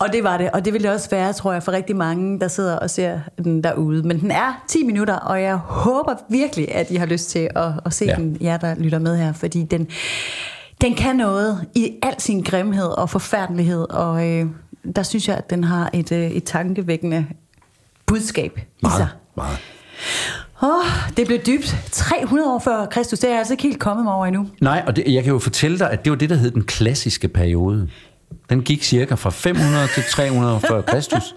Og 0.00 0.12
det 0.12 0.24
var 0.24 0.36
det, 0.36 0.50
og 0.50 0.64
det 0.64 0.72
vil 0.72 0.82
det 0.82 0.90
også 0.90 1.10
være, 1.10 1.32
tror 1.32 1.52
jeg, 1.52 1.62
for 1.62 1.72
rigtig 1.72 1.96
mange, 1.96 2.40
der 2.40 2.48
sidder 2.48 2.76
og 2.76 2.90
ser 2.90 3.20
den 3.44 3.64
derude. 3.64 4.02
Men 4.02 4.20
den 4.20 4.30
er 4.30 4.64
10 4.68 4.84
minutter, 4.84 5.14
og 5.14 5.42
jeg 5.42 5.56
håber 5.56 6.14
virkelig, 6.30 6.74
at 6.74 6.90
I 6.90 6.96
har 6.96 7.06
lyst 7.06 7.30
til 7.30 7.48
at, 7.56 7.72
at 7.84 7.94
se 7.94 8.04
ja. 8.04 8.10
Ja. 8.10 8.16
den, 8.16 8.36
jer 8.40 8.56
der 8.56 8.74
lytter 8.74 8.98
med 8.98 9.16
her, 9.16 9.32
fordi 9.32 9.64
den, 9.64 9.88
den 10.80 10.94
kan 10.94 11.16
noget 11.16 11.66
i 11.74 11.92
al 12.02 12.14
sin 12.18 12.42
grimhed 12.42 12.86
og 12.86 13.10
forfærdelighed, 13.10 13.90
og 13.90 14.28
øh, 14.28 14.46
der 14.96 15.02
synes 15.02 15.28
jeg, 15.28 15.36
at 15.36 15.50
den 15.50 15.64
har 15.64 15.90
et, 15.92 16.12
øh, 16.12 16.30
et 16.30 16.44
tankevækkende 16.44 17.26
budskab 18.06 18.58
i 18.58 18.86
sig. 18.96 18.98
Meget, 18.98 19.08
meget. 19.36 19.58
Oh, 20.62 21.16
det 21.16 21.26
blev 21.26 21.38
dybt. 21.38 21.76
300 21.92 22.52
år 22.52 22.58
før 22.58 22.86
Kristus, 22.86 23.18
det 23.18 23.26
er 23.26 23.32
jeg 23.32 23.38
altså 23.38 23.52
ikke 23.52 23.62
helt 23.62 23.78
kommet 23.78 24.04
mig 24.04 24.14
over 24.14 24.26
endnu. 24.26 24.48
Nej, 24.60 24.82
og 24.86 24.96
det, 24.96 25.04
jeg 25.06 25.24
kan 25.24 25.32
jo 25.32 25.38
fortælle 25.38 25.78
dig, 25.78 25.90
at 25.90 26.04
det 26.04 26.10
var 26.10 26.16
det, 26.16 26.30
der 26.30 26.36
hed 26.36 26.50
den 26.50 26.64
klassiske 26.64 27.28
periode. 27.28 27.88
Den 28.50 28.62
gik 28.62 28.82
cirka 28.82 29.14
fra 29.14 29.30
500 29.30 29.88
til 29.94 30.02
300 30.10 30.60
før 30.60 30.80
Kristus. 30.80 31.34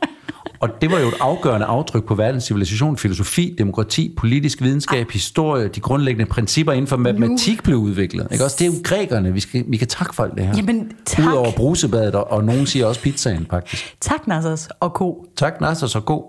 Og 0.60 0.70
det 0.82 0.92
var 0.92 1.00
jo 1.00 1.08
et 1.08 1.14
afgørende 1.20 1.66
aftryk 1.66 2.04
på 2.06 2.16
verdens 2.16 2.44
civilisation, 2.44 2.98
filosofi, 2.98 3.56
demokrati, 3.58 4.14
politisk 4.18 4.62
videnskab, 4.62 5.12
historie, 5.12 5.68
de 5.68 5.80
grundlæggende 5.80 6.26
principper 6.26 6.74
inden 6.74 6.88
for 6.88 6.98
matematik 6.98 7.64
blev 7.64 7.78
udviklet. 7.78 8.28
Ikke? 8.32 8.44
Også 8.44 8.56
det 8.60 8.68
er 8.68 8.72
jo 8.72 8.78
grækerne, 8.84 9.34
vi, 9.34 9.40
skal, 9.40 9.64
vi 9.68 9.78
kan 9.78 9.88
takke 9.88 10.16
for 10.16 10.24
alt 10.24 10.36
det 10.36 10.46
her. 10.46 10.54
Jamen, 10.58 10.92
tak. 11.06 11.26
Udover 11.26 11.52
brusebadet, 11.52 12.16
og, 12.16 12.32
og 12.32 12.44
nogen 12.44 12.66
siger 12.66 12.86
også 12.86 13.02
pizzaen 13.02 13.48
faktisk. 13.50 13.96
Tak, 14.02 14.28
Nassers 14.28 14.70
og 14.80 14.94
ko. 14.94 15.26
Tak, 15.36 15.62
Nasser, 15.62 15.88
så 15.88 16.00
god. 16.00 16.24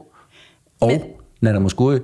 Og 0.80 0.88
Men-. 0.88 1.00
Nana 1.40 1.58
Muscuri, 1.58 1.98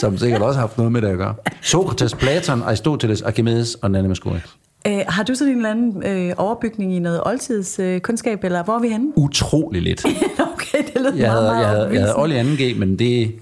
som 0.00 0.18
sikkert 0.18 0.42
også 0.42 0.60
har 0.60 0.66
haft 0.66 0.78
noget 0.78 0.92
med 0.92 1.02
det 1.02 1.08
at 1.08 1.18
gøre. 1.18 1.34
Sokrates, 1.62 2.14
Platon, 2.14 2.62
Aristoteles, 2.62 3.22
Archimedes 3.22 3.74
og 3.74 3.90
Nana 3.90 4.08
Muscuri. 4.08 4.38
Øh, 4.86 5.00
har 5.08 5.22
du 5.22 5.34
sådan 5.34 5.52
en 5.52 5.56
eller 5.56 5.70
anden 5.70 6.02
øh, 6.06 6.34
overbygning 6.36 6.94
i 6.94 6.98
noget 6.98 7.22
oldtidskundskab, 7.26 7.94
øh, 7.94 8.00
kundskab, 8.00 8.44
eller 8.44 8.62
hvor 8.64 8.74
er 8.74 8.78
vi 8.78 8.88
henne? 8.88 9.12
Utrolig 9.18 9.82
lidt. 9.82 10.04
okay, 10.52 10.78
det 10.86 10.92
lyder 10.96 11.14
Jeg 11.14 11.18
meget, 11.18 11.30
havde, 11.32 11.42
meget 11.44 11.60
jeg 11.60 11.68
havde, 11.68 11.88
jeg 11.92 12.00
havde. 12.00 12.18
Old 12.18 12.32
i 12.32 12.72
2G, 12.72 12.78
men 12.78 12.90
det, 12.90 12.98
det, 12.98 13.32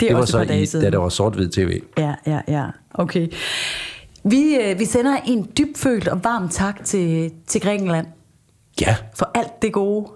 det 0.00 0.14
var 0.14 0.20
også 0.20 0.32
så 0.46 0.52
i, 0.52 0.66
siden. 0.66 0.84
da 0.84 0.90
der 0.90 0.98
var 0.98 1.08
sort-hvid 1.08 1.48
tv. 1.48 1.80
Ja, 1.98 2.14
ja, 2.26 2.40
ja. 2.48 2.64
Okay. 2.94 3.28
Vi, 4.24 4.56
øh, 4.56 4.78
vi 4.78 4.84
sender 4.84 5.16
en 5.26 5.50
dybfølt 5.58 6.08
og 6.08 6.24
varm 6.24 6.48
tak 6.48 6.84
til, 6.84 7.32
til 7.46 7.60
Grækenland 7.60 8.06
Ja, 8.80 8.96
for 9.16 9.30
alt 9.34 9.62
det 9.62 9.72
gode, 9.72 10.06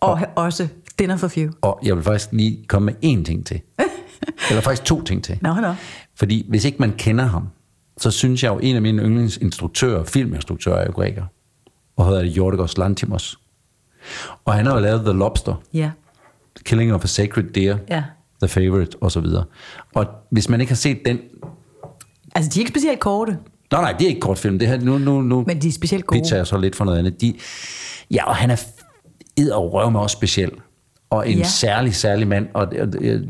og 0.00 0.20
også 0.34 0.68
Dinner 0.98 1.16
for 1.16 1.28
Few. 1.28 1.50
og 1.62 1.78
jeg 1.84 1.96
vil 1.96 2.04
faktisk 2.04 2.28
lige 2.32 2.64
komme 2.68 2.86
med 2.86 2.94
én 3.20 3.24
ting 3.24 3.46
til. 3.46 3.60
Eller 4.50 4.60
faktisk 4.62 4.84
to 4.84 5.02
ting 5.02 5.24
til. 5.24 5.38
Nå, 5.42 5.54
nå. 5.54 5.74
Fordi 6.14 6.46
hvis 6.48 6.64
ikke 6.64 6.76
man 6.78 6.92
kender 6.98 7.24
ham, 7.24 7.48
så 7.98 8.10
synes 8.10 8.42
jeg 8.42 8.48
jo, 8.52 8.58
en 8.58 8.76
af 8.76 8.82
mine 8.82 9.02
yndlingsinstruktører, 9.02 10.04
filminstruktører, 10.04 10.76
er 10.76 10.86
jo 10.86 10.92
græker. 10.92 11.24
Og 11.96 12.06
hedder 12.06 12.22
det 12.22 12.34
Yorgos 12.36 12.78
Lantimos. 12.78 13.38
Og 14.44 14.54
han 14.54 14.66
har 14.66 14.74
jo 14.74 14.80
lavet 14.80 15.00
The 15.00 15.12
Lobster, 15.12 15.54
Ja, 15.72 15.90
Killing 16.64 16.94
of 16.94 17.04
a 17.04 17.06
Sacred 17.06 17.44
Deer, 17.44 17.78
ja. 17.90 18.04
The 18.42 18.48
Favorite 18.48 18.96
osv. 19.00 19.26
Og 19.94 20.06
hvis 20.30 20.48
man 20.48 20.60
ikke 20.60 20.70
har 20.70 20.76
set 20.76 20.98
den... 21.06 21.18
Altså, 22.34 22.50
de 22.54 22.58
er 22.58 22.62
ikke 22.62 22.70
specielt 22.70 23.00
korte, 23.00 23.38
Nå 23.72 23.78
nej, 23.78 23.92
det 23.92 24.04
er 24.04 24.08
ikke 24.08 24.20
kortfilm. 24.20 24.58
Det 24.58 24.68
her, 24.68 24.80
nu, 24.80 24.98
nu, 24.98 25.20
nu 25.20 25.44
men 25.46 25.62
de 25.62 25.68
er 25.68 25.72
specielt 25.72 26.06
gode. 26.06 26.20
pitcher 26.20 26.36
jeg 26.36 26.46
så 26.46 26.58
lidt 26.58 26.76
for 26.76 26.84
noget 26.84 26.98
andet. 26.98 27.20
De, 27.20 27.34
ja, 28.10 28.24
og 28.28 28.36
han 28.36 28.50
er 28.50 28.64
ed 29.36 29.50
og 29.50 29.72
røv 29.72 29.90
med 29.90 30.00
også 30.00 30.14
speciel. 30.14 30.50
Og 31.10 31.30
en 31.30 31.38
Ja. 31.38 31.44
særlig, 31.44 31.94
særlig 31.94 32.28
mand. 32.28 32.46
Og 32.54 32.72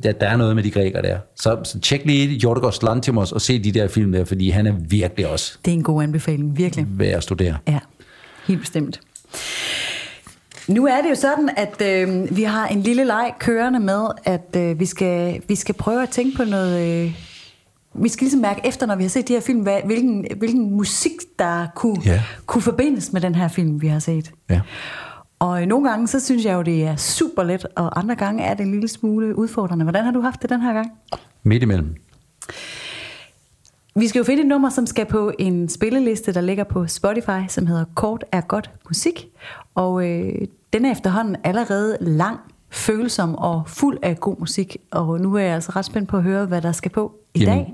der, 0.02 0.12
der 0.12 0.26
er 0.28 0.36
noget 0.36 0.54
med 0.56 0.62
de 0.62 0.70
grækere 0.70 1.02
der. 1.02 1.18
Så, 1.36 1.58
så 1.64 1.80
tjek 1.80 2.02
lige 2.06 2.36
Jorgos 2.36 2.82
Lantimos 2.82 3.32
og 3.32 3.40
se 3.40 3.58
de 3.64 3.72
der 3.72 3.88
film 3.88 4.12
der, 4.12 4.24
fordi 4.24 4.50
han 4.50 4.66
er 4.66 4.72
virkelig 4.88 5.26
også 5.28 5.58
Det 5.64 5.70
er 5.70 5.74
en 5.74 5.82
god 5.82 6.02
anbefaling, 6.02 6.56
virkelig. 6.58 6.86
værd 6.90 7.14
at 7.16 7.22
studere. 7.22 7.56
Ja, 7.68 7.78
helt 8.46 8.60
bestemt. 8.60 9.00
Nu 10.68 10.86
er 10.86 11.02
det 11.02 11.10
jo 11.10 11.14
sådan, 11.14 11.50
at 11.56 11.82
øh, 11.82 12.36
vi 12.36 12.42
har 12.42 12.66
en 12.66 12.80
lille 12.82 13.04
leg 13.04 13.32
kørende 13.38 13.80
med, 13.80 14.06
at 14.24 14.56
øh, 14.56 14.80
vi, 14.80 14.86
skal, 14.86 15.40
vi 15.48 15.54
skal 15.54 15.74
prøve 15.74 16.02
at 16.02 16.08
tænke 16.08 16.36
på 16.36 16.44
noget... 16.44 17.04
Øh, 17.04 17.14
vi 18.02 18.08
skal 18.08 18.24
ligesom 18.24 18.40
mærke 18.40 18.60
efter, 18.64 18.86
når 18.86 18.96
vi 18.96 19.02
har 19.02 19.08
set 19.10 19.28
de 19.28 19.32
her 19.32 19.40
film, 19.40 19.60
hvad, 19.60 19.78
hvilken, 19.84 20.26
hvilken 20.36 20.70
musik, 20.76 21.10
der 21.38 21.66
kunne, 21.74 21.96
Ja. 22.04 22.22
kunne 22.46 22.62
forbindes 22.62 23.12
med 23.12 23.20
den 23.20 23.34
her 23.34 23.48
film, 23.48 23.82
vi 23.82 23.86
har 23.88 23.98
set. 23.98 24.30
Ja. 24.50 24.60
Og 25.38 25.62
øh, 25.62 25.68
nogle 25.68 25.88
gange, 25.88 26.08
så 26.08 26.20
synes 26.20 26.44
jeg 26.44 26.54
jo, 26.54 26.62
det 26.62 26.84
er 26.84 26.96
super 26.96 27.42
let, 27.42 27.66
og 27.76 27.98
andre 27.98 28.14
gange 28.14 28.44
er 28.44 28.54
det 28.54 28.64
en 28.66 28.70
lille 28.70 28.88
smule 28.88 29.38
udfordrende. 29.38 29.84
Hvordan 29.84 30.04
har 30.04 30.12
du 30.12 30.20
haft 30.20 30.42
det 30.42 30.50
den 30.50 30.60
her 30.60 30.72
gang? 30.72 30.92
Midt 31.42 31.62
imellem. 31.62 31.94
Vi 33.96 34.08
skal 34.08 34.18
jo 34.18 34.24
finde 34.24 34.42
et 34.42 34.48
nummer, 34.48 34.70
som 34.70 34.86
skal 34.86 35.06
på 35.06 35.32
en 35.38 35.68
spilleliste, 35.68 36.34
der 36.34 36.40
ligger 36.40 36.64
på 36.64 36.86
Spotify, 36.86 37.48
som 37.48 37.66
hedder 37.66 37.84
Kort 37.94 38.24
er 38.32 38.40
godt 38.40 38.70
musik. 38.88 39.26
Og 39.74 40.08
øh, 40.08 40.34
den 40.72 40.84
er 40.84 40.92
efterhånden 40.92 41.36
allerede 41.44 41.96
lang, 42.00 42.38
følsom 42.70 43.34
og 43.34 43.62
fuld 43.66 43.98
af 44.02 44.20
god 44.20 44.36
musik. 44.38 44.76
Og 44.90 45.20
nu 45.20 45.34
er 45.34 45.40
jeg 45.40 45.54
altså 45.54 45.72
ret 45.76 45.84
spændt 45.84 46.08
på 46.08 46.16
at 46.16 46.22
høre, 46.22 46.46
hvad 46.46 46.62
der 46.62 46.72
skal 46.72 46.90
på 46.90 47.14
i 47.34 47.40
Jamen, 47.40 47.64
dag. 47.64 47.72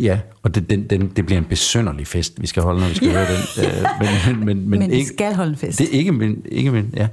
Ja, 0.00 0.20
og 0.42 0.54
det, 0.54 0.70
den, 0.70 0.90
den, 0.90 1.08
det 1.16 1.26
bliver 1.26 1.38
en 1.38 1.44
besønderlig 1.44 2.06
fest, 2.06 2.42
vi 2.42 2.46
skal 2.46 2.62
holde, 2.62 2.80
når 2.80 2.88
vi 2.88 2.94
skal 2.94 3.10
høre 3.10 3.26
den. 3.26 3.64
Øh, 3.64 3.84
men, 4.00 4.36
men, 4.36 4.46
men, 4.46 4.70
Men, 4.70 4.78
men 4.80 4.90
vi 4.90 4.96
ikke, 4.96 5.08
skal 5.08 5.34
holde 5.34 5.50
en 5.50 5.56
fest. 5.56 5.78
Det 5.78 5.86
er 5.86 5.98
ikke 5.98 6.12
min, 6.12 6.42
ikke 6.46 6.70
min, 6.70 6.94
ja. 6.96 7.08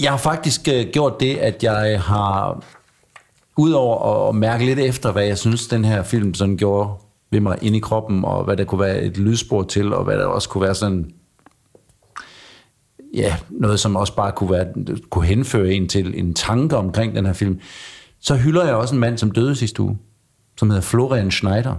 Jeg 0.00 0.10
har 0.10 0.18
faktisk 0.18 0.68
øh, 0.68 0.86
gjort 0.92 1.20
det, 1.20 1.36
at 1.36 1.62
jeg 1.62 2.00
har, 2.02 2.64
udover 3.56 4.28
at 4.28 4.34
mærke 4.34 4.64
lidt 4.64 4.78
efter, 4.78 5.12
hvad 5.12 5.24
jeg 5.24 5.38
synes, 5.38 5.66
den 5.66 5.84
her 5.84 6.02
film 6.02 6.34
sådan 6.34 6.56
gjorde 6.56 6.90
ved 7.30 7.40
mig 7.40 7.58
inde 7.62 7.76
i 7.76 7.80
kroppen, 7.80 8.24
og 8.24 8.44
hvad 8.44 8.56
der 8.56 8.64
kunne 8.64 8.80
være 8.80 9.02
et 9.02 9.18
lydspor 9.18 9.62
til, 9.62 9.92
og 9.92 10.04
hvad 10.04 10.18
der 10.18 10.24
også 10.24 10.48
kunne 10.48 10.62
være 10.62 10.74
sådan, 10.74 11.10
ja, 13.14 13.36
noget 13.50 13.80
som 13.80 13.96
også 13.96 14.16
bare 14.16 14.32
kunne, 14.32 14.50
være, 14.50 14.66
kunne 15.10 15.26
henføre 15.26 15.72
en 15.72 15.88
til 15.88 16.18
en 16.18 16.34
tanke 16.34 16.76
omkring 16.76 17.14
den 17.14 17.26
her 17.26 17.32
film, 17.32 17.60
så 18.20 18.36
hylder 18.36 18.64
jeg 18.64 18.74
også 18.74 18.94
en 18.94 19.00
mand, 19.00 19.18
som 19.18 19.30
døde 19.30 19.56
sidste 19.56 19.82
uge, 19.82 19.98
som 20.56 20.70
hedder 20.70 20.82
Florian 20.82 21.30
Schneider, 21.30 21.74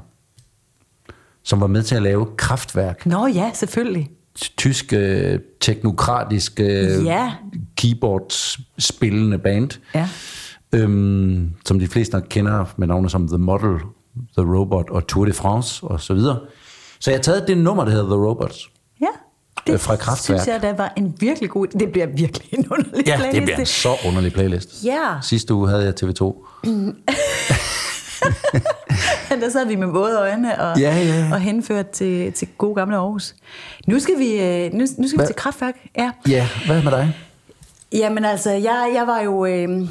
som 1.44 1.62
var 1.62 1.68
med 1.68 1.84
til 1.84 1.96
at 1.96 2.02
lave 2.04 2.28
Kraftværk 2.38 3.06
Nå 3.06 3.28
ja, 3.28 3.52
selvfølgelig. 3.54 4.10
tysk 4.58 4.94
øh, 4.94 5.40
teknokratisk 5.62 6.60
øh, 6.60 7.06
Ja. 7.06 7.32
keyboard-spillende 7.78 9.38
band, 9.38 9.70
Ja. 9.96 10.10
øhm, 10.74 11.54
som 11.66 11.80
de 11.80 11.88
fleste 11.88 12.16
nok 12.16 12.24
kender 12.30 12.66
med 12.78 12.88
navne 12.88 13.10
som 13.10 13.28
The 13.28 13.38
Model, 13.38 13.76
The 14.38 14.56
Robot 14.56 14.90
og 14.90 15.08
Tour 15.08 15.26
de 15.26 15.34
France 15.34 15.84
og 15.84 16.02
så 16.02 16.14
videre. 16.14 16.40
Så 17.00 17.12
jeg 17.12 17.18
har 17.18 17.24
taget 17.24 17.48
det 17.48 17.58
nummer, 17.58 17.84
der 17.86 17.92
hedder 17.92 18.06
The 18.06 18.26
Robots. 18.28 18.70
Ja, 19.02 19.06
det 19.68 19.74
Øh, 19.74 19.80
fra 19.80 19.96
Kraftwerk. 19.96 20.40
synes 20.42 20.54
jeg, 20.54 20.62
der 20.62 20.76
var 20.76 20.94
en 20.98 21.16
virkelig 21.20 21.50
god... 21.50 21.68
Det 21.68 21.92
bliver 21.92 22.08
virkelig 22.08 22.54
en 22.60 22.68
underlig 22.72 23.08
Ja, 23.08 23.12
det 23.12 23.20
playliste. 23.20 23.42
bliver 23.46 23.58
en 23.58 23.66
så 23.66 23.90
underlig 24.08 24.34
playlist. 24.34 24.70
Ja. 24.86 25.08
Sidste 25.24 25.54
uge 25.54 25.70
havde 25.70 25.84
jeg 25.86 25.94
TV2. 26.04 26.46
Der 29.42 29.50
sad 29.50 29.68
vi 29.68 29.76
med 29.76 29.88
våde 29.88 30.20
øjne 30.20 30.62
og, 30.62 30.80
Ja, 30.80 30.96
ja, 30.96 31.30
og 31.32 31.40
henført 31.40 31.90
til, 31.90 32.34
til 32.34 32.48
gode 32.58 32.76
gamle 32.76 32.96
Aarhus. 32.96 33.36
Nu 33.88 34.00
skal 34.00 34.20
vi, 34.20 34.42
øh, 34.42 34.74
nu, 34.74 34.80
nu 34.80 34.86
skal 34.86 35.12
vi 35.12 35.16
Hvad? 35.16 35.28
til 35.28 35.36
kraftværk. 35.36 35.76
Ja. 35.98 36.12
Ja, 36.30 36.48
hvad 36.66 36.84
med 36.84 36.92
dig? 36.92 37.16
Jamen 37.94 38.26
altså, 38.26 38.52
jeg, 38.52 38.92
jeg 38.96 39.08
var 39.08 39.22
jo... 39.22 39.46
Øh, 39.46 39.88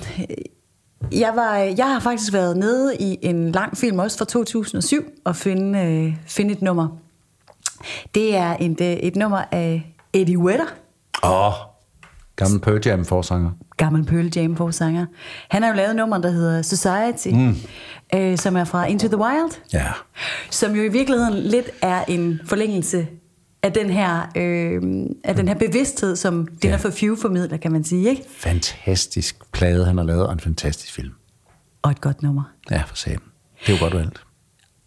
jeg, 1.13 1.33
var, 1.35 1.55
jeg 1.57 1.93
har 1.93 2.01
faktisk 2.01 2.33
været 2.33 2.57
nede 2.57 2.97
i 2.97 3.19
en 3.23 3.53
lang 3.53 3.77
film 3.77 3.99
også 3.99 4.19
fra 4.19 4.25
2007 4.25 5.05
og 5.25 5.37
finde, 5.37 5.79
øh, 5.79 6.17
finde 6.27 6.53
et 6.53 6.63
nummer. 6.63 6.89
Det 8.15 8.37
er 8.37 8.57
et, 8.61 8.81
øh, 8.81 8.87
et 8.87 9.17
nummer 9.17 9.43
af 9.53 9.95
Eddie 10.13 10.39
Vedder, 10.39 10.65
Åh, 11.25 11.47
oh, 11.47 11.53
gammel 12.37 12.61
Pearl 12.61 12.81
Jam 12.87 13.05
forsanger. 13.05 13.51
Gammel 13.77 14.05
Pearl 14.05 14.31
Jam 14.37 14.57
forsanger. 14.57 15.07
Han 15.51 15.63
har 15.63 15.71
jo 15.71 15.77
lavet 15.77 15.91
et 15.91 15.97
nummer, 15.97 16.19
der 16.19 16.31
hedder 16.31 16.63
Society, 16.63 17.29
mm. 17.37 17.57
øh, 18.15 18.39
som 18.39 18.57
er 18.57 18.65
fra 18.65 18.87
Into 18.87 19.07
the 19.09 19.17
Wild. 19.19 19.51
Ja. 19.73 19.87
som 20.51 20.75
jo 20.75 20.83
i 20.83 20.89
virkeligheden 20.89 21.35
lidt 21.35 21.67
er 21.83 22.05
en 22.09 22.41
forlængelse 22.45 23.07
af 23.63 23.73
den 23.73 23.91
her, 23.91 24.21
øh, 24.37 24.83
af 25.25 25.35
den 25.35 25.49
her 25.49 25.55
bevidsthed, 25.55 26.17
som 26.17 26.47
Dinner 26.63 26.77
Ja. 26.77 26.83
for 26.83 26.91
Few 26.91 27.17
formidler, 27.17 27.57
kan 27.57 27.73
man 27.73 27.85
sige, 27.85 28.09
ikke? 28.11 28.23
Fantastisk 28.37 29.53
plade, 29.53 29.85
han 29.85 29.97
har 29.97 30.05
lavet, 30.05 30.27
og 30.27 30.33
en 30.33 30.41
fantastisk 30.41 30.93
film. 30.95 31.13
Og 31.83 31.91
et 31.91 32.01
godt 32.01 32.23
nummer. 32.23 32.43
Ja, 32.71 32.83
for 32.87 32.97
satan. 32.97 33.19
Det 33.67 33.73
er 33.73 33.77
jo 33.79 33.85
godt 33.85 33.95
valgt. 33.95 34.23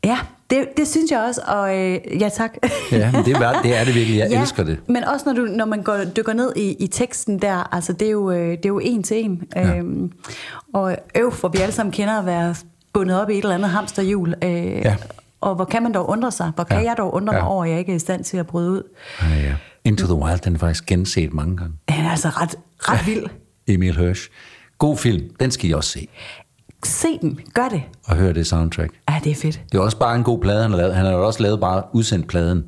Ja, 0.04 0.19
det, 0.49 0.67
det 0.77 0.88
synes 0.88 1.12
jeg 1.12 1.19
også, 1.19 1.41
og 1.47 1.77
øh, 1.77 1.99
ja 2.21 2.29
tak. 2.29 2.53
Ja, 2.91 3.12
men 3.12 3.25
det 3.25 3.33
er, 3.35 3.62
det 3.62 3.77
er 3.77 3.83
det 3.83 3.95
virkelig. 3.95 4.17
Jeg 4.17 4.29
ja, 4.31 4.41
elsker 4.41 4.63
det. 4.63 4.77
Men 4.88 5.03
også 5.03 5.25
når, 5.25 5.33
du, 5.33 5.41
når 5.41 5.65
man 5.65 5.83
går, 5.83 5.97
dykker 6.17 6.33
ned 6.33 6.53
i, 6.55 6.73
i 6.79 6.88
teksten 6.88 7.39
der, 7.41 7.73
altså 7.75 7.93
det 7.93 8.07
er 8.07 8.12
jo, 8.12 8.31
øh, 8.31 8.49
det 8.49 8.65
er 8.65 8.69
jo 8.69 8.79
en 8.79 9.03
til 9.03 9.25
en. 9.25 9.43
Ja. 9.55 9.77
Øhm, 9.77 10.12
og 10.73 10.95
øv, 11.15 11.31
hvor 11.33 11.49
vi 11.49 11.57
alle 11.57 11.71
sammen 11.73 11.91
kender 11.91 12.19
at 12.19 12.25
være 12.25 12.55
bundet 12.93 13.21
op 13.21 13.29
i 13.29 13.33
et 13.33 13.43
eller 13.43 13.55
andet 13.55 13.69
hamsterhjul. 13.69 14.33
Øh, 14.43 14.51
Ja. 14.65 14.95
Og 15.41 15.55
hvor 15.55 15.65
kan 15.65 15.83
man 15.83 15.93
dog 15.93 16.09
undre 16.09 16.31
sig? 16.31 16.51
Hvor 16.55 16.63
kan 16.63 16.77
Ja. 16.81 16.83
jeg 16.89 16.95
dog 16.97 17.13
undre 17.13 17.33
mig 17.33 17.39
Ja. 17.39 17.47
over, 17.51 17.63
at 17.65 17.69
jeg 17.71 17.79
ikke 17.79 17.91
er 17.91 17.95
i 17.95 17.99
stand 17.99 18.23
til 18.23 18.38
at 18.38 18.47
bryde 18.47 18.71
ud? 18.71 18.83
Ja, 19.21 19.27
ja. 19.41 19.53
Into 19.85 20.05
the 20.05 20.15
Wild, 20.15 20.39
den 20.39 20.55
er 20.55 20.59
faktisk 20.59 20.85
genset 20.85 21.33
mange 21.33 21.57
gange. 21.57 21.73
Han 21.89 22.05
er 22.05 22.09
altså 22.09 22.29
ret, 22.29 22.55
ret 22.79 23.07
vild. 23.07 23.25
Emil 23.67 23.97
Hirsch. 23.97 24.29
God 24.77 24.97
film, 24.97 25.29
den 25.39 25.51
skal 25.51 25.69
I 25.69 25.73
også 25.73 25.89
se. 25.89 26.07
Se 26.84 27.08
den, 27.22 27.39
gør 27.54 27.70
det. 27.70 27.84
Og 28.06 28.15
høre 28.15 28.34
det 28.34 28.48
soundtrack. 28.48 28.92
Ja, 29.10 29.15
det 29.24 29.32
er 29.32 29.36
fedt. 29.36 29.62
Det 29.72 29.78
er 29.78 29.82
også 29.82 29.98
bare 30.00 30.15
en 30.15 30.24
god 30.24 30.39
plade, 30.39 30.62
han 30.62 30.72
har 30.72 30.78
lavet. 30.78 30.96
Han 30.96 31.06
har 31.06 31.12
jo 31.13 31.26
også 31.26 31.44
lavet 31.44 31.60
bare 31.60 31.84
udsendt 31.94 32.28
pladen. 32.28 32.63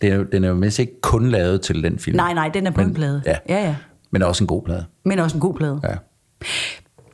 Det 0.00 0.08
er, 0.10 0.14
jo- 0.14 0.22
den 0.32 0.44
er 0.44 0.48
jo 0.48 0.54
mest 0.54 0.78
ikke 0.78 1.00
kun 1.00 1.28
lavet 1.28 1.60
til 1.60 1.82
den 1.82 1.98
film. 1.98 2.16
Nej, 2.16 2.34
nej, 2.34 2.48
den 2.48 2.66
er 2.66 2.70
på 2.70 2.80
Men- 2.80 2.88
en 2.88 2.94
plade. 2.94 3.22
Ja. 3.26 3.36
ja, 3.48 3.64
ja. 3.64 3.76
Men 4.10 4.22
også 4.22 4.44
en 4.44 4.48
god 4.48 4.62
plade. 4.62 4.84
Men 5.04 5.18
også 5.18 5.36
en 5.36 5.40
god 5.40 5.54
plade. 5.54 5.80
Ja. 5.84 5.94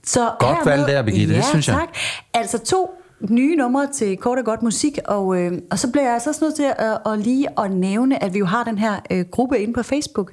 Så 0.07 0.31
Godt 0.41 0.59
valg 0.67 0.87
der, 0.87 1.03
Birgitte, 1.03 1.33
ja, 1.35 1.37
det 1.39 1.47
synes 1.47 1.69
jeg. 1.69 1.77
tak. 1.77 1.89
Altså 2.35 2.59
to 2.59 2.91
nye 3.31 3.57
numre 3.57 3.87
til 3.95 4.17
kort 4.17 4.39
og 4.39 4.45
godt 4.45 4.63
musik, 4.63 4.99
og, 5.05 5.37
øh, 5.41 5.53
og 5.71 5.79
så 5.79 5.91
bliver 5.93 6.05
jeg 6.05 6.13
altså 6.15 6.31
også 6.31 6.45
nødt 6.45 6.55
til 6.55 6.67
at, 6.79 6.99
at 7.13 7.19
lige 7.19 7.61
at 7.61 7.71
nævne, 7.71 8.23
at 8.23 8.35
vi 8.35 8.39
jo 8.39 8.45
har 8.47 8.65
den 8.65 8.79
her 8.79 8.95
øh, 9.11 9.25
gruppe 9.31 9.59
inde 9.59 9.75
på 9.75 9.83
Facebook, 9.83 10.33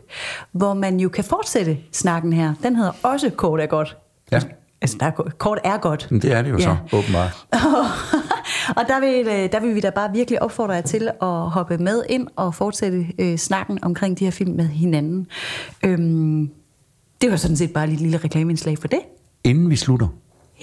hvor 0.51 0.73
man 0.73 0.99
jo 0.99 1.09
kan 1.09 1.23
fortsætte 1.23 1.77
snakken 1.91 2.33
her. 2.33 2.53
Den 2.63 2.75
hedder 2.75 2.91
også 3.03 3.29
Kort 3.29 3.59
er 3.61 3.65
godt. 3.65 3.97
Ja. 4.31 4.39
Altså, 4.85 4.97
der 4.99 5.05
er, 5.05 5.11
kort 5.37 5.59
er 5.63 5.77
godt. 5.77 6.07
Det 6.11 6.25
er 6.25 6.41
det 6.41 6.49
jo 6.49 6.57
Ja. 6.57 6.63
så, 6.63 6.97
åbenbart. 6.97 7.45
og 8.77 8.83
der 8.87 8.99
vil, 8.99 9.27
øh, 9.27 9.51
der 9.51 9.59
vil 9.59 9.75
vi 9.75 9.79
da 9.79 9.89
bare 9.89 10.11
virkelig 10.13 10.41
opfordre 10.41 10.73
jer 10.73 10.81
til 10.81 11.07
at 11.21 11.27
hoppe 11.49 11.77
med 11.77 12.03
ind 12.09 12.27
og 12.35 12.55
fortsætte 12.55 13.05
øh, 13.19 13.37
snakken 13.37 13.79
omkring 13.83 14.19
de 14.19 14.23
her 14.23 14.31
film 14.31 14.55
med 14.55 14.67
hinanden. 14.67 15.27
Øhm, 15.85 16.49
det 17.21 17.31
var 17.31 17.35
sådan 17.37 17.57
set 17.57 17.73
bare 17.73 17.87
et 17.87 17.99
lille 17.99 18.17
reklameindslag 18.17 18.77
for 18.77 18.87
det. 18.87 18.99
Inden 19.43 19.69
vi 19.69 19.75
slutter, 19.75 20.07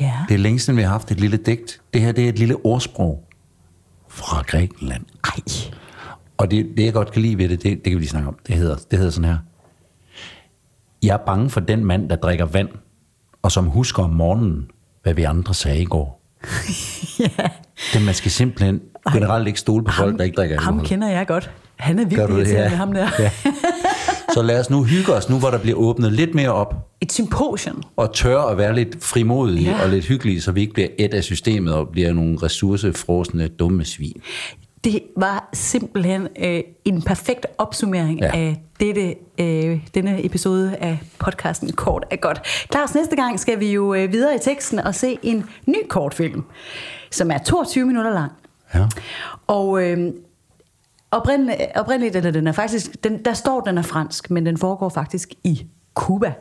Ja. 0.01 0.13
det 0.29 0.35
er 0.35 0.39
længe 0.39 0.59
siden, 0.59 0.77
vi 0.77 0.83
har 0.83 0.91
haft 0.91 1.11
et 1.11 1.21
lille 1.21 1.37
digt. 1.37 1.81
Det 1.95 2.01
her 2.03 2.13
det 2.13 2.25
er 2.25 2.29
et 2.29 2.39
lille 2.39 2.57
ordsprog 2.67 3.25
fra 4.09 4.43
Grækenland. 4.47 5.05
Ej. 5.25 5.71
Og 6.39 6.51
det, 6.51 6.67
det 6.77 6.85
jeg 6.85 6.93
godt 6.93 7.13
kan 7.13 7.23
lide 7.23 7.39
ved 7.39 7.49
det, 7.49 7.63
det, 7.63 7.71
det 7.73 7.83
kan 7.85 7.93
vi 7.93 7.99
lige 7.99 8.09
snakke 8.09 8.29
om. 8.29 8.37
Det 8.47 8.55
hedder, 8.55 8.77
det 8.91 8.99
hedder 8.99 9.13
sådan 9.13 9.29
her. 9.31 9.39
Jeg 11.03 11.13
er 11.15 11.25
bange 11.27 11.51
for 11.51 11.61
den 11.61 11.85
mand, 11.85 12.09
der 12.11 12.17
drikker 12.17 12.45
vand, 12.45 12.69
og 13.43 13.53
som 13.53 13.65
husker 13.67 14.03
om 14.03 14.11
morgenen, 14.11 14.67
hvad 15.03 15.15
vi 15.15 15.23
andre 15.23 15.55
sagde 15.55 15.83
i 15.83 15.85
går. 15.85 16.23
ja. 17.21 17.49
Det, 17.93 18.03
man 18.05 18.15
skal 18.15 18.31
simpelthen 18.31 18.81
generelt 19.13 19.47
ikke 19.47 19.61
stole 19.61 19.85
på 19.85 19.93
folk, 19.93 20.19
der 20.19 20.25
ikke 20.25 20.35
drikker 20.37 20.61
Ham 20.61 20.75
alkohol. 20.75 20.89
kender 20.89 21.09
jeg 21.11 21.27
godt. 21.27 21.51
Han 21.77 21.99
er 21.99 22.05
virkelig 22.05 22.37
irriterende, 22.37 22.63
Ja. 22.63 22.69
ham 22.69 22.93
der. 22.93 23.09
Ja. 23.19 23.31
Så 24.35 24.43
lad 24.43 24.61
os 24.61 24.71
nu 24.71 24.85
hygge 24.85 25.13
os, 25.13 25.29
nu 25.31 25.39
hvor 25.39 25.51
der 25.51 25.59
bliver 25.59 25.79
åbnet 25.79 26.13
lidt 26.13 26.35
mere 26.35 26.53
op, 26.53 26.89
Et 27.01 27.13
symposium. 27.13 27.83
og 27.97 28.15
tør 28.15 28.39
at 28.41 28.59
være 28.59 28.75
lidt 28.75 29.05
frimodige 29.05 29.71
Ja. 29.71 29.83
og 29.83 29.89
lidt 29.89 30.05
hyggelige, 30.07 30.41
så 30.41 30.53
vi 30.53 30.61
ikke 30.61 30.73
bliver 30.75 30.89
et 30.99 31.15
af 31.15 31.25
systemet 31.25 31.75
og 31.75 31.89
bliver 31.89 32.13
nogle 32.13 32.39
ressourcefrosne 32.43 33.49
dumme 33.49 33.85
svin. 33.85 34.23
Det 34.85 35.03
var 35.17 35.49
simpelthen 35.53 36.29
øh, 36.39 36.61
en 36.85 37.03
perfekt 37.03 37.47
opsummering 37.59 38.21
Ja. 38.21 38.31
af 38.35 38.63
dette, 38.81 39.15
øh, 39.39 39.89
denne 39.95 40.25
episode 40.27 40.77
af 40.77 40.99
podcasten 41.19 41.73
Kort 41.73 42.05
er 42.11 42.17
godt. 42.17 42.41
Claus, 42.73 42.95
næste 42.95 43.17
gang 43.17 43.41
skal 43.41 43.61
vi 43.61 43.73
jo 43.73 43.95
øh, 43.95 44.13
videre 44.13 44.35
i 44.35 44.39
teksten 44.39 44.79
og 44.79 44.95
se 44.95 45.19
en 45.23 45.45
ny 45.67 45.77
kortfilm, 45.89 46.45
som 47.11 47.31
er 47.31 47.39
22 47.39 47.87
minutter 47.87 48.11
lang. 48.13 48.33
Ja. 48.75 48.87
Og 49.47 49.83
øh, 49.83 50.13
oprindeligt, 51.11 51.61
oprindeligt, 51.75 52.17
eller 52.17 52.31
den 52.31 52.47
er 52.47 52.53
faktisk, 52.53 53.05
den, 53.05 53.25
der 53.25 53.33
står, 53.33 53.61
den 53.61 53.79
er 53.79 53.83
fransk, 53.83 54.31
men 54.31 54.47
den 54.47 54.59
foregår 54.59 54.89
faktisk 54.89 55.29
i 55.45 55.67
Cuba. 55.95 56.33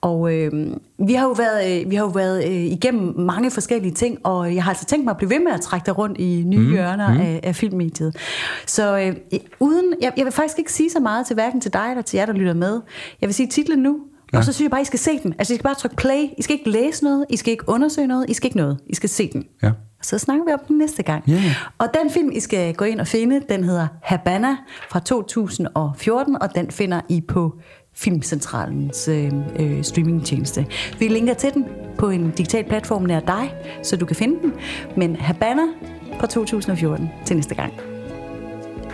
Og 0.00 0.34
øh, 0.34 0.52
vi 0.98 1.12
har 1.12 1.24
jo 1.24 1.32
været, 1.32 1.80
øh, 1.80 1.90
vi 1.90 1.96
har 1.96 2.04
jo 2.04 2.10
været 2.10 2.44
øh, 2.44 2.52
igennem 2.52 3.18
mange 3.18 3.50
forskellige 3.50 3.94
ting, 3.94 4.18
og 4.26 4.54
jeg 4.54 4.64
har 4.64 4.70
altså 4.70 4.84
tænkt 4.84 5.04
mig 5.04 5.10
at 5.10 5.16
blive 5.16 5.30
ved 5.30 5.40
med 5.40 5.52
at 5.52 5.60
trække 5.60 5.86
dig 5.86 5.98
rundt 5.98 6.18
i 6.18 6.42
nye 6.46 6.58
mm, 6.58 6.70
hjørner 6.70 7.14
mm. 7.14 7.20
Af, 7.20 7.40
af 7.42 7.56
filmmediet. 7.56 8.16
Så 8.66 8.98
øh, 8.98 9.40
uden, 9.60 9.94
jeg, 10.00 10.12
jeg 10.16 10.24
vil 10.24 10.32
faktisk 10.32 10.58
ikke 10.58 10.72
sige 10.72 10.90
så 10.90 11.00
meget 11.00 11.26
til 11.26 11.34
hverken 11.34 11.60
til 11.60 11.72
dig 11.72 11.86
eller 11.90 12.02
til 12.02 12.16
jer, 12.16 12.26
der 12.26 12.32
lytter 12.32 12.54
med. 12.54 12.80
Jeg 13.20 13.26
vil 13.26 13.34
sige 13.34 13.46
titlen 13.46 13.78
nu, 13.78 13.98
ja. 14.32 14.38
og 14.38 14.44
så 14.44 14.52
synes 14.52 14.64
jeg 14.64 14.70
bare, 14.70 14.82
I 14.82 14.84
skal 14.84 14.98
se 14.98 15.18
den. 15.22 15.34
Altså, 15.38 15.54
I 15.54 15.56
skal 15.56 15.64
bare 15.64 15.74
trykke 15.74 15.96
play. 15.96 16.26
I 16.38 16.42
skal 16.42 16.56
ikke 16.56 16.70
læse 16.70 17.04
noget, 17.04 17.26
I 17.30 17.36
skal 17.36 17.52
ikke 17.52 17.68
undersøge 17.68 18.06
noget, 18.06 18.30
I 18.30 18.34
skal 18.34 18.46
ikke 18.46 18.56
noget. 18.56 18.78
I 18.86 18.94
skal 18.94 19.08
se 19.08 19.30
den. 19.32 19.44
Ja. 19.62 19.70
Så 20.02 20.18
snakker 20.18 20.44
vi 20.44 20.52
om 20.52 20.60
den 20.68 20.78
næste 20.78 21.02
gang. 21.02 21.24
Ja. 21.28 21.54
Og 21.78 21.88
den 22.00 22.10
film, 22.10 22.30
I 22.32 22.40
skal 22.40 22.74
gå 22.74 22.84
ind 22.84 23.00
og 23.00 23.06
finde, 23.06 23.40
den 23.48 23.64
hedder 23.64 23.86
Habana 24.02 24.56
fra 24.90 25.00
2014, 25.00 26.42
og 26.42 26.54
den 26.54 26.70
finder 26.70 27.00
I 27.08 27.20
på 27.20 27.58
Filmcentralens 27.94 29.08
øh, 29.08 29.32
øh, 29.58 29.84
streamingtjeneste. 29.84 30.66
Vi 30.98 31.08
linker 31.08 31.34
til 31.34 31.54
den 31.54 31.64
på 31.98 32.10
en 32.10 32.30
digital 32.30 32.64
platform 32.64 33.02
nær 33.02 33.20
dig, 33.20 33.54
så 33.82 33.96
du 33.96 34.06
kan 34.06 34.16
finde 34.16 34.40
den. 34.42 34.52
Men 34.96 35.16
Habana 35.16 35.62
fra 36.20 36.26
2014 36.26 37.08
til 37.24 37.36
næste 37.36 37.54
gang. 37.54 37.72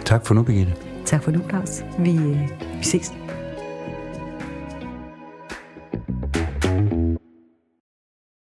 Tak 0.04 0.26
for 0.26 0.34
nu, 0.34 0.42
Birgitte. 0.42 0.72
Tak 1.04 1.22
for 1.22 1.30
nu, 1.30 1.40
Claus. 1.48 1.84
Vi, 1.98 2.16
øh, 2.16 2.40
vi 2.78 2.84
ses. 2.84 3.12